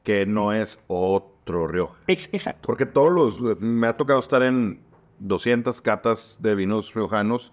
[0.02, 1.94] que no es otro Rioja.
[2.06, 2.66] Ex- exacto.
[2.66, 3.60] Porque todos los...
[3.60, 4.80] Me ha tocado estar en
[5.18, 7.52] 200 catas de vinos riojanos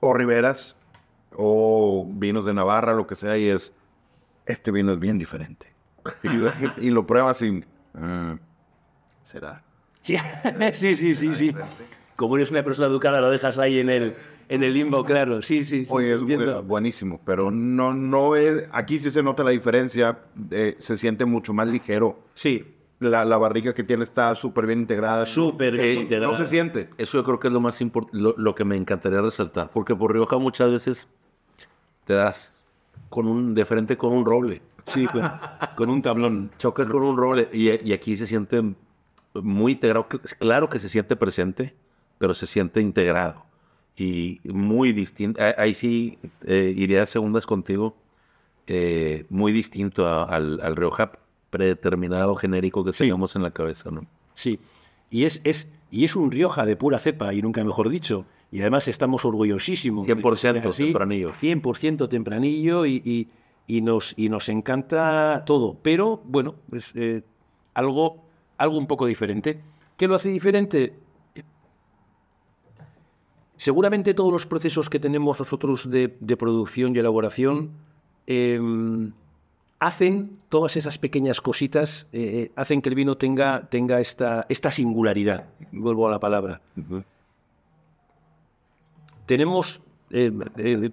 [0.00, 0.76] o riberas
[1.36, 3.72] o vinos de Navarra, lo que sea, y es...
[4.46, 5.72] Este vino es bien diferente.
[6.22, 6.28] Y,
[6.86, 7.52] y lo pruebas y...
[7.92, 8.38] mm,
[9.22, 9.62] ¿Será?
[10.02, 10.16] Sí,
[10.72, 11.34] sí, sí, sí.
[11.34, 11.54] sí.
[12.16, 14.14] Como eres una persona educada, lo dejas ahí en el,
[14.48, 15.40] en el limbo, claro.
[15.42, 15.90] Sí, sí, sí.
[15.92, 18.64] Oye, es bu- buenísimo, pero no, no es...
[18.72, 20.18] Aquí sí se nota la diferencia.
[20.50, 22.18] eh, se siente mucho más ligero.
[22.34, 25.24] Sí, La, la barriga que tiene está súper bien integrada.
[25.26, 26.32] súper bien Eh, integrada.
[26.32, 26.90] No se siente.
[26.98, 29.96] Eso yo creo que es lo más importante, lo, lo que me encantaría resaltar, porque
[29.96, 31.08] por Rioja muchas veces
[32.04, 32.62] te das
[33.08, 35.24] con un, de frente con un roble, Sí, pues,
[35.76, 36.50] con un tablón.
[36.58, 38.62] chocas con un roble y, y aquí se siente
[39.34, 40.06] muy integrado.
[40.38, 41.74] Claro que se siente presente,
[42.18, 43.44] pero se siente integrado
[43.96, 45.40] y muy distinto.
[45.42, 47.96] ah, Ahí sí eh, iría a segundas contigo,
[48.66, 51.12] eh, muy distinto a- al, al Rioja
[51.50, 52.98] predeterminado genérico que Sí.
[52.98, 54.06] teníamos en la cabeza, ¿no?
[54.34, 54.58] Sí.
[55.10, 58.24] Y es, es, y es un Rioja de pura cepa, y nunca mejor dicho.
[58.52, 60.06] Y además estamos orgullosísimos.
[60.06, 61.32] 100% Así, tempranillo.
[61.32, 63.28] 100% tempranillo y, y-
[63.66, 65.76] y nos, y nos encanta todo.
[65.82, 67.22] Pero, bueno, es eh,
[67.74, 68.24] algo,
[68.58, 69.60] algo un poco diferente.
[69.96, 70.94] ¿Qué lo hace diferente?
[73.56, 77.70] Seguramente todos los procesos que tenemos nosotros de, de producción y elaboración
[78.26, 79.12] em,
[79.80, 85.46] hacen todas esas pequeñas cositas, eh, hacen que el vino tenga, tenga esta, esta singularidad.
[85.72, 86.60] Vuelvo a la palabra.
[89.24, 89.80] Tenemos
[90.10, 90.90] eh, eh,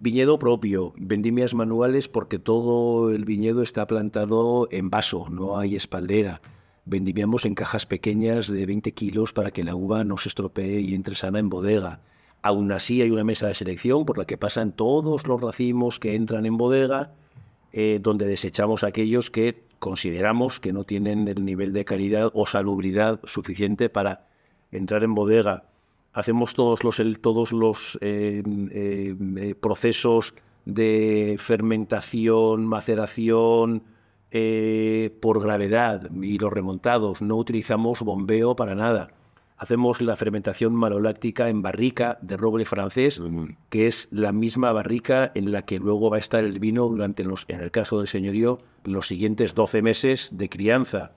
[0.00, 6.40] viñedo propio, vendimias manuales porque todo el viñedo está plantado en vaso, no hay espaldera.
[6.84, 10.94] Vendimiamos en cajas pequeñas de 20 kilos para que la uva no se estropee y
[10.94, 12.00] entre sana en bodega.
[12.40, 16.14] Aún así hay una mesa de selección por la que pasan todos los racimos que
[16.14, 17.12] entran en bodega,
[17.72, 23.20] eh, donde desechamos aquellos que consideramos que no tienen el nivel de calidad o salubridad
[23.24, 24.26] suficiente para
[24.72, 25.64] entrar en bodega.
[26.12, 28.42] Hacemos todos los, el- todos los eh,
[28.72, 30.34] eh, eh, procesos
[30.64, 33.82] de fermentación, maceración
[34.30, 37.22] eh, por gravedad y los remontados.
[37.22, 39.08] No utilizamos bombeo para nada.
[39.58, 43.20] Hacemos la fermentación maloláctica en barrica de roble francés,
[43.70, 47.24] que es la misma barrica en la que luego va a estar el vino durante,
[47.24, 51.12] los, en el caso del señorío, los siguientes 12 meses de crianza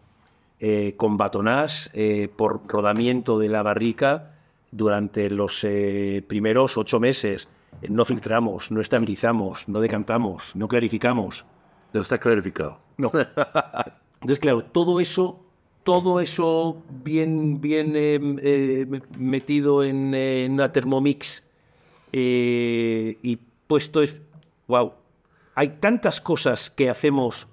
[0.59, 4.35] eh, con batonás eh, por rodamiento de la barrica
[4.71, 7.47] durante los eh, primeros ocho meses.
[7.89, 11.45] No filtramos, no estabilizamos, no decantamos, no clarificamos.
[11.93, 12.79] Debe estar clarificado.
[12.97, 13.11] No.
[14.21, 15.43] Entonces, claro, todo eso,
[15.83, 21.43] todo eso bien, bien eh, eh, metido en, eh, en una Thermomix
[22.11, 24.21] eh, y puesto es,
[24.67, 24.93] wow,
[25.55, 27.47] hay tantas cosas que hacemos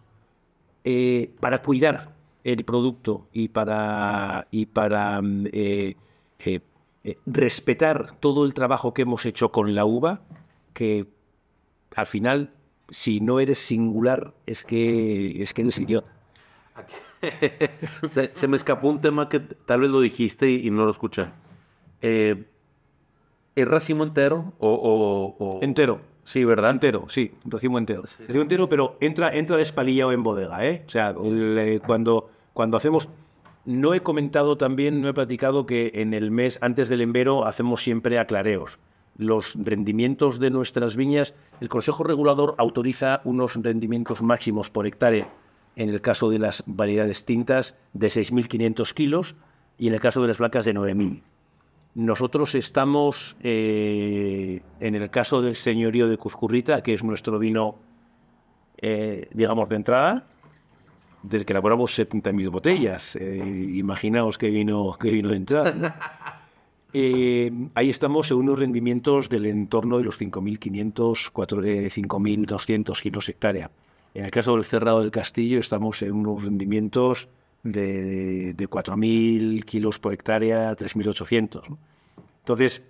[1.40, 2.14] para cuidar
[2.44, 5.20] el producto y para, y para
[7.26, 10.22] respetar todo el trabajo que hemos hecho con la uva,
[10.72, 11.06] que
[11.94, 12.54] al final,
[12.88, 16.17] si no eres singular, es que, es que eres idiota.
[18.10, 20.90] se, se me escapó un tema que tal vez lo dijiste y, y no lo
[20.90, 21.26] escuché.
[22.02, 22.44] Eh,
[23.54, 26.00] ¿Es racimo entero o, o- o- Entero.
[26.24, 26.70] Sí, ¿verdad?
[26.72, 28.02] Entero, sí, racimo entero.
[28.02, 30.84] Racimo entero, pero entra, entra despalillado en bodega, ¿eh?
[30.86, 33.08] O sea, el, eh, cuando, cuando hacemos...
[33.64, 37.82] No he comentado también, no he platicado que en el mes antes del envero hacemos
[37.82, 38.78] siempre aclareos.
[39.16, 45.28] Los rendimientos de nuestras viñas, el Consejo Regulador autoriza unos rendimientos máximos por hectárea,
[45.78, 49.36] en el caso de las variedades tintas, de 6.500 kilos
[49.78, 51.22] y en el caso de las blancas de 9.000.
[51.94, 57.76] Nosotros estamos, eh, en el caso del señorío de Cuzcurrita, que es nuestro vino,
[58.78, 60.26] eh, digamos, de entrada,
[61.22, 63.14] del que elaboramos 70.000 botellas.
[63.16, 63.36] Eh,
[63.74, 66.42] imaginaos qué vino, qué vino de entrada.
[67.74, 73.70] Ahí estamos en unos rendimientos del entorno de los 5.500, cuatro- eh, 5.200 kilos hectárea.
[74.14, 77.28] En el caso del Cerrado del Castillo estamos en unos rendimientos
[77.62, 81.68] de, de 4.000 kilos por hectárea, 3.800.
[81.68, 81.78] ¿no?
[82.40, 82.82] Entonces,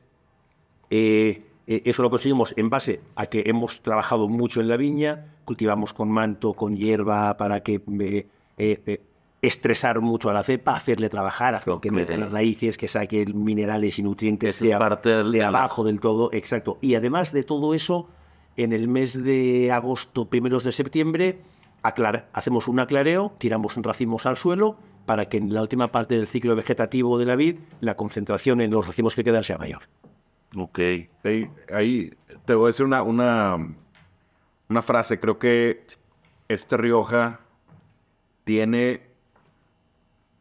[0.90, 5.26] eh, eh, eso lo conseguimos en base a que hemos trabajado mucho en la viña,
[5.44, 7.82] cultivamos con manto, con hierba, para que
[8.56, 9.00] eh,
[9.42, 13.98] estresar mucho a la cepa, hacerle trabajar, hacer que meta las raíces, que saque minerales
[13.98, 16.78] y nutrientes de, parte de abajo del todo, exacto.
[16.80, 18.08] Y además de todo eso,
[18.58, 21.38] en el mes de agosto, primeros de septiembre,
[21.82, 24.76] aclara- hacemos un aclareo, tiramos racimos al suelo
[25.06, 28.70] para que en la última parte del ciclo vegetativo de la vid la concentración en
[28.72, 29.82] los racimos que quedan sea mayor.
[30.56, 30.78] Ok.
[31.72, 32.12] Ahí,
[32.44, 33.02] te voy a decir una,
[34.68, 35.20] una frase.
[35.20, 35.84] Creo que
[36.48, 37.40] este Rioja
[38.44, 39.02] tiene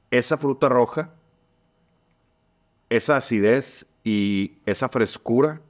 [0.10, 1.12] esa fruta roja,
[2.90, 5.62] esa acidez y esa frescura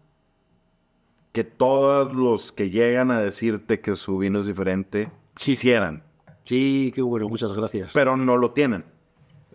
[1.37, 6.01] que todos los que llegan a decirte que su vino es diferente quisieran,
[6.43, 7.91] Sí, qué bueno, muchas gracias.
[7.93, 8.85] pero no lo tienen.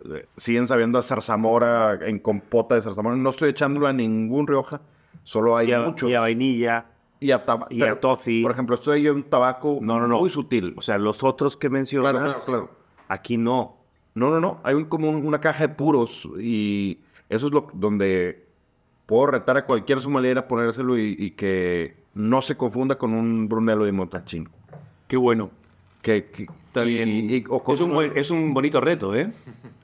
[0.04, 3.16] Eh, Siguen sabiendo a zarzamora, en compota de zarzamora.
[3.16, 4.80] No estoy echándolo a ningún Rioja,
[5.24, 6.08] solo hay Y a, muchos.
[6.08, 6.86] y a vainilla.
[7.18, 8.42] Y a, y a toffee.
[8.42, 10.20] Por ejemplo, estoy en un tabaco No, no, no.
[10.20, 10.74] muy sutil.
[10.76, 12.70] O sea, los otros que mencionas, claro, claro, claro.
[13.08, 13.78] aquí no.
[14.14, 14.60] No, no, no.
[14.62, 18.46] Hay un, como un- una caja de puros y eso es lo donde
[19.12, 23.46] puedo retar a cualquier sommelier a ponérselo y, y que no se confunda con un
[23.46, 24.50] Brunello de Montachino.
[25.06, 25.50] Qué bueno.
[26.00, 27.08] Que, que- Está bien.
[27.10, 29.30] y- y- o es, un, buen- es un bonito reto, ¿eh?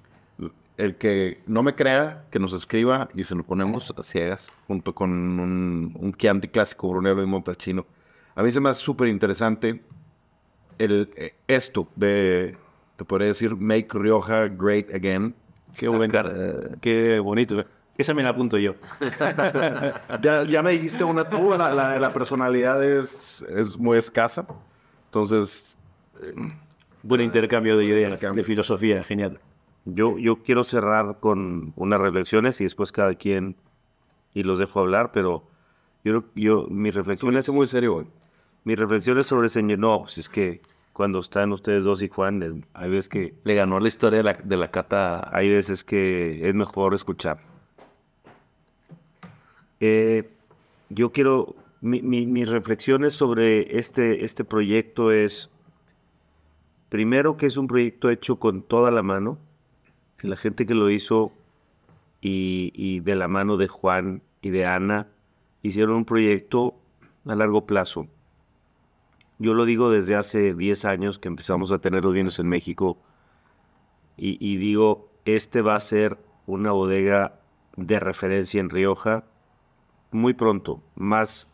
[0.79, 4.95] el que no me crea, que nos escriba y se lo ponemos a ciegas junto
[4.95, 7.85] con un, un Chianti clásico Brunello de Montachino.
[8.35, 9.83] A mí se me hace súper interesante
[10.79, 12.57] el, eh, esto de,
[12.97, 15.35] te podría decir, Make Rioja Great Again.
[15.77, 16.13] Qué bueno.
[16.81, 17.65] Qué bonito.
[17.99, 18.75] Esa me la apunto yo.
[20.23, 24.47] Ya, ya me dijiste una tú, la, la, la personalidad es, es muy escasa.
[25.07, 25.77] Entonces,
[27.03, 28.43] Buen intercambio de ideas, Intercambio.
[28.43, 29.39] de filosofía, genial.
[29.85, 33.57] Yo, yo quiero cerrar con unas reflexiones y después cada quien
[34.35, 35.45] y los dejo hablar, pero
[36.05, 38.07] yo, yo mis tú reflexiones, muy serio hoy.
[38.65, 40.61] mis reflexiones sobre el señor, no, pues es que
[40.93, 44.25] cuando están ustedes dos y Juan, es- hay veces que Le ganó la historia de
[44.25, 45.31] la, de la cata.
[45.35, 47.39] hay veces que es mejor escuchar.
[49.81, 50.29] Eh,
[50.89, 55.51] yo quiero, mi- mi- mis reflexiones sobre este, este proyecto es,
[56.89, 59.39] primero que es un proyecto hecho con toda la mano,
[60.23, 61.33] la gente que lo hizo
[62.21, 65.09] y, y de la mano de Juan y de Ana,
[65.63, 66.75] hicieron un proyecto
[67.27, 68.07] a largo plazo.
[69.39, 72.99] Yo lo digo desde hace 10 años que empezamos a tener los vinos en México
[74.17, 77.39] y, y digo, este va a ser una bodega
[77.77, 79.25] de referencia en Rioja
[80.11, 81.49] muy pronto, más,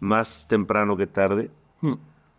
[0.00, 1.50] más temprano que tarde,
[1.82, 1.94] Hmm.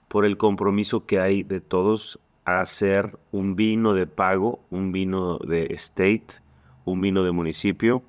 [0.08, 5.38] por el compromiso que hay de todos a hacer un vino de pago, un vino
[5.40, 6.28] de state,
[6.86, 8.04] un vino de municipio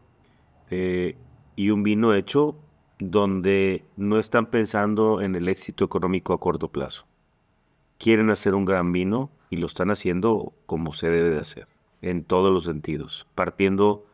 [0.71, 1.17] eh,
[1.57, 2.57] y un vino hecho
[3.01, 7.05] donde no están pensando en el éxito económico a corto plazo.
[7.99, 11.67] Quieren hacer un gran vino y lo están haciendo como se debe de hacer,
[12.01, 14.07] en todos los sentidos, partiendo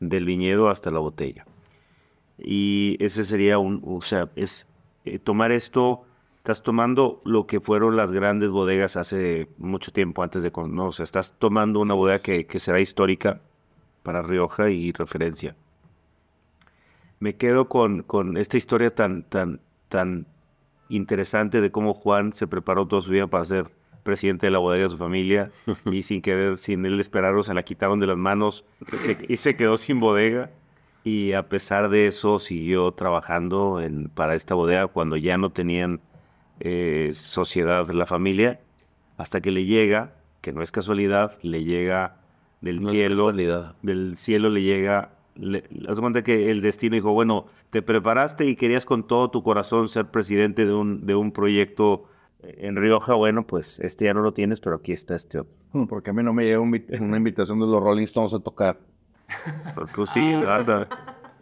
[0.00, 1.45] del viñedo hasta la botella.
[2.38, 4.66] Y ese sería un, o sea, es
[5.04, 6.04] eh, tomar esto,
[6.36, 10.92] estás tomando lo que fueron las grandes bodegas hace mucho tiempo antes de, no, o
[10.92, 13.40] sea, estás tomando una bodega que, que será histórica
[14.02, 15.56] para Rioja y referencia.
[17.18, 20.26] Me quedo con, con esta historia tan, tan, tan
[20.88, 23.70] interesante de cómo Juan se preparó toda su vida para ser
[24.02, 25.50] presidente de la bodega de su familia
[25.90, 28.64] y sin querer, sin él esperarlo, se la quitaron de las manos
[29.28, 30.50] y se quedó sin bodega.
[31.06, 36.00] Y a pesar de eso, siguió trabajando en, para esta bodega cuando ya no tenían
[36.58, 38.58] eh, sociedad la familia,
[39.16, 42.16] hasta que le llega, que no es casualidad, le llega
[42.60, 43.30] del No cielo,
[43.82, 48.56] del cielo le llega, le, haz cuenta que el destino dijo, bueno, te preparaste y
[48.56, 52.08] querías con todo tu corazón ser presidente de un, de un proyecto
[52.42, 55.54] en Rioja, bueno, pues este ya no lo tienes, pero aquí está este otro.
[55.88, 58.80] Porque a mí no me vi- una invitación de los Rolling Stones a tocar.
[59.74, 60.88] Pero Tú sí, ¿verdad?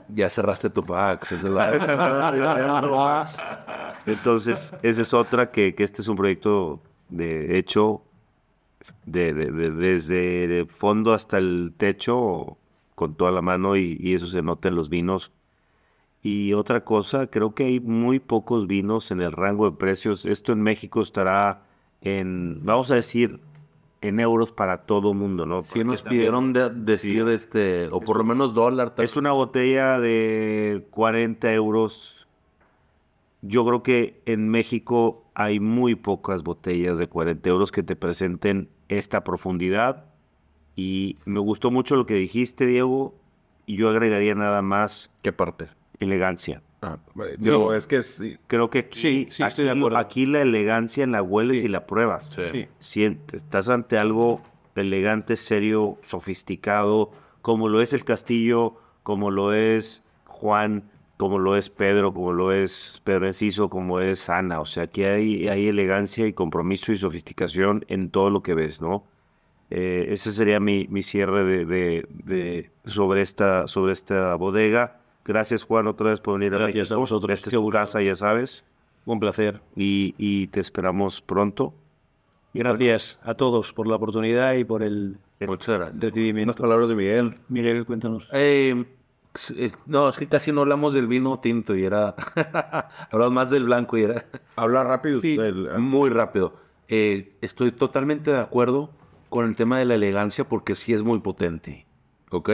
[0.08, 1.22] Ya cerraste tu pack.
[1.24, 1.70] esa es la-
[4.06, 8.02] Entonces, esa es otra que, que este es un proyecto de hecho
[9.06, 12.58] de, de- de- desde el fondo hasta el techo
[12.94, 15.32] con toda la mano y, y eso se nota en los vinos.
[16.22, 20.24] Y otra cosa, creo que hay muy pocos vinos en el rango de precios.
[20.26, 21.62] Esto en México estará
[22.02, 23.40] en, vamos a decir,
[24.06, 25.62] en euros para todo mundo, ¿no?
[25.62, 28.94] Sí nos pidieron de- decir, este, o por lo menos dólar.
[28.98, 32.26] es una botella de 40 euros.
[33.42, 38.68] Yo creo que en México hay muy pocas botellas de 40 euros que te presenten
[38.88, 40.04] esta profundidad.
[40.76, 43.14] Y me gustó mucho lo que dijiste, Diego.
[43.66, 45.68] Y yo agregaría nada más ¿Qué parte?
[45.98, 46.62] elegancia.
[46.86, 46.98] Ah,
[47.38, 48.36] digo, es que sí.
[48.46, 49.98] Creo que aquí, Sí, sí, estoy de aquí- acuerdo.
[49.98, 52.30] aquí la elegancia la hueles y la pruebas.
[52.36, 52.42] Sí.
[52.52, 52.66] Sí.
[52.78, 54.42] Sientes, estás ante algo
[54.76, 57.10] elegante, serio, sofisticado,
[57.42, 62.52] como lo es el Castillo, como lo es Juan, como lo es Pedro, como lo
[62.52, 64.60] es Pedro Enciso, como es Ana.
[64.60, 68.82] O sea, aquí hay, hay elegancia y compromiso y sofisticación en todo lo que ves,
[68.82, 69.04] ¿no?
[69.70, 75.00] Eh, ese sería mi, mi cierre de, de- de- sobre, esta, sobre esta bodega.
[75.24, 77.30] Gracias, Juan, otra vez por venir a Gracias a vosotros.
[77.32, 78.64] Esta es tu casa, ya sabes.
[79.06, 79.60] Un placer.
[79.76, 81.74] Y, y te esperamos pronto.
[82.52, 85.96] Gracias a todos por la oportunidad y por el Muchas gracias.
[85.96, 86.54] Unas recibimiento.
[86.54, 87.34] palabras de Miguel.
[87.48, 88.28] Miguel, cuéntanos.
[88.32, 88.84] Eh,
[89.56, 92.14] eh, no, es que casi no hablamos del vino tinto y era.
[93.10, 94.26] hablamos más del blanco y era.
[94.56, 95.20] Habla rápido.
[95.20, 95.36] Sí.
[95.36, 96.54] del- Muy rápido.
[96.88, 98.90] Eh, estoy totalmente de acuerdo
[99.30, 101.86] con el tema de la elegancia porque sí es muy potente.
[102.30, 102.50] ¿Ok?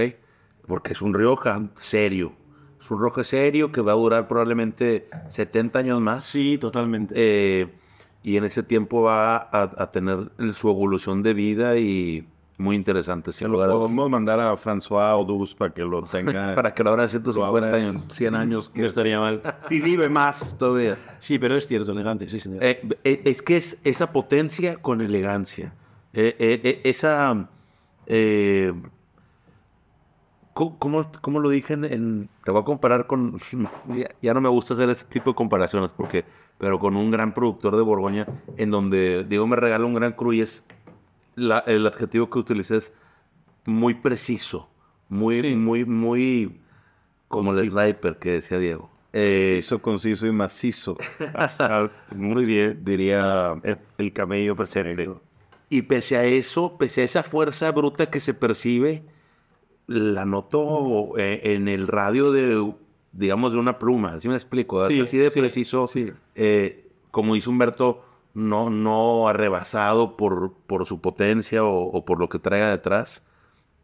[0.66, 2.32] Porque es un Rioja serio.
[2.80, 6.24] Es un Rioja serio que va a durar probablemente 70 años más.
[6.24, 7.14] Sí, totalmente.
[7.16, 7.68] Eh,
[8.22, 12.26] y en ese tiempo va a, a tener su evolución de vida y
[12.60, 13.32] muy interesante.
[13.32, 16.54] Sin lugar a podemos mandar a François Odus para que lo tenga.
[16.54, 18.06] Para que lo abra lo 150 abra en años.
[18.10, 18.68] 100 años.
[18.68, 19.40] no Que estaría mal.
[19.66, 20.98] si vive más todavía.
[21.18, 22.62] Sí, pero es cierto, elegante, sí, señor.
[22.62, 25.72] Eh, eh, es que es esa potencia con elegancia.
[26.12, 27.48] Eh, eh, eh, esa.
[30.56, 33.38] Eh, ¿cómo, cómo, lo dije en, en- Te voy a comparar con.
[33.88, 36.24] Ya, ya no me gusta hacer este tipo de comparaciones, porque.
[36.58, 38.26] Pero con un gran productor de Borgoña,
[38.58, 40.62] en donde Diego me regala un gran cru y es.
[41.34, 42.92] la- el adjetivo que utilicé es
[43.64, 44.68] muy preciso.
[45.08, 45.54] Muy, Sí.
[45.56, 46.60] muy, muy.
[47.28, 48.90] Como el sniper que decía Diego.
[49.12, 50.96] Eh, Hizo conciso y macizo.
[51.34, 52.84] Ah, Muy bien.
[52.84, 53.54] Diría.
[53.62, 55.08] El, el camello presente.
[55.70, 59.02] Y pese a eso, pese a esa fuerza bruta que se percibe,
[59.92, 62.72] la noto eh, en el radio de,
[63.12, 64.20] digamos, de una pluma.
[64.20, 64.86] ¿Sí me explico?
[64.88, 65.88] Sí, Así de sí, preciso.
[65.88, 66.12] sí.
[66.36, 68.04] eh, como dice Humberto,
[68.34, 73.22] no, no arrebasado por, por su potencia o, o por lo que traiga detrás.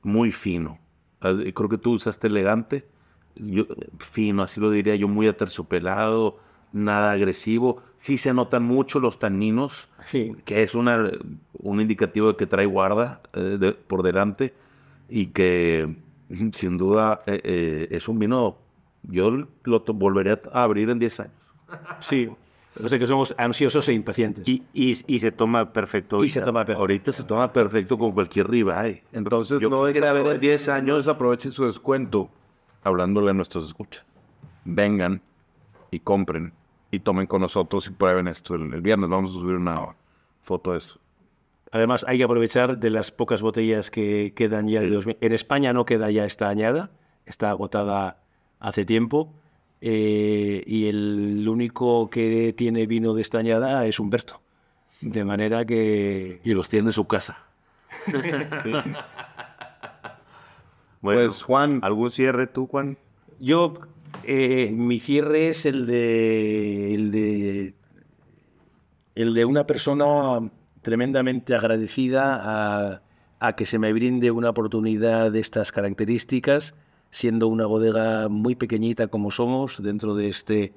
[0.02, 0.78] Muy fino.
[1.20, 2.86] Creo que tú usaste elegante.
[3.34, 3.64] Yo,
[3.98, 6.38] fino, así lo diría yo, muy aterciopelado,
[6.72, 7.82] nada agresivo.
[7.96, 10.36] Sí se notan mucho los taninos Sí.
[10.44, 11.10] que es una,
[11.58, 14.54] un indicativo de que trae guarda eh, de- por delante
[15.08, 15.96] y que
[16.52, 18.58] sin duda eh, eh, es un vino,
[19.02, 19.30] yo
[19.64, 21.34] lo volveré a abrir en 10 años.
[22.00, 22.28] Sí.
[22.78, 24.46] Lo sé que somos ansiosos e impacientes.
[24.46, 26.22] Y, y, y se toma perfecto.
[26.22, 26.80] Y se toma perfecto.
[26.80, 29.02] Ahorita se toma perfecto con cualquier ribeye.
[29.12, 30.96] Entonces, Yo no quisiera ver en 10 años.
[30.96, 32.28] años aprovechen su descuento
[32.84, 34.04] hablándole a nuestros escuchas.
[34.64, 35.22] Vengan
[35.90, 36.52] y compren
[36.90, 39.08] y tomen con nosotros y prueben esto el, el viernes.
[39.08, 39.96] Vamos a subir una
[40.42, 41.00] foto de eso.
[41.72, 44.80] Además, hay que aprovechar de las pocas botellas que quedan ya.
[44.80, 45.16] de 2000.
[45.20, 46.90] En España no queda ya esta añada,
[47.26, 48.18] está agotada
[48.60, 49.32] hace tiempo.
[49.80, 54.40] eh, y el único que tiene vino de esta añada es Humberto.
[55.02, 56.40] De manera que.
[56.44, 57.38] Y los tiene en su casa.
[61.02, 62.96] Bueno, Pues, Juan, ¿algún cierre tú, Juan?
[63.38, 63.74] Yo,
[64.24, 67.74] eh, mi cierre es el de, el de,
[69.14, 70.50] el de una persona
[70.86, 73.00] tremendamente agradecida
[73.40, 76.76] a, que se me brinde una oportunidad de estas características,
[77.10, 80.74] siendo una bodega muy pequeñita como somos dentro de este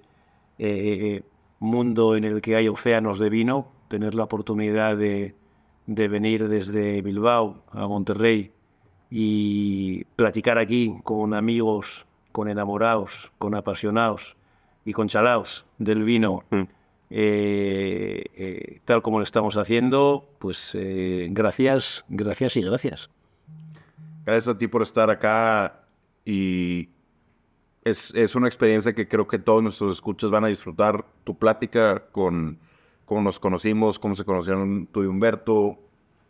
[0.57, 1.21] eh,
[1.59, 5.35] mundo en el que hay océanos de vino, tener la oportunidad de,
[5.85, 8.51] de venir desde Bilbao a Monterrey
[9.11, 14.35] y platicar aquí con amigos, con enamorados, con apasionados
[14.85, 16.78] y con chalaos del vino, Mm.
[17.09, 23.09] Eh, eh, tal como lo estamos haciendo, pues eh, gracias, gracias y gracias.
[24.25, 25.85] gracias a ti por estar acá
[26.23, 26.89] y
[27.83, 31.05] es, es una experiencia que creo que todos nuestros escuchas van a disfrutar.
[31.23, 32.59] Tu plática con
[33.05, 35.79] cómo nos conocimos, cómo se conocieron tú y Humberto,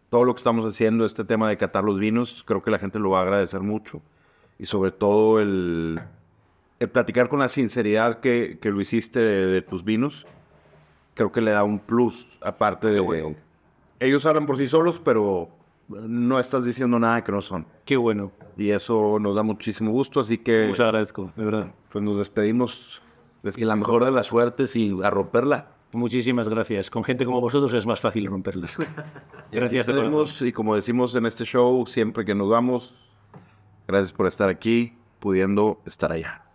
[0.10, 3.00] todo lo que estamos haciendo, este tema de catar los vinos, creo que la gente
[3.00, 4.02] lo va a agradecer mucho.
[4.58, 6.00] Y sobre todo el,
[6.80, 10.26] el platicar con la sinceridad que, que lo hiciste de, de tus vinos,
[11.20, 13.36] creo que le da un plus, aparte de...
[14.00, 15.50] ellos hablan por sí solos, pero
[15.90, 17.66] no estás diciendo nada que no son.
[17.84, 21.72] Qué bueno, Y eso nos da muchísimo gusto, así que os agradezco, de verdad.
[21.91, 23.02] pues nos despedimos.
[23.44, 25.72] Y la mejor de las suertes y a romperla.
[25.91, 26.90] Muchísimas gracias.
[26.90, 28.78] Con gente como vosotros es más fácil romperlas.
[29.52, 30.48] Gracias de corazón.
[30.48, 32.96] Y como decimos en este show, siempre que nos vamos,
[33.88, 36.49] gracias por estar aquí, pudiendo estar allá.